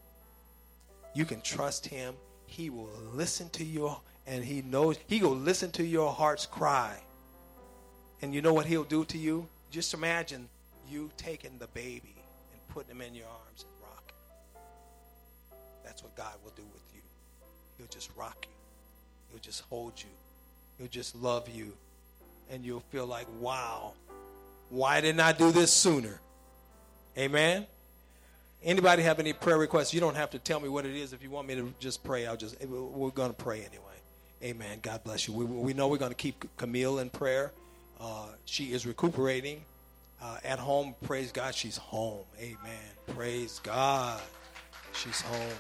You 1.16 1.26
can 1.26 1.42
trust 1.42 1.88
him. 1.88 2.14
He 2.46 2.70
will 2.70 2.92
listen 3.12 3.50
to 3.54 3.64
your 3.66 4.00
and 4.28 4.46
he 4.46 4.62
knows 4.62 5.00
he 5.08 5.20
will 5.24 5.36
listen 5.36 5.72
to 5.72 5.84
your 5.84 6.12
heart's 6.14 6.46
cry. 6.46 6.96
And 8.22 8.36
you 8.36 8.44
know 8.44 8.54
what 8.54 8.68
he'll 8.68 8.84
do 8.84 9.04
to 9.06 9.18
you? 9.18 9.48
Just 9.72 9.96
imagine 9.96 10.48
you 10.88 11.10
taking 11.18 11.58
the 11.58 11.68
baby 11.70 12.14
and 12.52 12.68
putting 12.68 12.92
him 12.92 13.02
in 13.02 13.16
your 13.16 13.26
arms 13.26 13.66
and 13.66 13.72
rocking. 13.82 15.56
That's 15.84 16.04
what 16.04 16.16
God 16.16 16.36
will 16.44 16.54
do 16.56 16.68
with 16.72 16.84
you. 16.94 17.02
He'll 17.80 17.88
just 17.88 18.12
rock 18.16 18.46
you. 18.48 18.56
He'll 19.32 19.42
just 19.42 19.62
hold 19.72 19.94
you. 19.98 20.14
He'll 20.78 20.88
just 20.88 21.16
love 21.16 21.50
you. 21.50 21.74
And 22.52 22.64
you'll 22.64 22.86
feel 22.92 23.08
like, 23.08 23.26
wow, 23.40 23.94
why 24.70 25.02
didn't 25.02 25.22
I 25.22 25.32
do 25.32 25.52
this 25.52 25.72
sooner? 25.72 26.20
Amen. 27.18 27.66
Anybody 28.64 29.04
have 29.04 29.20
any 29.20 29.34
prayer 29.34 29.58
requests? 29.58 29.94
You 29.94 30.00
don't 30.00 30.16
have 30.16 30.32
to 30.32 30.40
tell 30.40 30.60
me 30.60 30.70
what 30.70 30.86
it 30.86 30.96
is. 30.96 31.14
If 31.14 31.22
you 31.22 31.30
want 31.30 31.48
me 31.48 31.56
to 31.56 31.74
just 31.80 32.04
pray, 32.04 32.26
I'll 32.26 32.38
just, 32.38 32.60
we're 32.66 33.12
going 33.12 33.30
to 33.30 33.36
pray 33.36 33.60
anyway. 33.60 33.82
Amen. 34.44 34.80
God 34.82 35.04
bless 35.04 35.28
you. 35.28 35.34
We, 35.34 35.46
we 35.46 35.74
know 35.74 35.88
we're 35.88 35.98
going 35.98 36.12
to 36.12 36.16
keep 36.16 36.46
Camille 36.58 37.00
in 37.00 37.10
prayer. 37.10 37.52
Uh, 38.00 38.28
she 38.46 38.74
is 38.74 38.86
recuperating 38.86 39.62
uh, 40.22 40.38
at 40.44 40.60
home. 40.60 40.96
Praise 41.04 41.32
God, 41.32 41.56
she's 41.56 41.78
home. 41.78 42.26
Amen. 42.40 42.58
Praise 43.16 43.60
God, 43.64 44.22
she's 44.94 45.22
home. 45.22 45.58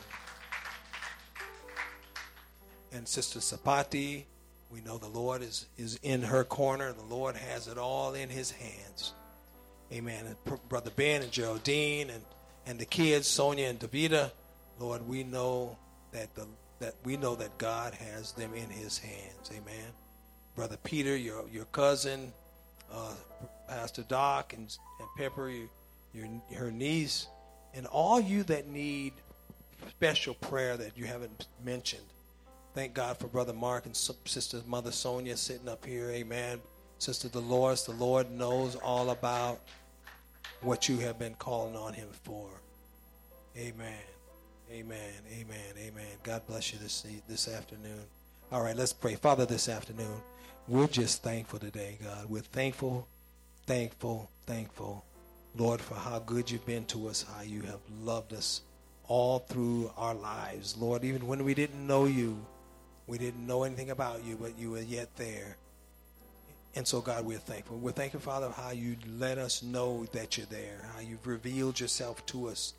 And 2.91 3.07
Sister 3.07 3.39
Sapati, 3.39 4.23
we 4.71 4.81
know 4.81 4.97
the 4.97 5.07
Lord 5.07 5.41
is, 5.41 5.67
is 5.77 5.99
in 6.01 6.23
her 6.23 6.43
corner. 6.43 6.91
The 6.91 7.15
Lord 7.15 7.35
has 7.35 7.67
it 7.67 7.77
all 7.77 8.13
in 8.13 8.29
his 8.29 8.51
hands. 8.51 9.13
Amen. 9.91 10.25
And 10.25 10.59
Brother 10.69 10.91
Ben 10.95 11.21
and 11.21 11.31
Geraldine 11.31 12.09
and, 12.09 12.23
and 12.65 12.79
the 12.79 12.85
kids, 12.85 13.27
Sonia 13.27 13.69
and 13.69 13.79
Davida, 13.79 14.31
Lord, 14.79 15.07
we 15.07 15.23
know 15.23 15.77
that 16.11 16.33
the 16.35 16.47
that 16.79 16.93
we 17.05 17.15
know 17.15 17.35
that 17.35 17.57
God 17.57 17.93
has 17.93 18.33
them 18.33 18.53
in 18.53 18.69
his 18.69 18.97
hands. 18.97 19.49
Amen. 19.51 19.91
Brother 20.55 20.77
Peter, 20.83 21.15
your 21.15 21.45
your 21.51 21.65
cousin, 21.65 22.33
uh, 22.91 23.13
Pastor 23.67 24.03
Doc 24.03 24.53
and, 24.53 24.75
and 24.99 25.09
Pepper, 25.17 25.49
your, 25.49 25.67
your, 26.13 26.27
her 26.57 26.71
niece, 26.71 27.27
and 27.73 27.85
all 27.85 28.19
you 28.19 28.43
that 28.43 28.67
need 28.67 29.13
special 29.89 30.33
prayer 30.33 30.75
that 30.77 30.97
you 30.97 31.05
haven't 31.05 31.47
mentioned. 31.63 32.01
Thank 32.75 32.93
God 32.93 33.17
for 33.17 33.27
Brother 33.27 33.53
Mark 33.53 33.85
and 33.85 33.95
Sister 33.95 34.59
Mother 34.67 34.91
Sonia 34.91 35.37
sitting 35.37 35.69
up 35.69 35.85
here. 35.85 36.09
Amen. 36.09 36.59
Sister 36.97 37.29
Dolores, 37.29 37.85
the 37.85 37.93
Lord 37.93 38.29
knows 38.29 38.75
all 38.75 39.11
about 39.11 39.61
what 40.59 40.89
you 40.89 40.97
have 40.97 41.17
been 41.17 41.35
calling 41.35 41.77
on 41.77 41.93
Him 41.93 42.09
for. 42.23 42.49
Amen. 43.57 44.03
Amen. 44.69 45.13
Amen. 45.31 45.73
Amen. 45.77 46.17
God 46.21 46.45
bless 46.47 46.73
you 46.73 46.79
this 46.79 47.05
this 47.29 47.47
afternoon. 47.47 48.01
All 48.51 48.61
right, 48.61 48.75
let's 48.75 48.91
pray. 48.91 49.15
Father, 49.15 49.45
this 49.45 49.69
afternoon, 49.69 50.21
we're 50.67 50.87
just 50.87 51.23
thankful 51.23 51.59
today, 51.59 51.97
God. 52.03 52.29
We're 52.29 52.41
thankful, 52.41 53.07
thankful, 53.67 54.29
thankful, 54.47 55.05
Lord, 55.55 55.79
for 55.79 55.95
how 55.95 56.19
good 56.19 56.51
you've 56.51 56.65
been 56.65 56.83
to 56.87 57.07
us, 57.07 57.23
how 57.23 57.41
you 57.41 57.61
have 57.61 57.79
loved 58.01 58.33
us 58.33 58.63
all 59.07 59.39
through 59.39 59.93
our 59.95 60.13
lives. 60.13 60.75
Lord, 60.75 61.05
even 61.05 61.25
when 61.25 61.45
we 61.45 61.53
didn't 61.53 61.87
know 61.87 62.03
you, 62.03 62.45
we 63.07 63.17
didn't 63.17 63.45
know 63.45 63.63
anything 63.63 63.91
about 63.91 64.23
you, 64.23 64.37
but 64.39 64.57
you 64.57 64.71
were 64.71 64.81
yet 64.81 65.15
there. 65.15 65.57
And 66.75 66.85
so, 66.85 66.99
God, 66.99 67.25
we're 67.25 67.37
thankful. 67.37 67.77
We're 67.77 67.91
thankful, 67.91 68.19
Father, 68.19 68.49
how 68.49 68.71
you 68.71 68.97
let 69.17 69.37
us 69.37 69.63
know 69.63 70.05
that 70.11 70.37
you're 70.37 70.47
there, 70.47 70.89
how 70.93 70.99
you've 70.99 71.25
revealed 71.25 71.79
yourself 71.79 72.25
to 72.27 72.49
us 72.49 72.73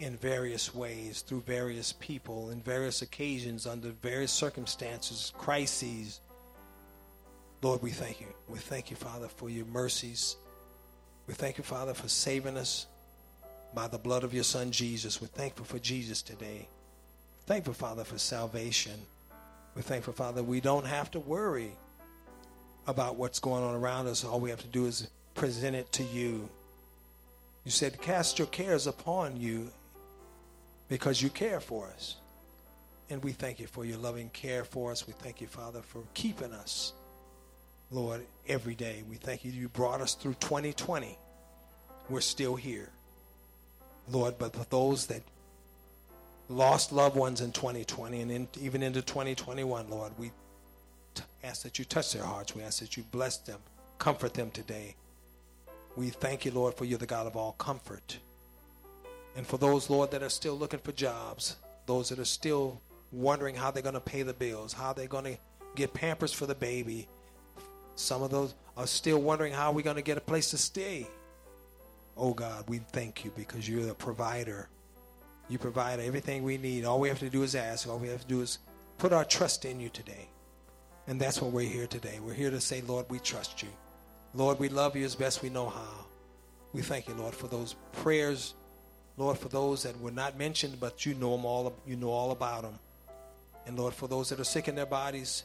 in 0.00 0.16
various 0.16 0.74
ways, 0.74 1.22
through 1.22 1.42
various 1.42 1.92
people, 1.92 2.50
in 2.50 2.60
various 2.60 3.02
occasions, 3.02 3.66
under 3.66 3.90
various 3.90 4.32
circumstances, 4.32 5.32
crises. 5.38 6.20
Lord, 7.62 7.82
we 7.82 7.90
thank 7.90 8.20
you. 8.20 8.28
We 8.48 8.58
thank 8.58 8.90
you, 8.90 8.96
Father, 8.96 9.28
for 9.28 9.50
your 9.50 9.66
mercies. 9.66 10.36
We 11.26 11.34
thank 11.34 11.58
you, 11.58 11.64
Father, 11.64 11.94
for 11.94 12.08
saving 12.08 12.56
us 12.56 12.86
by 13.74 13.86
the 13.86 13.98
blood 13.98 14.24
of 14.24 14.32
your 14.32 14.44
Son, 14.44 14.70
Jesus. 14.70 15.20
We're 15.20 15.28
thankful 15.28 15.64
for 15.64 15.78
Jesus 15.78 16.22
today. 16.22 16.68
Thankful, 17.46 17.74
Father, 17.74 18.04
for 18.04 18.18
salvation. 18.18 19.00
We're 19.78 19.82
thankful, 19.82 20.12
Father, 20.12 20.42
we 20.42 20.60
don't 20.60 20.86
have 20.86 21.08
to 21.12 21.20
worry 21.20 21.70
about 22.88 23.14
what's 23.14 23.38
going 23.38 23.62
on 23.62 23.76
around 23.76 24.08
us. 24.08 24.24
All 24.24 24.40
we 24.40 24.50
have 24.50 24.60
to 24.62 24.66
do 24.66 24.86
is 24.86 25.08
present 25.36 25.76
it 25.76 25.92
to 25.92 26.02
you. 26.02 26.48
You 27.64 27.70
said, 27.70 28.02
Cast 28.02 28.40
your 28.40 28.48
cares 28.48 28.88
upon 28.88 29.36
you 29.36 29.70
because 30.88 31.22
you 31.22 31.30
care 31.30 31.60
for 31.60 31.86
us. 31.86 32.16
And 33.08 33.22
we 33.22 33.30
thank 33.30 33.60
you 33.60 33.68
for 33.68 33.84
your 33.84 33.98
loving 33.98 34.30
care 34.30 34.64
for 34.64 34.90
us. 34.90 35.06
We 35.06 35.12
thank 35.12 35.40
you, 35.40 35.46
Father, 35.46 35.80
for 35.80 36.02
keeping 36.12 36.52
us, 36.52 36.92
Lord, 37.92 38.26
every 38.48 38.74
day. 38.74 39.04
We 39.08 39.14
thank 39.14 39.44
you. 39.44 39.52
You 39.52 39.68
brought 39.68 40.00
us 40.00 40.14
through 40.14 40.34
2020. 40.40 41.16
We're 42.08 42.20
still 42.20 42.56
here, 42.56 42.88
Lord. 44.10 44.38
But 44.38 44.56
for 44.56 44.66
those 44.70 45.06
that 45.06 45.22
lost 46.48 46.92
loved 46.92 47.16
ones 47.16 47.40
in 47.40 47.52
2020 47.52 48.20
and 48.20 48.30
in, 48.30 48.48
even 48.60 48.82
into 48.82 49.02
2021, 49.02 49.90
Lord, 49.90 50.12
we 50.18 50.32
t- 51.14 51.22
ask 51.44 51.62
that 51.62 51.78
you 51.78 51.84
touch 51.84 52.12
their 52.12 52.24
hearts. 52.24 52.54
We 52.54 52.62
ask 52.62 52.80
that 52.80 52.96
you 52.96 53.04
bless 53.10 53.38
them, 53.38 53.60
comfort 53.98 54.34
them 54.34 54.50
today. 54.50 54.94
We 55.96 56.10
thank 56.10 56.44
you, 56.44 56.52
Lord, 56.52 56.74
for 56.74 56.84
you're 56.84 56.98
the 56.98 57.06
God 57.06 57.26
of 57.26 57.36
all 57.36 57.52
comfort. 57.52 58.18
And 59.36 59.46
for 59.46 59.58
those, 59.58 59.90
Lord, 59.90 60.10
that 60.12 60.22
are 60.22 60.28
still 60.28 60.54
looking 60.56 60.80
for 60.80 60.92
jobs, 60.92 61.56
those 61.86 62.08
that 62.08 62.18
are 62.18 62.24
still 62.24 62.80
wondering 63.12 63.54
how 63.54 63.70
they're 63.70 63.82
going 63.82 63.94
to 63.94 64.00
pay 64.00 64.22
the 64.22 64.32
bills, 64.32 64.72
how 64.72 64.92
they're 64.92 65.06
going 65.06 65.24
to 65.24 65.36
get 65.74 65.92
pampers 65.92 66.32
for 66.32 66.46
the 66.46 66.54
baby, 66.54 67.08
some 67.94 68.22
of 68.22 68.30
those 68.30 68.54
are 68.76 68.86
still 68.86 69.20
wondering 69.20 69.52
how 69.52 69.72
we're 69.72 69.82
going 69.82 69.96
to 69.96 70.02
get 70.02 70.16
a 70.16 70.20
place 70.20 70.50
to 70.50 70.58
stay. 70.58 71.06
Oh 72.16 72.32
God, 72.32 72.64
we 72.68 72.78
thank 72.78 73.24
you 73.24 73.32
because 73.36 73.68
you're 73.68 73.84
the 73.84 73.94
provider. 73.94 74.68
You 75.48 75.58
provide 75.58 76.00
everything 76.00 76.42
we 76.42 76.58
need. 76.58 76.84
All 76.84 77.00
we 77.00 77.08
have 77.08 77.18
to 77.20 77.30
do 77.30 77.42
is 77.42 77.54
ask. 77.54 77.88
All 77.88 77.98
we 77.98 78.08
have 78.08 78.22
to 78.22 78.26
do 78.26 78.40
is 78.40 78.58
put 78.98 79.12
our 79.12 79.24
trust 79.24 79.64
in 79.64 79.80
you 79.80 79.88
today. 79.88 80.28
And 81.06 81.20
that's 81.20 81.40
what 81.40 81.52
we're 81.52 81.68
here 81.68 81.86
today. 81.86 82.18
We're 82.22 82.34
here 82.34 82.50
to 82.50 82.60
say, 82.60 82.82
Lord, 82.82 83.06
we 83.08 83.18
trust 83.18 83.62
you. 83.62 83.68
Lord, 84.34 84.58
we 84.58 84.68
love 84.68 84.94
you 84.94 85.04
as 85.04 85.14
best 85.14 85.42
we 85.42 85.48
know 85.48 85.68
how. 85.68 86.04
We 86.74 86.82
thank 86.82 87.08
you, 87.08 87.14
Lord, 87.14 87.34
for 87.34 87.46
those 87.46 87.74
prayers 87.92 88.54
Lord, 89.18 89.36
for 89.36 89.48
those 89.48 89.82
that 89.82 90.00
were 90.00 90.12
not 90.12 90.38
mentioned, 90.38 90.78
but 90.78 91.04
you 91.04 91.12
know 91.14 91.36
them 91.36 91.44
all, 91.44 91.76
you 91.84 91.96
know 91.96 92.10
all 92.10 92.30
about 92.30 92.62
them. 92.62 92.78
And 93.66 93.76
Lord, 93.76 93.92
for 93.92 94.06
those 94.06 94.28
that 94.28 94.38
are 94.38 94.44
sick 94.44 94.68
in 94.68 94.76
their 94.76 94.86
bodies, 94.86 95.42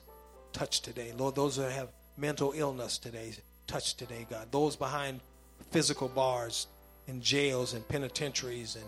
touch 0.54 0.82
today. 0.82 1.12
Lord, 1.18 1.34
those 1.34 1.56
that 1.56 1.72
have 1.72 1.90
mental 2.16 2.54
illness 2.56 3.00
today, 3.00 3.34
touch 3.66 3.96
today, 3.96 4.28
God. 4.30 4.52
Those 4.52 4.76
behind 4.76 5.22
physical 5.72 6.08
bars 6.08 6.68
in 7.08 7.20
jails 7.20 7.74
and 7.74 7.86
penitentiaries 7.88 8.76
and 8.76 8.86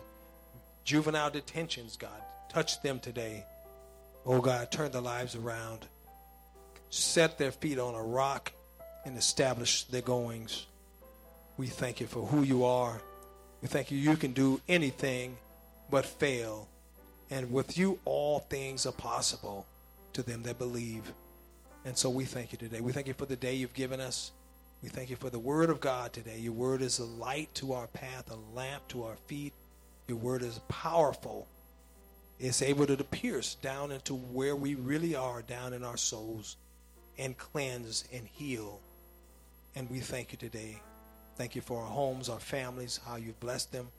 juvenile 0.85 1.29
detentions, 1.29 1.97
God, 1.97 2.21
touch 2.49 2.81
them 2.81 2.99
today. 2.99 3.43
Oh 4.25 4.39
God, 4.39 4.71
turn 4.71 4.91
their 4.91 5.01
lives 5.01 5.35
around. 5.35 5.85
Set 6.89 7.37
their 7.37 7.51
feet 7.51 7.79
on 7.79 7.93
a 7.93 8.01
rock 8.01 8.53
and 9.03 9.17
establish 9.17 9.83
their 9.83 10.01
goings. 10.01 10.65
We 11.57 11.67
thank 11.67 11.99
you 11.99 12.07
for 12.07 12.25
who 12.25 12.43
you 12.43 12.63
are 12.63 13.01
we 13.65 13.69
thank 13.69 13.89
you, 13.89 13.97
you 13.97 14.15
can 14.15 14.31
do 14.33 14.61
anything 14.67 15.37
but 15.89 16.05
fail. 16.05 16.67
And 17.31 17.51
with 17.51 17.79
you, 17.79 17.97
all 18.05 18.37
things 18.37 18.85
are 18.85 18.91
possible 18.91 19.65
to 20.13 20.21
them 20.21 20.43
that 20.43 20.59
believe. 20.59 21.11
And 21.83 21.97
so 21.97 22.11
we 22.11 22.25
thank 22.25 22.51
you 22.51 22.59
today. 22.59 22.79
We 22.79 22.91
thank 22.91 23.07
you 23.07 23.15
for 23.15 23.25
the 23.25 23.35
day 23.35 23.55
you've 23.55 23.73
given 23.73 23.99
us. 23.99 24.29
We 24.83 24.89
thank 24.89 25.09
you 25.09 25.15
for 25.15 25.31
the 25.31 25.39
word 25.39 25.71
of 25.71 25.79
God 25.79 26.13
today. 26.13 26.37
Your 26.37 26.53
word 26.53 26.83
is 26.83 26.99
a 26.99 27.05
light 27.05 27.49
to 27.55 27.73
our 27.73 27.87
path, 27.87 28.29
a 28.29 28.55
lamp 28.55 28.87
to 28.89 29.03
our 29.05 29.15
feet. 29.25 29.53
Your 30.07 30.17
word 30.17 30.43
is 30.43 30.59
powerful. 30.67 31.47
It's 32.39 32.61
able 32.61 32.85
to 32.85 33.03
pierce 33.03 33.55
down 33.55 33.91
into 33.91 34.13
where 34.13 34.55
we 34.55 34.75
really 34.75 35.15
are, 35.15 35.41
down 35.41 35.73
in 35.73 35.83
our 35.83 35.97
souls, 35.97 36.57
and 37.17 37.37
cleanse 37.37 38.03
and 38.13 38.27
heal. 38.27 38.81
And 39.75 39.89
we 39.89 39.99
thank 39.99 40.31
you 40.31 40.37
today 40.37 40.81
Thank 41.35 41.53
you 41.53 41.61
for 41.61 41.81
our 41.81 41.89
homes, 41.89 42.29
our 42.29 42.39
families, 42.39 42.99
how 43.05 43.17
you've 43.17 43.39
blessed 43.41 43.73
them. 43.73 43.89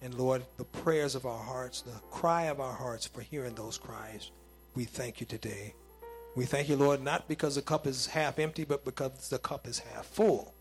And 0.00 0.14
Lord, 0.14 0.42
the 0.56 0.64
prayers 0.64 1.14
of 1.14 1.26
our 1.26 1.42
hearts, 1.42 1.82
the 1.82 1.92
cry 2.10 2.44
of 2.44 2.58
our 2.58 2.72
hearts 2.72 3.06
for 3.06 3.20
hearing 3.20 3.54
those 3.54 3.76
cries, 3.76 4.30
we 4.74 4.84
thank 4.84 5.20
you 5.20 5.26
today. 5.26 5.74
We 6.36 6.46
thank 6.46 6.70
you, 6.70 6.76
Lord, 6.76 7.02
not 7.02 7.28
because 7.28 7.56
the 7.56 7.62
cup 7.62 7.86
is 7.86 8.06
half 8.06 8.38
empty, 8.38 8.64
but 8.64 8.84
because 8.84 9.28
the 9.28 9.38
cup 9.38 9.66
is 9.66 9.80
half 9.80 10.06
full. 10.06 10.54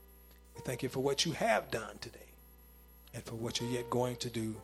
We 0.55 0.61
thank 0.61 0.83
you 0.83 0.89
for 0.89 0.99
what 0.99 1.25
you 1.25 1.31
have 1.33 1.71
done 1.71 1.97
today 2.01 2.19
and 3.13 3.23
for 3.23 3.35
what 3.35 3.61
you're 3.61 3.69
yet 3.69 3.89
going 3.89 4.17
to 4.17 4.29
do. 4.29 4.55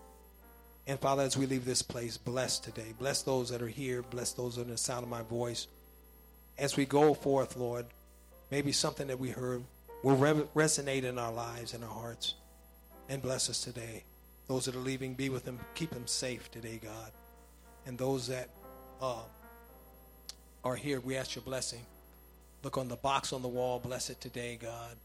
And 0.87 0.99
Father, 0.99 1.23
as 1.23 1.35
we 1.35 1.47
leave 1.47 1.65
this 1.65 1.81
place, 1.81 2.17
bless 2.17 2.59
today. 2.59 2.93
Bless 2.99 3.23
those 3.23 3.49
that 3.49 3.61
are 3.61 3.67
here. 3.67 4.03
Bless 4.03 4.33
those 4.33 4.57
in 4.57 4.69
the 4.69 4.77
sound 4.77 5.03
of 5.03 5.09
my 5.09 5.23
voice. 5.23 5.67
As 6.57 6.77
we 6.77 6.85
go 6.85 7.13
forth, 7.13 7.57
Lord, 7.57 7.87
maybe 8.51 8.71
something 8.71 9.07
that 9.07 9.19
we 9.19 9.31
heard 9.31 9.63
will 10.03 10.15
re- 10.15 10.45
resonate 10.55 11.03
in 11.03 11.17
our 11.17 11.31
lives 11.31 11.73
and 11.73 11.83
our 11.83 11.89
hearts. 11.89 12.35
And 13.09 13.21
bless 13.21 13.49
us 13.49 13.61
today. 13.61 14.03
Those 14.47 14.65
that 14.65 14.75
are 14.75 14.79
leaving, 14.79 15.15
be 15.15 15.29
with 15.29 15.43
them. 15.43 15.59
Keep 15.73 15.89
them 15.89 16.05
safe 16.05 16.51
today, 16.51 16.79
God. 16.81 17.11
And 17.87 17.97
those 17.97 18.27
that 18.27 18.49
uh, 19.01 19.23
are 20.63 20.75
here, 20.75 20.99
we 20.99 21.17
ask 21.17 21.35
your 21.35 21.43
blessing. 21.43 21.81
Look 22.63 22.77
on 22.77 22.87
the 22.87 22.95
box 22.95 23.33
on 23.33 23.41
the 23.41 23.47
wall. 23.47 23.79
Bless 23.79 24.11
it 24.11 24.21
today, 24.21 24.57
God. 24.61 24.95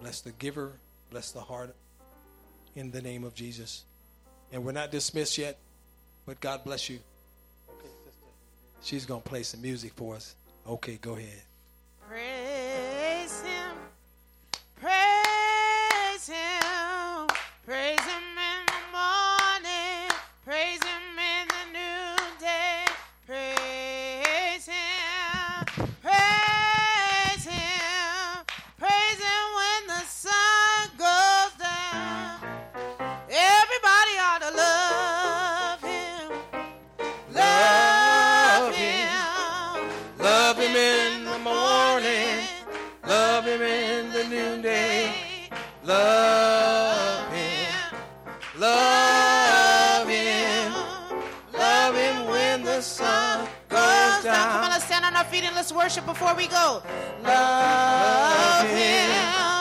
Bless 0.00 0.20
the 0.20 0.30
giver. 0.32 0.72
Bless 1.10 1.32
the 1.32 1.40
heart. 1.40 1.74
In 2.76 2.92
the 2.92 3.02
name 3.02 3.24
of 3.24 3.34
Jesus. 3.34 3.84
And 4.52 4.64
we're 4.64 4.72
not 4.72 4.90
dismissed 4.90 5.38
yet, 5.38 5.58
but 6.26 6.40
God 6.40 6.64
bless 6.64 6.88
you. 6.88 6.98
Okay, 7.70 7.88
sister. 8.04 8.26
She's 8.82 9.06
going 9.06 9.22
to 9.22 9.28
play 9.28 9.42
some 9.42 9.60
music 9.62 9.92
for 9.94 10.14
us. 10.14 10.34
Okay, 10.66 10.98
go 11.00 11.16
ahead. 11.16 11.42
Praise 12.08 12.37
feet 55.28 55.44
and 55.44 55.54
let's 55.54 55.72
worship 55.72 56.06
before 56.06 56.34
we 56.34 56.46
go. 56.46 56.82
Love 57.22 58.68
him. 58.68 59.57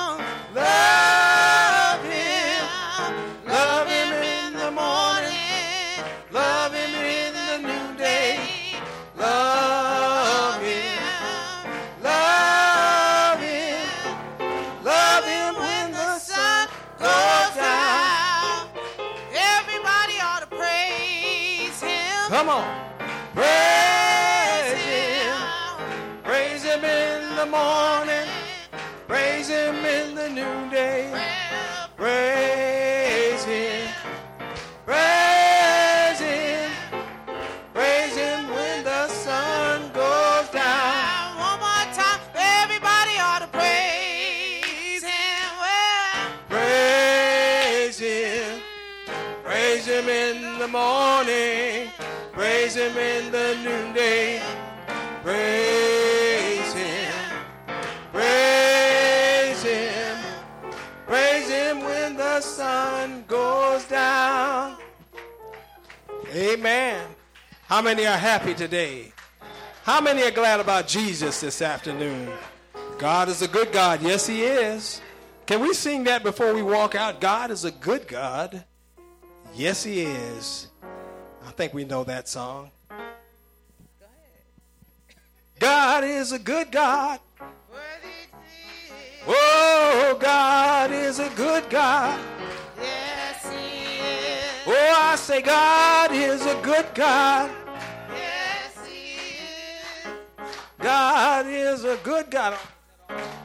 Many 67.88 68.06
are 68.06 68.18
happy 68.18 68.54
today? 68.54 69.14
How 69.84 70.02
many 70.02 70.22
are 70.24 70.32
glad 70.32 70.60
about 70.60 70.90
Jesus 70.90 71.40
this 71.40 71.62
afternoon? 71.62 72.30
God 72.98 73.30
is 73.30 73.42
a 73.42 73.48
good 73.48 73.72
God. 73.72 74.02
Yes, 74.02 74.28
He 74.28 74.44
is. 74.44 75.00
Can 75.46 75.62
we 75.62 75.74
sing 75.74 76.04
that 76.04 76.22
before 76.22 76.54
we 76.54 76.62
walk 76.62 76.96
out? 76.96 77.22
God 77.22 77.50
is 77.50 77.64
a 77.64 77.72
good 77.72 78.06
God. 78.06 78.66
Yes, 79.56 79.86
He 79.86 80.02
is. 80.02 80.68
I 81.48 81.52
think 81.52 81.74
we 81.74 81.86
know 81.86 82.04
that 82.04 82.28
song. 82.28 82.72
God 85.58 86.04
is 86.04 86.34
a 86.34 86.40
good 86.40 86.70
God. 86.74 87.22
Oh, 89.26 90.18
God 90.20 90.92
is 90.92 91.20
a 91.20 91.30
good 91.30 91.70
God. 91.70 92.20
Yes, 92.82 93.50
he 93.50 94.00
is. 94.00 94.68
Oh, 94.68 95.00
I 95.04 95.16
say, 95.16 95.42
God 95.42 96.12
is 96.12 96.46
a 96.46 96.62
good 96.62 96.86
God. 96.94 97.57
God 100.88 101.48
is 101.48 101.84
a 101.84 101.98
good 102.02 102.32
God. 102.32 102.58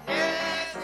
Yes. 0.07 0.77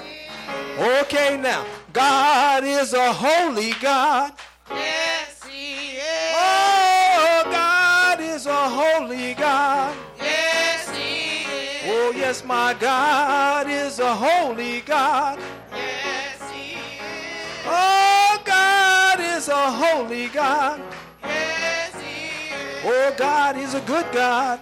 Okay, 1.02 1.36
now, 1.36 1.64
God 1.92 2.64
is 2.64 2.94
a 2.94 3.12
holy 3.12 3.70
God. 3.80 4.32
Yes, 4.68 5.40
he 5.44 5.98
is. 5.98 6.34
Oh, 6.34 7.42
God 7.44 8.20
is 8.20 8.46
a 8.46 8.68
holy 8.80 9.34
God. 9.34 9.96
Yes, 10.18 10.90
he 10.96 11.44
is. 11.44 11.94
Oh, 11.94 12.12
yes, 12.16 12.44
my 12.44 12.74
God 12.74 13.68
is 13.68 14.00
a 14.00 14.12
holy 14.12 14.80
God. 14.80 15.38
Yes, 15.72 16.50
he 16.50 16.72
is. 16.72 17.66
Oh, 17.66 18.42
God 18.44 19.20
is 19.20 19.46
a 19.46 19.70
holy 19.70 20.26
God. 20.26 20.82
Yes, 21.22 21.94
he 21.94 22.50
is. 22.52 22.84
Oh, 22.84 23.14
God 23.16 23.56
is 23.56 23.74
a 23.74 23.80
good 23.82 24.10
God. 24.10 24.58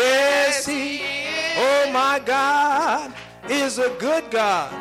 Yes, 0.00 0.66
He. 0.66 1.02
Oh, 1.56 1.90
my 1.92 2.20
God 2.24 3.12
is 3.48 3.78
a 3.78 3.90
good 3.98 4.30
God. 4.30 4.72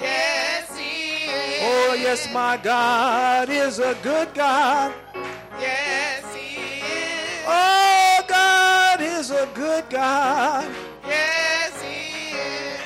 Yes, 0.00 0.76
he 0.78 1.28
is. 1.30 1.60
Oh, 1.62 1.94
yes, 1.94 2.32
my 2.32 2.56
God 2.56 3.50
is 3.50 3.78
a 3.78 3.94
good 4.02 4.32
God. 4.32 4.94
Yes, 5.60 6.24
he 6.34 6.80
is. 6.80 7.44
Oh, 7.46 8.24
God 8.28 9.00
is 9.00 9.30
a 9.30 9.48
good 9.54 9.84
God. 9.90 10.70
Yes, 11.06 11.82
he 11.82 12.36
is. 12.36 12.80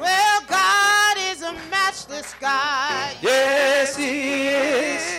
Well, 0.00 0.40
God 0.48 1.16
is 1.30 1.42
a 1.42 1.52
matchless 1.70 2.34
God. 2.40 3.10
Yes, 3.22 3.96
He 3.96 4.48
is. 4.48 5.13